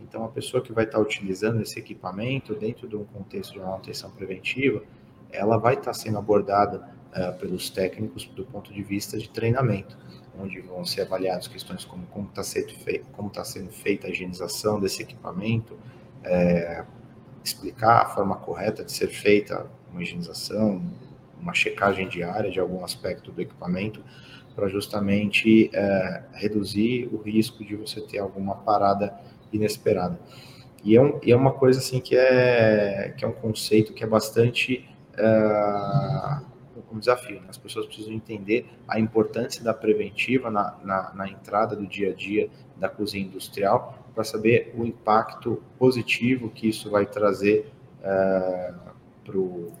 Então, 0.00 0.24
a 0.24 0.28
pessoa 0.28 0.62
que 0.62 0.72
vai 0.72 0.84
estar 0.84 0.98
utilizando 0.98 1.60
esse 1.60 1.78
equipamento 1.78 2.54
dentro 2.54 2.88
de 2.88 2.96
um 2.96 3.04
contexto 3.04 3.52
de 3.52 3.60
manutenção 3.60 4.10
preventiva, 4.10 4.82
ela 5.30 5.56
vai 5.58 5.74
estar 5.74 5.92
sendo 5.92 6.18
abordada 6.18 6.88
uh, 7.10 7.38
pelos 7.38 7.70
técnicos 7.70 8.24
do 8.24 8.44
ponto 8.44 8.72
de 8.72 8.82
vista 8.82 9.18
de 9.18 9.28
treinamento, 9.28 9.96
onde 10.38 10.60
vão 10.60 10.84
ser 10.84 11.02
avaliadas 11.02 11.46
questões 11.46 11.84
como 11.84 12.06
como 12.06 12.28
está 12.28 12.42
sendo, 12.42 12.72
feito, 12.72 13.06
como 13.12 13.30
tá 13.30 13.44
sendo 13.44 13.70
feita 13.70 14.06
a 14.06 14.10
higienização 14.10 14.80
desse 14.80 15.02
equipamento, 15.02 15.78
é, 16.24 16.84
explicar 17.44 18.02
a 18.02 18.06
forma 18.06 18.36
correta 18.36 18.84
de 18.84 18.92
ser 18.92 19.08
feita 19.08 19.66
uma 19.92 20.02
higienização, 20.02 20.82
uma 21.40 21.54
checagem 21.54 22.08
diária 22.08 22.50
de 22.50 22.60
algum 22.60 22.84
aspecto 22.84 23.32
do 23.32 23.40
equipamento, 23.40 24.02
para 24.54 24.68
justamente 24.68 25.70
é, 25.72 26.22
reduzir 26.32 27.08
o 27.12 27.16
risco 27.18 27.64
de 27.64 27.76
você 27.76 28.00
ter 28.00 28.18
alguma 28.18 28.56
parada 28.56 29.14
inesperada. 29.52 30.18
E 30.84 30.96
é, 30.96 31.02
um, 31.02 31.18
e 31.22 31.30
é 31.30 31.36
uma 31.36 31.52
coisa 31.52 31.78
assim 31.78 32.00
que 32.00 32.16
é, 32.16 33.14
que 33.16 33.24
é 33.24 33.28
um 33.28 33.32
conceito 33.32 33.92
que 33.92 34.02
é 34.02 34.06
bastante 34.06 34.88
é, 35.16 36.40
um 36.92 36.98
desafio. 36.98 37.40
Né? 37.40 37.46
As 37.48 37.58
pessoas 37.58 37.86
precisam 37.86 38.12
entender 38.12 38.66
a 38.88 38.98
importância 38.98 39.62
da 39.62 39.72
preventiva 39.72 40.50
na, 40.50 40.76
na, 40.82 41.14
na 41.14 41.28
entrada 41.28 41.76
do 41.76 41.86
dia 41.86 42.10
a 42.10 42.14
dia 42.14 42.50
da 42.76 42.88
cozinha 42.88 43.24
industrial 43.24 43.98
para 44.14 44.24
saber 44.24 44.74
o 44.76 44.84
impacto 44.84 45.62
positivo 45.78 46.50
que 46.50 46.68
isso 46.68 46.90
vai 46.90 47.06
trazer 47.06 47.70
é, 48.02 48.74
para 49.24 49.38
o 49.38 49.72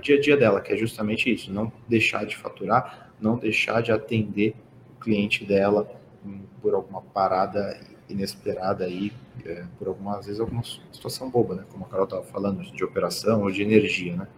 dia 0.00 0.16
a 0.16 0.20
dia 0.20 0.36
dela, 0.36 0.60
que 0.60 0.72
é 0.72 0.76
justamente 0.76 1.32
isso, 1.32 1.52
não 1.52 1.72
deixar 1.88 2.24
de 2.24 2.36
faturar, 2.36 3.10
não 3.20 3.36
deixar 3.36 3.82
de 3.82 3.92
atender 3.92 4.54
o 4.96 5.00
cliente 5.00 5.44
dela 5.44 5.90
por 6.60 6.74
alguma 6.74 7.02
parada 7.02 7.78
inesperada 8.08 8.84
aí, 8.84 9.12
é, 9.44 9.64
por 9.78 9.88
algumas 9.88 10.26
vezes 10.26 10.40
alguma 10.40 10.62
situação 10.62 11.28
boba, 11.28 11.54
né? 11.54 11.64
Como 11.70 11.84
a 11.84 11.88
Carol 11.88 12.04
estava 12.04 12.22
falando, 12.22 12.62
de 12.62 12.84
operação 12.84 13.42
ou 13.42 13.50
de 13.50 13.62
energia, 13.62 14.16
né? 14.16 14.28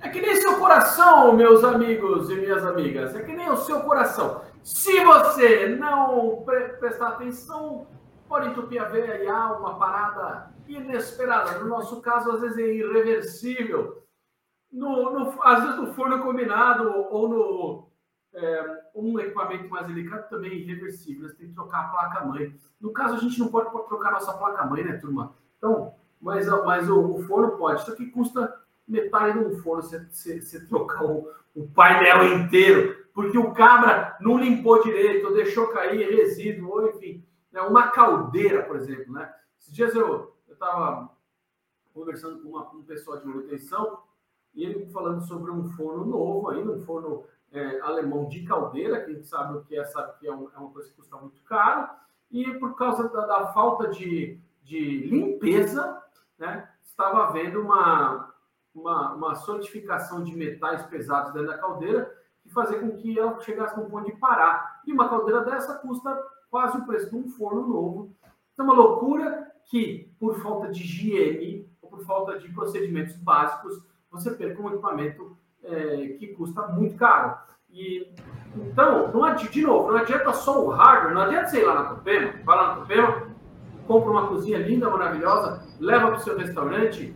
É 0.00 0.08
que 0.08 0.20
nem 0.20 0.36
seu 0.36 0.58
coração, 0.58 1.34
meus 1.34 1.64
amigos 1.64 2.30
e 2.30 2.34
minhas 2.34 2.64
amigas, 2.64 3.14
é 3.14 3.22
que 3.22 3.32
nem 3.32 3.50
o 3.50 3.56
seu 3.56 3.80
coração. 3.80 4.42
Se 4.62 5.02
você 5.04 5.66
não 5.66 6.42
pre 6.44 6.68
prestar 6.78 7.08
atenção, 7.08 7.86
pode 8.28 8.48
entupir 8.48 8.82
a 8.82 8.86
veia 8.86 9.22
e 9.22 9.28
há 9.28 9.52
uma 9.52 9.78
parada 9.78 10.50
inesperada. 10.68 11.58
No 11.58 11.68
nosso 11.68 12.00
caso, 12.00 12.30
às 12.30 12.40
vezes 12.40 12.58
é 12.58 12.74
irreversível. 12.74 14.03
No, 14.74 15.12
no, 15.12 15.42
às 15.44 15.62
vezes 15.62 15.76
no 15.78 15.94
forno 15.94 16.20
combinado 16.20 16.92
ou 17.10 17.28
no 17.28 17.88
é, 18.34 18.82
um 18.92 19.18
equipamento 19.20 19.68
mais 19.68 19.86
delicado 19.86 20.28
também 20.28 20.50
é 20.50 20.54
irreversível. 20.56 21.28
Você 21.28 21.36
tem 21.36 21.48
que 21.48 21.54
trocar 21.54 21.84
a 21.84 21.88
placa-mãe. 21.88 22.52
No 22.80 22.92
caso, 22.92 23.14
a 23.14 23.18
gente 23.18 23.38
não 23.38 23.48
pode, 23.48 23.70
trocar 23.86 24.10
nossa 24.10 24.36
placa-mãe, 24.36 24.82
né, 24.82 24.96
turma? 24.96 25.34
Então, 25.56 25.94
mas, 26.20 26.48
mas 26.64 26.90
o, 26.90 27.16
o, 27.16 27.22
forno 27.22 27.56
pode. 27.56 27.82
Isso 27.82 27.92
aqui 27.92 28.06
custa 28.06 28.52
metade 28.86 29.38
de 29.38 29.44
um 29.44 29.56
forno 29.58 29.82
você 29.82 30.66
trocar 30.66 31.04
o, 31.04 31.30
o, 31.54 31.68
painel 31.68 32.40
inteiro, 32.40 33.06
porque 33.14 33.38
o 33.38 33.54
cabra 33.54 34.16
não 34.20 34.38
limpou 34.38 34.82
direito, 34.82 35.28
ou 35.28 35.34
deixou 35.34 35.68
cair 35.68 36.12
resíduo, 36.16 36.70
ou 36.70 36.88
enfim. 36.88 37.24
Né, 37.52 37.60
uma 37.60 37.92
caldeira, 37.92 38.64
por 38.64 38.74
exemplo, 38.74 39.12
né? 39.12 39.32
Esses 39.60 39.72
dias 39.72 39.94
eu 39.94 40.34
estava 40.50 41.08
conversando 41.94 42.42
com, 42.42 42.48
uma, 42.48 42.64
com 42.64 42.78
um 42.78 42.82
pessoal 42.82 43.20
de 43.20 43.26
manutenção 43.26 44.02
e 44.54 44.64
ele 44.64 44.86
falando 44.86 45.22
sobre 45.22 45.50
um 45.50 45.64
forno 45.70 46.04
novo 46.04 46.50
ainda, 46.50 46.72
um 46.72 46.80
forno 46.82 47.24
é, 47.52 47.80
alemão 47.80 48.28
de 48.28 48.42
caldeira, 48.44 49.00
que 49.00 49.10
a 49.10 49.14
gente 49.14 49.26
sabe 49.26 49.56
o 49.56 49.62
que 49.62 49.76
é, 49.76 49.84
sabe 49.84 50.18
que 50.18 50.26
é, 50.26 50.32
um, 50.32 50.48
é 50.54 50.58
uma 50.58 50.70
coisa 50.70 50.88
que 50.88 50.96
custa 50.96 51.16
muito 51.16 51.42
caro, 51.42 51.88
e 52.30 52.52
por 52.58 52.74
causa 52.76 53.08
da, 53.08 53.26
da 53.26 53.46
falta 53.52 53.88
de, 53.88 54.40
de 54.62 55.06
limpeza, 55.06 56.02
né, 56.38 56.68
estava 56.82 57.24
havendo 57.24 57.60
uma, 57.60 58.34
uma, 58.74 59.14
uma 59.14 59.34
solidificação 59.36 60.22
de 60.22 60.34
metais 60.34 60.84
pesados 60.86 61.32
dentro 61.32 61.48
da 61.48 61.58
caldeira, 61.58 62.12
que 62.42 62.52
fazia 62.52 62.78
com 62.78 62.96
que 62.96 63.18
ela 63.18 63.40
chegasse 63.40 63.78
no 63.78 63.88
ponto 63.88 64.06
de 64.06 64.18
parar. 64.18 64.82
E 64.86 64.92
uma 64.92 65.08
caldeira 65.08 65.42
dessa 65.44 65.76
custa 65.78 66.14
quase 66.50 66.76
o 66.76 66.84
preço 66.84 67.10
de 67.10 67.16
um 67.16 67.28
forno 67.28 67.66
novo. 67.66 68.14
Então, 68.52 68.66
é 68.66 68.68
uma 68.68 68.74
loucura 68.74 69.50
que, 69.66 70.12
por 70.20 70.38
falta 70.40 70.68
de 70.68 70.82
higiene, 70.82 71.68
ou 71.80 71.88
por 71.88 72.04
falta 72.04 72.38
de 72.38 72.48
procedimentos 72.52 73.16
básicos, 73.16 73.82
você 74.14 74.30
perca 74.30 74.62
um 74.62 74.68
equipamento 74.68 75.36
é, 75.62 76.16
que 76.18 76.28
custa 76.28 76.68
muito 76.68 76.96
caro. 76.96 77.36
E, 77.70 78.14
então, 78.54 79.12
não 79.12 79.24
adianta, 79.24 79.52
de 79.52 79.62
novo, 79.62 79.90
não 79.90 79.98
adianta 79.98 80.32
só 80.32 80.64
o 80.64 80.70
hardware, 80.70 81.14
não 81.14 81.22
adianta 81.22 81.48
você 81.48 81.60
ir 81.60 81.64
lá 81.64 81.74
na 81.74 81.84
Tupema, 81.86 82.32
vai 82.44 82.56
lá 82.56 82.68
na 82.68 82.74
Tupema, 82.76 83.28
compra 83.86 84.10
uma 84.10 84.28
cozinha 84.28 84.58
linda, 84.58 84.88
maravilhosa, 84.88 85.62
leva 85.80 86.08
para 86.08 86.16
o 86.16 86.20
seu 86.20 86.38
restaurante. 86.38 87.14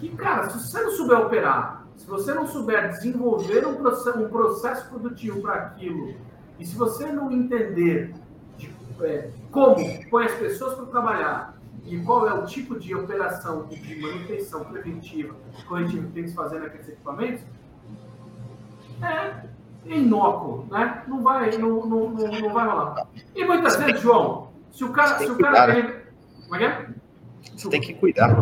E, 0.00 0.08
cara, 0.10 0.48
se 0.48 0.58
você 0.58 0.82
não 0.82 0.90
souber 0.92 1.18
operar, 1.18 1.86
se 1.96 2.06
você 2.06 2.32
não 2.32 2.46
souber 2.46 2.88
desenvolver 2.90 3.66
um 3.66 3.74
processo, 3.74 4.18
um 4.18 4.28
processo 4.28 4.88
produtivo 4.88 5.42
para 5.42 5.54
aquilo, 5.54 6.14
e 6.58 6.64
se 6.64 6.76
você 6.76 7.10
não 7.10 7.30
entender 7.30 8.14
de, 8.56 8.72
é, 9.02 9.30
como 9.50 9.76
põe 10.08 10.26
as 10.26 10.34
pessoas 10.34 10.74
para 10.74 10.86
trabalhar, 10.86 11.59
e 11.84 11.98
qual 11.98 12.28
é 12.28 12.34
o 12.34 12.46
tipo 12.46 12.78
de 12.78 12.94
operação 12.94 13.66
de 13.66 14.00
manutenção 14.00 14.64
preventiva 14.64 15.34
corretiva 15.66 16.06
que 16.06 16.12
tem 16.12 16.22
que 16.24 16.30
se 16.30 16.36
fazer 16.36 16.60
naqueles 16.60 16.88
equipamentos, 16.88 17.42
é 19.02 19.48
inócuo, 19.86 20.66
né? 20.70 21.02
Não 21.08 21.22
vai, 21.22 21.56
não, 21.56 21.86
não, 21.86 22.10
não, 22.10 22.28
não 22.28 22.52
vai 22.52 22.66
rolar. 22.66 23.06
E 23.34 23.44
muitas 23.44 23.76
vezes, 23.76 24.00
João, 24.00 24.50
se 24.70 24.84
o 24.84 24.92
cara. 24.92 25.18
Se 25.18 25.30
o 25.30 25.38
cara 25.38 25.74
né? 25.74 26.02
Como 26.42 26.56
é 26.56 26.58
que 26.58 26.64
é? 26.64 26.88
Você 27.56 27.68
tem 27.68 27.80
que 27.80 27.94
cuidar. 27.94 28.34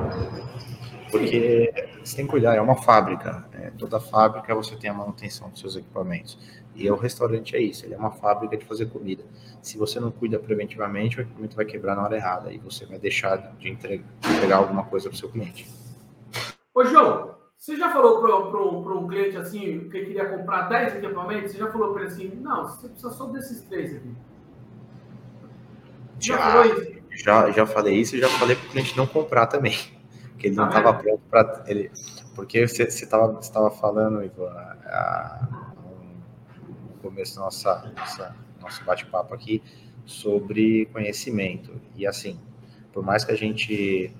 Porque 1.10 1.72
Sim. 1.74 2.04
você 2.04 2.16
tem 2.16 2.24
que 2.26 2.30
cuidar, 2.30 2.54
é 2.54 2.60
uma 2.60 2.76
fábrica. 2.76 3.46
É, 3.52 3.70
toda 3.78 3.98
fábrica 3.98 4.54
você 4.54 4.76
tem 4.76 4.90
a 4.90 4.94
manutenção 4.94 5.48
dos 5.48 5.60
seus 5.60 5.76
equipamentos. 5.76 6.38
E 6.78 6.88
o 6.88 6.94
restaurante 6.94 7.56
é 7.56 7.60
isso, 7.60 7.84
ele 7.84 7.94
é 7.94 7.98
uma 7.98 8.12
fábrica 8.12 8.56
de 8.56 8.64
fazer 8.64 8.86
comida. 8.86 9.24
Se 9.60 9.76
você 9.76 9.98
não 9.98 10.12
cuida 10.12 10.38
preventivamente, 10.38 11.18
o 11.18 11.22
equipamento 11.22 11.56
vai 11.56 11.64
quebrar 11.64 11.96
na 11.96 12.04
hora 12.04 12.16
errada 12.16 12.52
e 12.52 12.58
você 12.58 12.86
vai 12.86 13.00
deixar 13.00 13.36
de 13.58 13.68
entregar, 13.68 14.58
alguma 14.58 14.84
coisa 14.84 15.08
para 15.08 15.16
o 15.16 15.18
seu 15.18 15.28
cliente. 15.28 15.68
Ô, 16.72 16.84
João, 16.84 17.34
você 17.56 17.76
já 17.76 17.90
falou 17.90 18.20
para 18.20 18.94
um 18.94 19.08
cliente 19.08 19.36
assim, 19.36 19.88
que 19.90 20.04
queria 20.04 20.28
comprar 20.28 20.68
10 20.68 20.98
equipamentos, 20.98 21.50
você 21.50 21.58
já 21.58 21.68
falou 21.68 21.92
para 21.92 22.04
ele 22.04 22.12
assim, 22.12 22.28
não, 22.40 22.68
você 22.68 22.88
precisa 22.88 23.10
só 23.10 23.26
desses 23.26 23.60
três 23.62 23.96
aqui. 23.96 24.14
Já, 26.20 26.64
já, 26.64 26.84
já, 27.10 27.50
já 27.50 27.66
falei 27.66 27.96
isso 27.96 28.14
e 28.14 28.20
já 28.20 28.28
falei 28.28 28.54
para 28.54 28.66
o 28.66 28.70
cliente 28.70 28.96
não 28.96 29.06
comprar 29.06 29.46
também. 29.46 29.76
que 30.38 30.46
ele 30.46 30.54
não 30.54 30.68
estava 30.68 30.94
pronto 30.94 31.20
para 31.28 31.64
ele, 31.66 31.90
porque 32.36 32.68
você 32.68 32.84
estava 32.84 33.70
falando, 33.72 34.22
Ivo, 34.22 34.46
a, 34.46 35.67
começo 36.98 37.36
do 37.36 37.40
nossa, 37.40 37.92
nossa, 37.96 38.36
nosso 38.60 38.84
bate-papo 38.84 39.34
aqui 39.34 39.62
sobre 40.04 40.86
conhecimento 40.86 41.80
e 41.94 42.06
assim, 42.06 42.40
por 42.92 43.02
mais 43.02 43.24
que 43.24 43.32
a 43.32 43.36
gente 43.36 44.14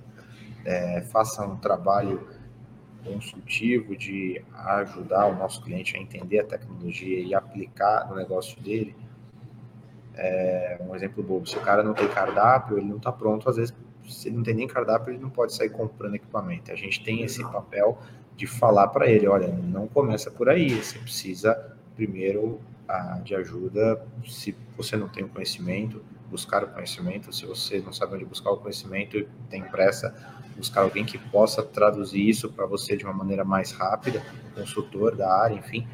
é, 0.65 1.01
faça 1.01 1.45
um 1.45 1.57
trabalho 1.57 2.27
consultivo 3.03 3.95
de 3.95 4.41
ajudar 4.53 5.27
o 5.27 5.35
nosso 5.35 5.63
cliente 5.63 5.95
a 5.95 5.99
entender 5.99 6.39
a 6.39 6.43
tecnologia 6.43 7.19
e 7.19 7.33
aplicar 7.33 8.07
no 8.09 8.15
negócio 8.15 8.61
dele, 8.61 8.95
é, 10.15 10.77
um 10.81 10.95
exemplo 10.95 11.23
bobo, 11.23 11.47
se 11.47 11.57
o 11.57 11.61
cara 11.61 11.81
não 11.81 11.93
tem 11.93 12.07
cardápio, 12.07 12.77
ele 12.77 12.87
não 12.87 12.97
está 12.97 13.11
pronto, 13.11 13.49
às 13.49 13.55
vezes, 13.55 13.73
se 14.07 14.27
ele 14.27 14.37
não 14.37 14.43
tem 14.43 14.53
nem 14.53 14.67
cardápio, 14.67 15.13
ele 15.13 15.21
não 15.21 15.29
pode 15.29 15.53
sair 15.53 15.69
comprando 15.69 16.15
equipamento. 16.15 16.71
A 16.71 16.75
gente 16.75 17.03
tem 17.03 17.21
esse 17.21 17.41
papel 17.41 17.97
de 18.35 18.45
falar 18.47 18.87
para 18.89 19.07
ele, 19.07 19.27
olha, 19.27 19.47
não 19.47 19.87
começa 19.87 20.29
por 20.29 20.49
aí, 20.49 20.69
você 20.71 20.99
precisa 20.99 21.77
primeiro 21.99 22.61
ah, 22.87 23.19
de 23.21 23.35
ajuda, 23.35 24.01
se 24.25 24.55
você 24.77 24.95
não 24.95 25.09
tem 25.09 25.25
o 25.25 25.27
conhecimento, 25.27 26.01
buscar 26.31 26.63
o 26.63 26.67
conhecimento, 26.67 27.35
se 27.35 27.45
você 27.45 27.79
não 27.79 27.91
sabe 27.91 28.15
onde 28.15 28.23
buscar 28.23 28.51
o 28.51 28.57
conhecimento 28.57 29.17
e 29.17 29.27
tem 29.49 29.61
pressa, 29.63 30.15
buscar 30.55 30.81
alguém 30.81 31.03
que 31.03 31.17
possa 31.17 31.61
traduzir 31.61 32.29
isso 32.29 32.49
para 32.53 32.65
você 32.65 32.95
de 32.95 33.03
uma 33.03 33.13
maneira 33.13 33.43
mais 33.43 33.73
rápida, 33.73 34.23
consultor 34.55 35.13
da 35.13 35.29
área, 35.29 35.55
enfim. 35.55 35.85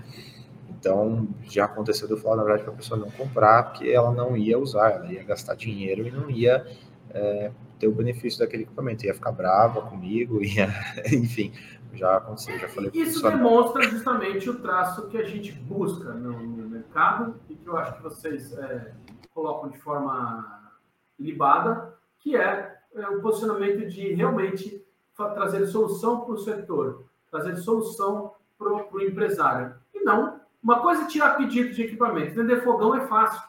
Então, 0.70 1.28
já 1.49 1.66
aconteceu 1.66 2.08
de 2.08 2.14
eu 2.14 2.18
falar, 2.18 2.36
na 2.36 2.43
verdade, 2.43 2.64
para 2.64 2.74
a 2.74 2.76
pessoa 2.76 2.99
não 2.99 3.10
comprar, 3.10 3.64
porque 3.64 3.89
ela 3.89 4.12
não 4.12 4.38
ia 4.38 4.60
usar, 4.60 4.91
ela 4.91 5.12
ia 5.12 5.24
gastar 5.24 5.56
dinheiro 5.56 6.08
e 6.08 6.12
não 6.12 6.30
ia 6.30 6.68
é, 7.10 7.51
ter 7.80 7.88
o 7.88 7.91
benefício 7.91 8.39
daquele 8.39 8.64
equipamento, 8.64 9.06
ia 9.06 9.14
ficar 9.14 9.32
brava 9.32 9.82
comigo, 9.82 10.41
ia, 10.45 10.68
enfim, 11.12 11.51
já 11.96 12.18
aconteceu, 12.18 12.58
já 12.60 12.68
falei. 12.68 12.91
Isso 12.93 13.22
demonstra 13.22 13.84
justamente 13.84 14.50
o 14.50 14.60
traço 14.60 15.08
que 15.08 15.18
a 15.18 15.24
gente 15.24 15.52
busca 15.52 16.14
no, 16.14 16.39
no 16.39 16.70
mercado 16.70 17.36
e 17.50 17.56
que 17.56 17.68
eu 17.68 17.78
acho 17.78 17.96
que 17.96 18.04
vocês 18.04 18.58
é, 18.58 18.93
colocam 19.34 19.70
de 19.70 19.78
forma 19.80 20.72
libada, 21.20 21.93
que 22.20 22.36
é, 22.36 22.78
é 22.93 23.10
o 23.10 23.22
posicionamento 23.22 23.88
de 23.88 24.14
realmente 24.14 24.84
trazer 25.16 25.66
solução 25.68 26.22
para 26.22 26.34
o 26.34 26.38
setor, 26.38 27.06
trazer 27.32 27.56
solução 27.58 28.34
para 28.58 28.70
o 28.70 29.02
empresário, 29.02 29.76
e 29.93 30.04
não 30.04 30.39
uma 30.66 30.80
coisa 30.80 31.04
é 31.04 31.08
tirar 31.08 31.38
pedido 31.38 31.76
de 31.76 31.84
equipamento. 31.84 32.34
Vender 32.34 32.64
fogão 32.64 32.96
é 32.96 33.06
fácil. 33.06 33.39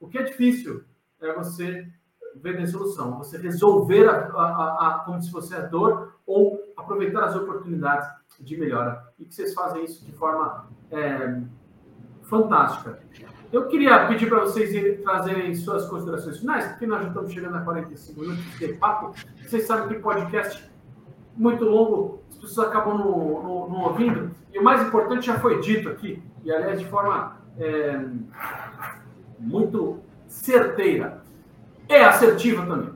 O 0.00 0.08
que 0.08 0.18
é 0.18 0.24
difícil 0.24 0.82
é 1.20 1.32
você 1.32 1.88
vender 2.34 2.66
solução, 2.66 3.16
você 3.18 3.38
resolver 3.38 4.08
a, 4.08 4.26
a, 4.32 4.88
a, 4.88 4.98
como 5.04 5.22
se 5.22 5.30
fosse 5.30 5.54
a 5.54 5.60
dor 5.60 6.15
ou 6.26 6.60
aproveitar 6.76 7.24
as 7.24 7.36
oportunidades 7.36 8.08
de 8.40 8.56
melhora. 8.56 9.02
E 9.18 9.24
que 9.24 9.34
vocês 9.34 9.54
fazem 9.54 9.84
isso 9.84 10.04
de 10.04 10.12
forma 10.12 10.68
é, 10.90 11.40
fantástica. 12.22 12.98
Eu 13.52 13.68
queria 13.68 14.06
pedir 14.06 14.28
para 14.28 14.40
vocês 14.40 15.00
trazerem 15.02 15.54
suas 15.54 15.86
considerações 15.86 16.38
finais, 16.38 16.66
porque 16.66 16.86
nós 16.86 17.02
já 17.02 17.08
estamos 17.08 17.32
chegando 17.32 17.56
a 17.56 17.60
45 17.60 18.20
minutos 18.20 18.58
de 18.58 18.74
papo. 18.74 19.14
Vocês 19.42 19.64
sabem 19.64 19.88
que 19.88 20.02
podcast 20.02 20.68
muito 21.36 21.64
longo, 21.64 22.22
as 22.30 22.38
pessoas 22.38 22.68
acabam 22.68 22.98
não 22.98 23.84
ouvindo. 23.84 24.34
E 24.52 24.58
o 24.58 24.64
mais 24.64 24.86
importante 24.86 25.26
já 25.26 25.38
foi 25.38 25.60
dito 25.60 25.88
aqui 25.88 26.22
e 26.44 26.52
aliás 26.52 26.80
de 26.80 26.86
forma 26.86 27.36
é, 27.58 28.00
muito 29.38 30.00
certeira. 30.26 31.22
É 31.88 32.04
assertiva 32.04 32.66
também. 32.66 32.95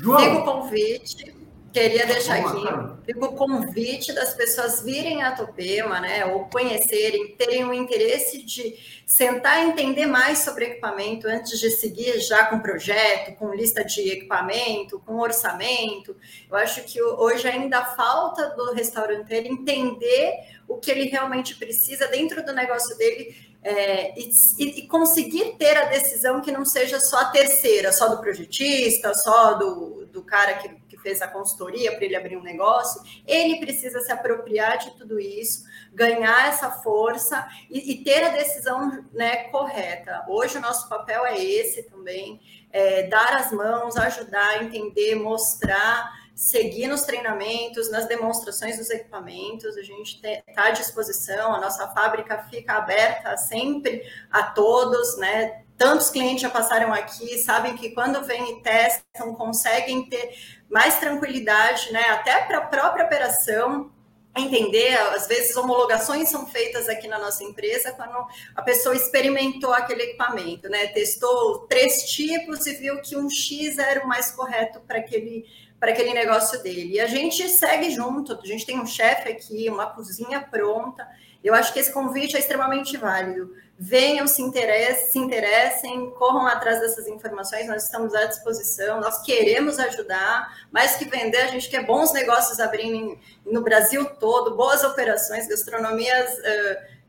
João. 0.00 0.18
Fica 0.18 0.38
o 0.38 0.44
convite. 0.44 1.34
Queria 1.72 2.04
deixar 2.04 2.38
aqui 2.38 2.90
fica 3.12 3.24
o 3.24 3.32
convite 3.32 4.12
das 4.12 4.34
pessoas 4.34 4.82
virem 4.82 5.22
a 5.22 5.32
Topema, 5.32 6.00
né, 6.00 6.24
ou 6.26 6.44
conhecerem, 6.46 7.34
terem 7.36 7.64
o 7.64 7.74
interesse 7.74 8.42
de 8.42 8.76
sentar 9.04 9.64
e 9.64 9.70
entender 9.70 10.06
mais 10.06 10.38
sobre 10.38 10.66
equipamento 10.66 11.26
antes 11.26 11.58
de 11.58 11.70
seguir 11.70 12.20
já 12.20 12.46
com 12.46 12.60
projeto, 12.60 13.36
com 13.36 13.52
lista 13.52 13.84
de 13.84 14.08
equipamento, 14.08 15.00
com 15.00 15.18
orçamento. 15.18 16.16
Eu 16.48 16.56
acho 16.56 16.82
que 16.84 17.02
hoje 17.02 17.48
ainda 17.48 17.84
falta 17.84 18.50
do 18.50 18.72
restauranteiro 18.72 19.48
entender 19.48 20.32
o 20.68 20.76
que 20.76 20.90
ele 20.90 21.08
realmente 21.08 21.56
precisa 21.56 22.06
dentro 22.06 22.44
do 22.44 22.52
negócio 22.52 22.96
dele 22.96 23.49
é, 23.62 24.18
e, 24.18 24.30
e, 24.58 24.86
conseguir 24.86 25.56
ter 25.58 25.76
a 25.76 25.84
decisão 25.84 26.40
que 26.40 26.50
não 26.50 26.64
seja 26.64 26.98
só 26.98 27.18
a 27.18 27.24
terceira, 27.26 27.92
só 27.92 28.08
do 28.08 28.18
projetista, 28.18 29.12
só 29.12 29.54
do, 29.54 30.06
do 30.06 30.22
cara 30.22 30.54
que, 30.54 30.68
que 30.88 30.96
fez 30.98 31.20
a 31.20 31.28
consultoria 31.28 31.92
para 31.94 32.04
ele 32.04 32.16
abrir 32.16 32.38
um 32.38 32.42
negócio. 32.42 33.02
Ele 33.26 33.60
precisa 33.60 34.00
se 34.00 34.10
apropriar 34.10 34.78
de 34.78 34.92
tudo 34.92 35.20
isso, 35.20 35.64
ganhar 35.92 36.48
essa 36.48 36.70
força 36.70 37.46
e, 37.68 37.92
e 37.92 38.02
ter 38.02 38.24
a 38.24 38.30
decisão 38.30 39.04
né, 39.12 39.44
correta. 39.50 40.24
Hoje 40.26 40.56
o 40.56 40.62
nosso 40.62 40.88
papel 40.88 41.26
é 41.26 41.38
esse 41.38 41.82
também, 41.82 42.40
é, 42.72 43.02
dar 43.08 43.36
as 43.36 43.52
mãos, 43.52 43.94
ajudar, 43.96 44.62
entender, 44.62 45.16
mostrar 45.16 46.19
seguir 46.40 46.86
nos 46.86 47.02
treinamentos, 47.02 47.90
nas 47.90 48.08
demonstrações 48.08 48.78
dos 48.78 48.88
equipamentos, 48.88 49.76
a 49.76 49.82
gente 49.82 50.18
está 50.24 50.68
à 50.68 50.70
disposição, 50.70 51.54
a 51.54 51.60
nossa 51.60 51.86
fábrica 51.88 52.46
fica 52.50 52.78
aberta 52.78 53.36
sempre 53.36 54.02
a 54.30 54.44
todos, 54.44 55.18
né? 55.18 55.64
Tantos 55.76 56.08
clientes 56.08 56.40
já 56.40 56.48
passaram 56.48 56.94
aqui, 56.94 57.36
sabem 57.40 57.76
que 57.76 57.90
quando 57.90 58.24
vêm 58.24 58.52
e 58.52 58.62
testam, 58.62 59.34
conseguem 59.34 60.08
ter 60.08 60.34
mais 60.70 60.98
tranquilidade, 60.98 61.92
né? 61.92 62.04
Até 62.08 62.40
para 62.46 62.56
a 62.56 62.66
própria 62.68 63.04
operação, 63.04 63.92
entender, 64.34 64.96
às 65.14 65.26
vezes 65.26 65.54
homologações 65.56 66.30
são 66.30 66.46
feitas 66.46 66.88
aqui 66.88 67.06
na 67.06 67.18
nossa 67.18 67.44
empresa 67.44 67.92
quando 67.92 68.16
a 68.56 68.62
pessoa 68.62 68.96
experimentou 68.96 69.74
aquele 69.74 70.04
equipamento, 70.04 70.70
né? 70.70 70.86
Testou 70.86 71.66
três 71.66 72.10
tipos 72.10 72.66
e 72.66 72.76
viu 72.76 73.02
que 73.02 73.14
um 73.14 73.28
X 73.28 73.76
era 73.76 74.02
o 74.02 74.08
mais 74.08 74.30
correto 74.30 74.80
para 74.80 75.00
aquele 75.00 75.44
para 75.80 75.92
aquele 75.92 76.12
negócio 76.12 76.62
dele. 76.62 76.96
E 76.96 77.00
a 77.00 77.06
gente 77.06 77.48
segue 77.48 77.90
junto, 77.90 78.38
a 78.40 78.46
gente 78.46 78.66
tem 78.66 78.78
um 78.78 78.86
chefe 78.86 79.30
aqui, 79.30 79.68
uma 79.70 79.86
cozinha 79.86 80.40
pronta. 80.40 81.08
Eu 81.42 81.54
acho 81.54 81.72
que 81.72 81.80
esse 81.80 81.90
convite 81.90 82.36
é 82.36 82.38
extremamente 82.38 82.98
válido. 82.98 83.56
Venham, 83.78 84.26
se 84.26 84.42
interessem, 84.42 85.06
se 85.06 85.18
interessem, 85.18 86.10
corram 86.10 86.46
atrás 86.46 86.80
dessas 86.80 87.08
informações, 87.08 87.66
nós 87.66 87.84
estamos 87.84 88.14
à 88.14 88.26
disposição, 88.26 89.00
nós 89.00 89.22
queremos 89.22 89.78
ajudar, 89.78 90.66
mais 90.70 90.96
que 90.96 91.06
vender, 91.06 91.38
a 91.38 91.46
gente 91.46 91.70
quer 91.70 91.86
bons 91.86 92.12
negócios 92.12 92.60
abrindo 92.60 93.18
no 93.46 93.62
Brasil 93.62 94.04
todo, 94.16 94.54
boas 94.54 94.84
operações, 94.84 95.48
gastronomias 95.48 96.30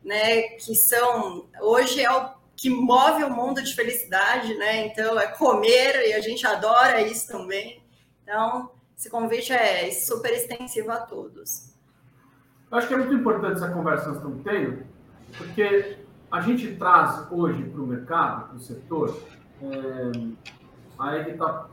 né, 0.02 0.42
que 0.58 0.74
são, 0.74 1.46
hoje 1.60 2.02
é 2.02 2.10
o 2.10 2.30
que 2.56 2.70
move 2.70 3.24
o 3.24 3.30
mundo 3.30 3.60
de 3.60 3.74
felicidade, 3.74 4.54
né? 4.54 4.86
Então, 4.86 5.18
é 5.18 5.26
comer 5.26 6.08
e 6.08 6.12
a 6.12 6.20
gente 6.20 6.46
adora 6.46 7.02
isso 7.02 7.26
também. 7.26 7.81
Então, 8.32 8.70
esse 8.96 9.10
convite 9.10 9.52
é 9.52 9.90
super 9.90 10.32
extensivo 10.32 10.90
a 10.90 11.00
todos. 11.00 11.76
Eu 12.70 12.78
acho 12.78 12.88
que 12.88 12.94
é 12.94 12.96
muito 12.96 13.12
importante 13.12 13.56
essa 13.56 13.70
conversa 13.70 14.04
que 14.04 14.08
nós 14.08 14.16
estamos 14.16 14.42
tendo, 14.42 14.86
porque 15.36 15.98
a 16.30 16.40
gente 16.40 16.74
traz 16.76 17.30
hoje 17.30 17.62
para 17.62 17.82
o 17.82 17.86
mercado, 17.86 18.48
para 18.48 18.56
o 18.56 18.58
setor, 18.58 19.22
é, 19.60 20.12
aí 20.98 21.30
está 21.32 21.68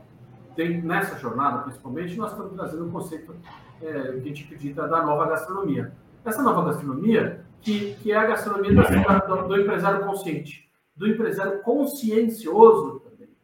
nessa 0.84 1.18
jornada, 1.18 1.62
principalmente, 1.62 2.18
nós 2.18 2.32
estamos 2.32 2.52
trazendo 2.52 2.84
um 2.84 2.90
conceito 2.90 3.34
é, 3.80 3.92
que 3.92 4.18
a 4.18 4.20
gente 4.20 4.44
acredita 4.44 4.86
da 4.86 5.02
nova 5.02 5.30
gastronomia. 5.30 5.94
Essa 6.22 6.42
nova 6.42 6.70
gastronomia, 6.70 7.42
que, 7.62 7.94
que 8.02 8.12
é 8.12 8.16
a 8.16 8.26
gastronomia 8.26 8.74
do, 8.74 9.48
do 9.48 9.58
empresário 9.58 10.04
consciente, 10.04 10.70
do 10.94 11.08
empresário 11.08 11.62
consciencioso 11.62 13.00
também, 13.00 13.34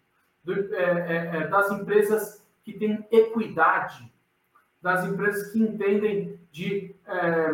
do, 0.45 0.75
é 0.75 1.49
das 1.49 1.71
empresas 1.71 2.46
que 2.67 2.73
têm 2.73 3.07
equidade, 3.13 4.13
das 4.83 5.07
empresas 5.07 5.53
que 5.53 5.63
entendem 5.63 6.39
de 6.51 6.95
é, 7.07 7.51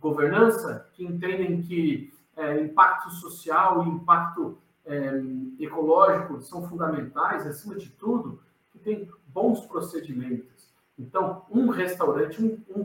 governança, 0.00 0.88
que 0.94 1.04
entendem 1.04 1.60
que 1.60 2.12
é, 2.34 2.62
impacto 2.62 3.10
social 3.10 3.84
e 3.84 3.90
impacto 3.90 4.58
é, 4.86 5.22
ecológico 5.60 6.40
são 6.40 6.66
fundamentais, 6.66 7.46
acima 7.46 7.76
de 7.76 7.90
tudo, 7.90 8.40
que 8.72 8.78
tem 8.78 9.08
bons 9.26 9.66
procedimentos. 9.66 10.72
Então, 10.98 11.44
um 11.50 11.68
restaurante, 11.68 12.42
um, 12.42 12.58
um 12.74 12.82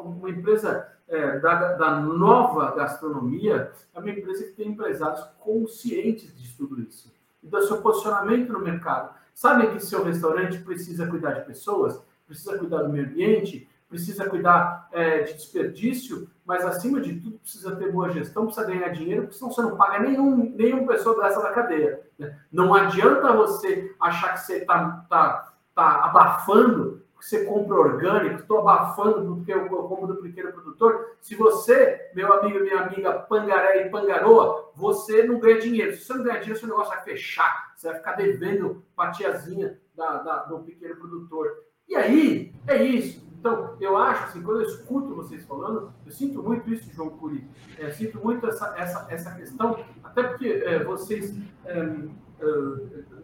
uma 0.00 0.30
empresa 0.30 0.90
é, 1.06 1.38
da, 1.38 1.74
da, 1.74 2.00
nova 2.00 2.74
gastronomia 2.74 3.72
é 3.94 3.98
uma 3.98 4.10
empresa 4.10 4.44
que 4.44 4.52
tem 4.52 4.68
empresários 4.68 5.22
conscientes 5.38 6.34
de 6.34 6.56
tudo 6.56 6.80
isso 6.80 7.12
e 7.42 7.46
do 7.46 7.62
seu 7.62 7.82
posicionamento 7.82 8.52
no 8.52 8.60
mercado. 8.60 9.17
Sabe 9.38 9.68
que 9.68 9.78
seu 9.78 10.02
restaurante 10.02 10.58
precisa 10.58 11.06
cuidar 11.06 11.34
de 11.34 11.46
pessoas, 11.46 12.02
precisa 12.26 12.58
cuidar 12.58 12.82
do 12.82 12.88
meio 12.88 13.06
ambiente, 13.06 13.70
precisa 13.88 14.28
cuidar 14.28 14.88
é, 14.90 15.22
de 15.22 15.34
desperdício, 15.34 16.28
mas 16.44 16.64
acima 16.64 17.00
de 17.00 17.20
tudo 17.20 17.38
precisa 17.38 17.76
ter 17.76 17.92
boa 17.92 18.10
gestão, 18.10 18.46
precisa 18.46 18.66
ganhar 18.66 18.88
dinheiro, 18.88 19.22
porque 19.22 19.36
senão 19.36 19.52
você 19.52 19.62
não 19.62 19.76
paga 19.76 20.00
nenhum, 20.00 20.52
nenhuma 20.56 20.88
pessoa 20.88 21.22
dessa 21.22 21.40
da 21.40 21.52
cadeia. 21.52 22.00
Né? 22.18 22.36
Não 22.50 22.74
adianta 22.74 23.32
você 23.32 23.94
achar 24.00 24.32
que 24.32 24.40
você 24.40 24.56
está 24.56 25.06
tá, 25.08 25.54
tá 25.72 26.04
abafando 26.06 26.97
você 27.20 27.44
compra 27.44 27.74
orgânico, 27.74 28.40
estou 28.40 28.60
abafando 28.60 29.34
porque 29.34 29.52
eu 29.52 29.68
do 29.68 30.16
pequeno 30.16 30.52
produtor. 30.52 31.16
Se 31.20 31.34
você, 31.34 32.10
meu 32.14 32.32
amigo 32.32 32.60
minha 32.60 32.80
amiga 32.80 33.12
Pangaré 33.12 33.86
e 33.86 33.90
Pangaroa, 33.90 34.70
você 34.74 35.24
não 35.24 35.40
ganha 35.40 35.58
dinheiro. 35.58 35.92
Se 35.96 36.04
você 36.04 36.14
não 36.14 36.22
ganhar 36.22 36.38
dinheiro, 36.38 36.58
seu 36.58 36.68
negócio 36.68 36.94
vai 36.94 37.02
fechar. 37.02 37.72
Você 37.76 37.88
vai 37.88 37.96
ficar 37.96 38.12
devendo 38.12 38.84
para 38.94 39.10
tiazinha 39.10 39.78
da, 39.96 40.18
da, 40.18 40.36
do 40.44 40.60
pequeno 40.60 40.96
produtor. 40.96 41.64
E 41.88 41.96
aí, 41.96 42.54
é 42.66 42.82
isso. 42.82 43.26
Então, 43.38 43.76
eu 43.80 43.96
acho 43.96 44.24
assim, 44.24 44.42
quando 44.42 44.60
eu 44.62 44.66
escuto 44.66 45.14
vocês 45.14 45.44
falando, 45.44 45.92
eu 46.04 46.12
sinto 46.12 46.42
muito 46.42 46.68
isso, 46.72 46.92
João 46.92 47.10
Curi. 47.10 47.48
É, 47.78 47.90
sinto 47.90 48.18
muito 48.18 48.46
essa, 48.46 48.74
essa, 48.76 49.06
essa 49.08 49.34
questão, 49.34 49.84
até 50.02 50.22
porque 50.24 50.48
é, 50.48 50.82
vocês. 50.84 51.36
É, 51.64 51.78
é 51.78 52.08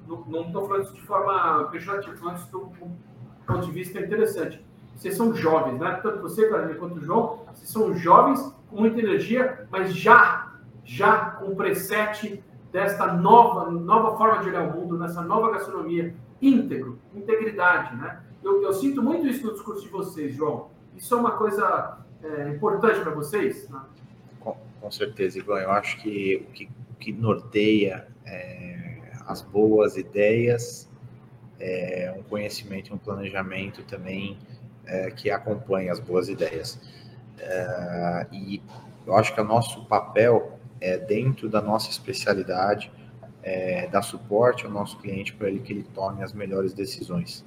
não 0.07 0.47
estou 0.47 0.67
falando 0.67 0.85
isso 0.85 0.95
de 0.95 1.03
forma 1.03 1.69
pejorativa, 1.71 2.17
falando 2.17 2.37
isso 2.37 2.51
ponto 3.47 3.67
de 3.67 3.73
vista 3.73 4.01
interessante. 4.01 4.65
Vocês 4.97 5.17
são 5.17 5.35
jovens, 5.35 5.79
né? 5.79 5.99
Tanto 6.03 6.23
você, 6.23 6.49
Carolina, 6.49 6.79
quanto 6.79 6.99
o 6.99 7.01
João, 7.01 7.41
vocês 7.53 7.69
são 7.69 7.95
jovens 7.95 8.41
com 8.71 8.77
muita 8.77 9.01
energia, 9.01 9.67
mas 9.71 9.95
já, 9.95 10.53
já 10.85 11.31
com 11.33 11.47
o 11.47 11.57
preset 11.57 12.43
desta 12.73 13.13
nova, 13.13 13.71
nova 13.71 14.17
forma 14.17 14.43
de 14.43 14.49
olhar 14.49 14.69
o 14.69 14.81
mundo, 14.81 14.99
nessa 14.99 15.23
nova 15.23 15.53
gastronomia, 15.53 16.15
íntegro, 16.41 16.99
integridade, 17.15 17.97
né? 17.97 18.21
Eu, 18.43 18.63
eu, 18.63 18.73
sinto 18.73 19.03
muito 19.03 19.27
isso 19.27 19.47
no 19.47 19.53
discurso 19.53 19.83
de 19.83 19.89
vocês, 19.89 20.35
João. 20.35 20.69
Isso 20.95 21.15
é 21.15 21.17
uma 21.17 21.33
coisa 21.33 21.99
é, 22.23 22.51
importante 22.51 23.01
para 23.01 23.13
vocês? 23.13 23.69
Né? 23.69 23.81
Com, 24.41 24.57
com, 24.81 24.91
certeza, 24.91 25.39
Ivan. 25.39 25.61
Eu 25.61 25.71
acho 25.71 25.97
que 26.03 26.45
o 26.49 26.53
que, 26.53 26.69
que 27.01 27.13
norteia 27.13 28.07
é, 28.27 29.13
as 29.27 29.41
boas 29.41 29.97
ideias 29.97 30.91
é 31.59 32.15
um 32.17 32.23
conhecimento 32.23 32.91
e 32.91 32.93
um 32.93 32.99
planejamento 32.99 33.83
também 33.85 34.39
é, 34.87 35.11
que 35.11 35.31
acompanha 35.31 35.93
as 35.93 36.01
boas 36.01 36.29
ideias. 36.29 36.81
É, 37.39 38.27
e 38.33 38.63
eu 39.07 39.17
acho 39.17 39.35
que 39.35 39.41
o 39.41 39.45
nosso 39.45 39.85
papel 39.87 40.59
é 40.81 40.99
dentro 40.99 41.49
da 41.49 41.61
nossa 41.61 41.91
especialidade, 41.91 42.91
é, 43.43 43.87
dar 43.89 44.03
suporte 44.03 44.65
ao 44.65 44.71
nosso 44.71 44.99
cliente 44.99 45.35
para 45.35 45.49
ele 45.49 45.61
que 45.61 45.73
ele 45.73 45.85
tome 45.95 46.23
as 46.23 46.33
melhores 46.33 46.73
decisões. 46.73 47.45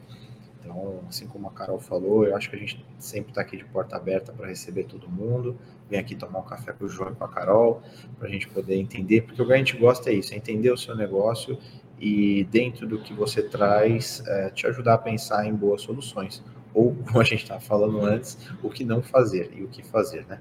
Então, 0.60 1.00
assim 1.08 1.28
como 1.28 1.48
a 1.48 1.52
Carol 1.52 1.80
falou, 1.80 2.26
eu 2.26 2.36
acho 2.36 2.50
que 2.50 2.56
a 2.56 2.60
gente 2.60 2.86
sempre 3.00 3.32
está 3.32 3.42
aqui 3.42 3.58
de 3.58 3.66
porta 3.66 3.96
aberta 3.96 4.34
para 4.34 4.48
receber 4.48 4.84
todo 4.84 5.10
mundo. 5.10 5.58
Vem 5.90 6.00
aqui 6.00 6.16
tomar 6.16 6.40
um 6.40 6.44
café 6.44 6.74
com 6.74 6.86
o 6.86 6.90
João 6.90 7.12
e 7.12 7.16
com 7.16 7.24
a 7.24 7.28
Carol, 7.28 7.82
para 8.20 8.28
a 8.28 8.32
gente 8.32 8.48
poder 8.50 8.76
entender, 8.76 9.22
porque 9.22 9.42
o 9.42 9.48
que 9.48 9.54
a 9.54 9.58
gente 9.58 9.78
gosta 9.78 10.10
é 10.10 10.14
isso, 10.14 10.34
é 10.34 10.38
entender 10.38 10.72
o 10.72 10.78
seu 10.78 10.96
negócio 10.96 11.58
e, 12.00 12.44
dentro 12.52 12.88
do 12.88 13.00
que 13.00 13.14
você 13.14 13.42
traz, 13.42 14.24
é, 14.28 14.50
te 14.50 14.68
ajudar 14.68 14.96
a 14.96 14.98
pensar 14.98 15.46
em 15.46 15.54
boas 15.54 15.82
soluções. 15.82 16.44
Ou, 16.74 16.96
como 17.06 17.20
a 17.20 17.24
gente 17.24 17.44
estava 17.44 17.60
falando 17.60 18.02
antes, 18.02 18.38
o 18.62 18.70
que 18.70 18.84
não 18.84 19.02
fazer 19.02 19.52
e 19.56 19.64
o 19.64 19.68
que 19.68 19.84
fazer, 19.84 20.26
né? 20.28 20.40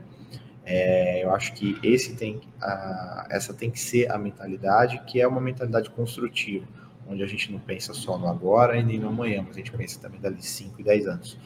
É, 0.68 1.24
eu 1.24 1.32
acho 1.32 1.54
que 1.54 1.78
esse 1.82 2.16
tem, 2.16 2.40
a, 2.60 3.28
essa 3.30 3.54
tem 3.54 3.70
que 3.70 3.78
ser 3.78 4.10
a 4.10 4.18
mentalidade, 4.18 5.00
que 5.06 5.20
é 5.20 5.26
uma 5.26 5.40
mentalidade 5.40 5.88
construtiva 5.90 6.66
onde 7.08 7.22
a 7.22 7.26
gente 7.26 7.52
não 7.52 7.58
pensa 7.58 7.94
só 7.94 8.18
no 8.18 8.28
agora 8.28 8.76
e 8.76 8.82
nem 8.82 8.98
no 8.98 9.08
amanhã, 9.08 9.42
mas 9.46 9.56
a 9.56 9.58
gente 9.60 9.72
pensa 9.72 10.00
também 10.00 10.20
dali 10.20 10.42
5 10.42 10.80
e 10.80 10.84
10 10.84 11.06
anos. 11.06 11.38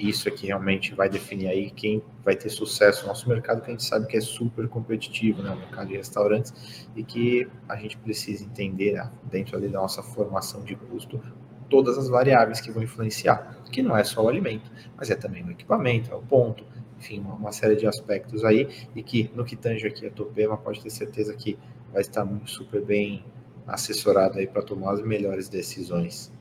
Isso 0.00 0.26
é 0.28 0.30
que 0.32 0.46
realmente 0.46 0.94
vai 0.94 1.10
definir 1.10 1.48
aí 1.48 1.70
quem 1.70 2.02
vai 2.24 2.34
ter 2.34 2.48
sucesso 2.48 3.02
no 3.02 3.08
nosso 3.08 3.28
mercado, 3.28 3.60
que 3.60 3.68
a 3.68 3.70
gente 3.70 3.84
sabe 3.84 4.06
que 4.06 4.16
é 4.16 4.20
super 4.20 4.66
competitivo, 4.66 5.42
né? 5.42 5.50
O 5.50 5.56
mercado 5.56 5.88
de 5.88 5.96
restaurantes, 5.96 6.88
e 6.96 7.04
que 7.04 7.46
a 7.68 7.76
gente 7.76 7.98
precisa 7.98 8.42
entender, 8.42 8.94
né? 8.94 9.10
dentro 9.24 9.58
ali 9.58 9.68
da 9.68 9.78
nossa 9.78 10.02
formação 10.02 10.64
de 10.64 10.74
custo, 10.74 11.20
todas 11.68 11.98
as 11.98 12.08
variáveis 12.08 12.62
que 12.62 12.70
vão 12.70 12.82
influenciar, 12.82 13.62
que 13.70 13.82
não 13.82 13.94
é 13.94 14.02
só 14.02 14.24
o 14.24 14.28
alimento, 14.28 14.72
mas 14.96 15.10
é 15.10 15.14
também 15.14 15.44
o 15.44 15.50
equipamento, 15.50 16.10
é 16.10 16.14
o 16.14 16.22
ponto, 16.22 16.64
enfim, 16.98 17.20
uma, 17.20 17.52
série 17.52 17.76
de 17.76 17.86
aspectos 17.86 18.42
aí, 18.42 18.68
e 18.96 19.02
que 19.02 19.30
no 19.34 19.44
que 19.44 19.54
tange 19.54 19.86
aqui 19.86 20.06
a 20.06 20.10
Topema, 20.10 20.56
pode 20.56 20.82
ter 20.82 20.90
certeza 20.90 21.34
que 21.34 21.58
vai 21.92 22.00
estar 22.00 22.26
super 22.46 22.82
bem 22.82 23.22
assessorado 23.66 24.38
aí 24.38 24.46
para 24.46 24.62
tomar 24.62 24.92
as 24.92 25.02
melhores 25.02 25.48
decisões 25.48 26.32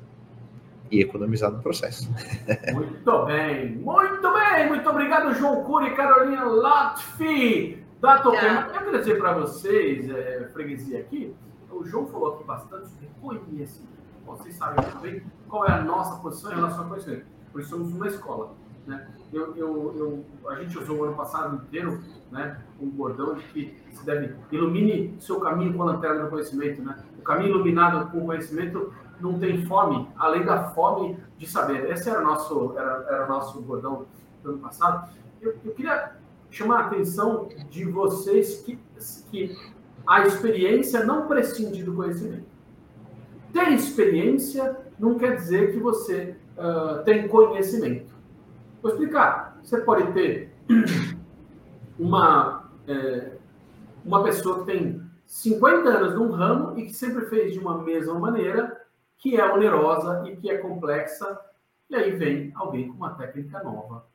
e 0.92 1.02
economizar 1.02 1.52
no 1.52 1.62
processo. 1.62 2.10
Muito 2.74 3.26
bem, 3.26 3.76
muito 3.78 4.34
bem, 4.34 4.68
muito 4.68 4.90
obrigado, 4.90 5.34
João 5.36 5.64
Cury 5.64 5.88
e 5.88 5.96
Carolina 5.96 6.44
Latfi 6.46 7.84
da 8.02 8.20
Topema. 8.20 8.68
Eu 8.74 8.82
queria 8.82 9.00
dizer 9.00 9.18
para 9.18 9.34
vocês, 9.34 10.10
é, 10.10 10.50
freguesia 10.54 11.00
aqui, 11.00 11.36
o 11.72 11.86
João 11.86 12.08
falou 12.08 12.36
aqui 12.36 12.44
bastante 12.44 12.90
sobre 12.90 13.08
conhecimento. 13.22 14.00
Vocês 14.26 14.56
sabem 14.56 14.84
muito 14.84 15.00
bem 15.00 15.24
qual 15.48 15.66
é 15.66 15.72
a 15.72 15.82
nossa 15.82 16.20
posição 16.22 16.52
em 16.52 16.56
relação 16.56 16.84
ao 16.84 16.90
conhecimento. 16.90 17.26
Por 17.52 17.62
isso 17.62 17.70
somos 17.70 17.92
uma 17.94 18.08
escola. 18.08 18.54
Né? 18.86 19.08
Eu, 19.32 19.56
eu, 19.56 19.96
eu, 19.98 20.50
a 20.50 20.56
gente 20.56 20.78
usou 20.78 20.98
o 20.98 21.04
ano 21.04 21.16
passado 21.16 21.56
inteiro 21.56 22.02
né, 22.32 22.60
um 22.80 22.90
bordão 22.90 23.36
de 23.36 23.44
que 23.46 23.78
se 23.92 24.06
deve 24.06 24.36
ilumine 24.52 25.16
seu 25.20 25.40
caminho 25.40 25.74
com 25.74 25.84
a 25.84 25.94
lanterna 25.94 26.24
do 26.24 26.30
conhecimento. 26.30 26.82
Né? 26.82 26.96
O 27.18 27.22
caminho 27.22 27.52
iluminado 27.52 28.12
com 28.12 28.20
o 28.20 28.26
conhecimento 28.26 28.94
não 29.20 29.40
tem 29.40 29.66
fome, 29.66 30.08
além 30.18 30.44
da 30.44 30.72
fome 30.72 31.18
de 31.38 31.48
saber. 31.48 31.90
Esse 31.92 32.10
era 32.10 32.22
o 32.22 32.24
nosso, 32.24 32.74
era, 32.78 33.06
era 33.10 33.28
nosso 33.28 33.62
bordão 33.62 34.06
do 34.44 34.52
ano 34.52 34.60
passado. 34.60 35.10
Eu, 35.42 35.56
eu 35.64 35.72
queria 35.74 36.14
chamar 36.50 36.80
a 36.80 36.88
atenção 36.88 37.50
de 37.70 37.86
vocês 37.86 38.62
que, 38.62 38.80
que 39.32 39.56
a 40.06 40.26
experiência 40.26 41.04
não 41.04 41.28
prescinde 41.28 41.84
do 41.84 41.94
conhecimento. 41.94 42.48
Ter 43.54 43.70
experiência 43.70 44.78
não 44.98 45.18
quer 45.18 45.36
dizer 45.36 45.72
que 45.72 45.80
você 45.80 46.36
uh, 46.58 47.04
tem 47.04 47.28
conhecimento. 47.28 48.14
Vou 48.82 48.92
explicar. 48.92 49.58
Você 49.64 49.82
pode 49.82 50.12
ter 50.14 50.54
uma, 51.98 52.70
é, 52.88 53.34
uma 54.06 54.24
pessoa 54.24 54.60
que 54.60 54.66
tem 54.72 55.02
50 55.26 55.90
anos 55.90 56.16
num 56.16 56.32
ramo 56.32 56.78
e 56.80 56.86
que 56.86 56.94
sempre 56.94 57.26
fez 57.28 57.54
de 57.54 57.60
uma 57.60 57.84
mesma 57.84 58.18
maneira, 58.18 58.82
que 59.20 59.36
é 59.36 59.54
onerosa 59.54 60.28
e 60.28 60.36
que 60.36 60.50
é 60.50 60.58
complexa, 60.58 61.40
e 61.90 61.96
aí 61.96 62.12
vem 62.16 62.52
alguém 62.56 62.88
com 62.88 62.96
uma 62.96 63.14
técnica 63.14 63.62
nova 63.62 64.06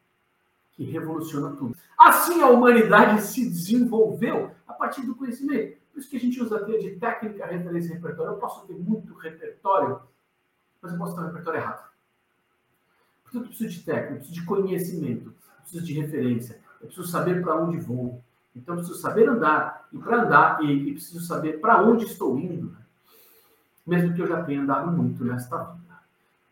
que 0.73 0.85
revoluciona 0.85 1.55
tudo. 1.57 1.77
Assim 1.97 2.43
a 2.43 2.49
humanidade 2.49 3.23
se 3.23 3.49
desenvolveu 3.49 4.51
a 4.67 4.73
partir 4.73 5.03
do 5.03 5.15
conhecimento. 5.15 5.79
Por 5.93 6.01
isso 6.01 6.11
que 6.11 6.17
a 6.17 6.21
gente 6.21 6.43
usa 6.43 6.57
a 6.57 6.65
teoria 6.65 6.91
de 6.91 6.99
técnica, 6.99 7.47
referência 7.47 7.91
e 7.91 7.95
repertório. 7.95 8.33
Eu 8.33 8.39
posso 8.39 8.67
ter 8.67 8.75
muito 8.75 9.15
repertório, 9.15 10.01
mas 10.83 10.93
eu 10.93 10.99
posso 10.99 11.15
ter 11.15 11.21
um 11.21 11.27
repertório 11.27 11.61
errado. 11.61 11.89
Portanto, 13.23 13.45
eu 13.45 13.49
preciso 13.49 13.71
de 13.71 13.85
técnica, 13.85 14.13
eu 14.15 14.17
preciso 14.17 14.41
de 14.41 14.47
conhecimento, 14.47 15.29
eu 15.29 15.63
preciso 15.63 15.85
de 15.85 15.93
referência, 15.93 16.61
eu 16.81 16.87
preciso 16.87 17.07
saber 17.07 17.43
para 17.43 17.57
onde 17.63 17.79
vou. 17.79 18.21
Então, 18.57 18.75
eu 18.75 18.79
preciso 18.79 19.01
saber 19.01 19.29
andar. 19.29 19.89
E 19.93 19.99
para 19.99 20.23
andar, 20.23 20.65
e, 20.65 20.73
e, 20.73 20.93
preciso 20.93 21.21
saber 21.21 21.61
para 21.61 21.83
onde 21.83 22.05
estou 22.05 22.39
indo. 22.39 22.73
Né? 22.73 22.84
Mesmo 23.87 24.15
que 24.15 24.23
eu 24.23 24.27
já 24.27 24.43
tenha 24.43 24.63
andado 24.63 24.91
muito 24.91 25.25
nesta 25.25 25.59
vida. 25.59 25.95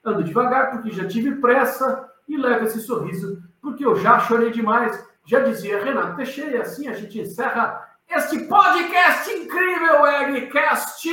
Ando 0.04 0.24
devagar 0.24 0.72
porque 0.72 0.90
já 0.90 1.06
tive 1.06 1.36
pressa 1.36 2.10
e 2.28 2.36
levo 2.36 2.64
esse 2.64 2.80
sorriso 2.80 3.42
porque 3.62 3.86
eu 3.86 3.96
já 3.96 4.18
chorei 4.18 4.50
demais. 4.50 5.08
Já 5.24 5.40
dizia 5.40 5.82
Renato 5.82 6.16
Teixeira, 6.16 6.56
e 6.56 6.60
assim 6.60 6.88
a 6.88 6.94
gente 6.94 7.20
encerra 7.20 7.88
este 8.10 8.40
podcast 8.40 9.30
incrível, 9.30 10.04
Eggcast, 10.04 11.08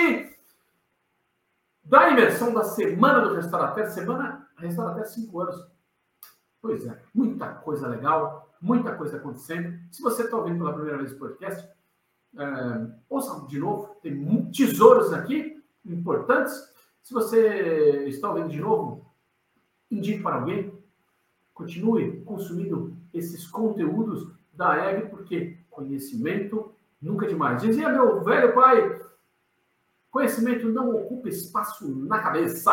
da 1.84 2.10
imersão 2.10 2.54
da 2.54 2.64
Semana 2.64 3.22
do 3.22 3.36
Restaurateur. 3.36 3.88
Semana 3.88 4.48
Restaurateur, 4.58 5.06
cinco 5.06 5.42
anos. 5.42 5.68
Pois 6.62 6.86
é, 6.86 7.00
muita 7.14 7.48
coisa 7.48 7.88
legal, 7.88 8.52
muita 8.60 8.96
coisa 8.96 9.18
acontecendo. 9.18 9.80
Se 9.92 10.02
você 10.02 10.24
está 10.24 10.36
ouvindo 10.36 10.58
pela 10.58 10.74
primeira 10.74 10.98
vez 10.98 11.14
o 11.14 11.20
podcast, 11.20 11.70
é, 12.38 12.88
ouça 13.08 13.48
de 13.48 13.60
novo, 13.60 13.96
tem 14.02 14.52
tesouros 14.52 15.14
aqui 15.14 15.49
importantes. 15.86 16.54
Se 17.02 17.14
você 17.14 18.06
está 18.08 18.30
ouvindo 18.30 18.50
de 18.50 18.60
novo, 18.60 19.06
indique 19.90 20.22
para 20.22 20.36
alguém, 20.36 20.72
continue 21.54 22.22
consumindo 22.22 22.96
esses 23.14 23.48
conteúdos 23.48 24.28
da 24.54 24.92
EG, 24.92 25.10
porque 25.10 25.58
conhecimento 25.70 26.74
nunca 27.02 27.26
é 27.26 27.30
demais. 27.30 27.62
Dizia 27.62 27.90
meu 27.90 28.24
velho 28.24 28.54
pai, 28.54 29.02
conhecimento 30.12 30.68
não 30.70 30.96
ocupa 30.96 31.30
espaço 31.30 31.88
na 32.06 32.20
cabeça. 32.20 32.72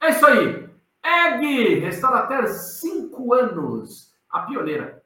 É 0.00 0.10
isso 0.10 0.26
aí. 0.26 0.70
Egg, 1.02 1.80
Restaurateur, 1.80 2.48
cinco 2.48 3.34
anos. 3.34 4.10
A 4.28 4.42
pioneira 4.42 4.99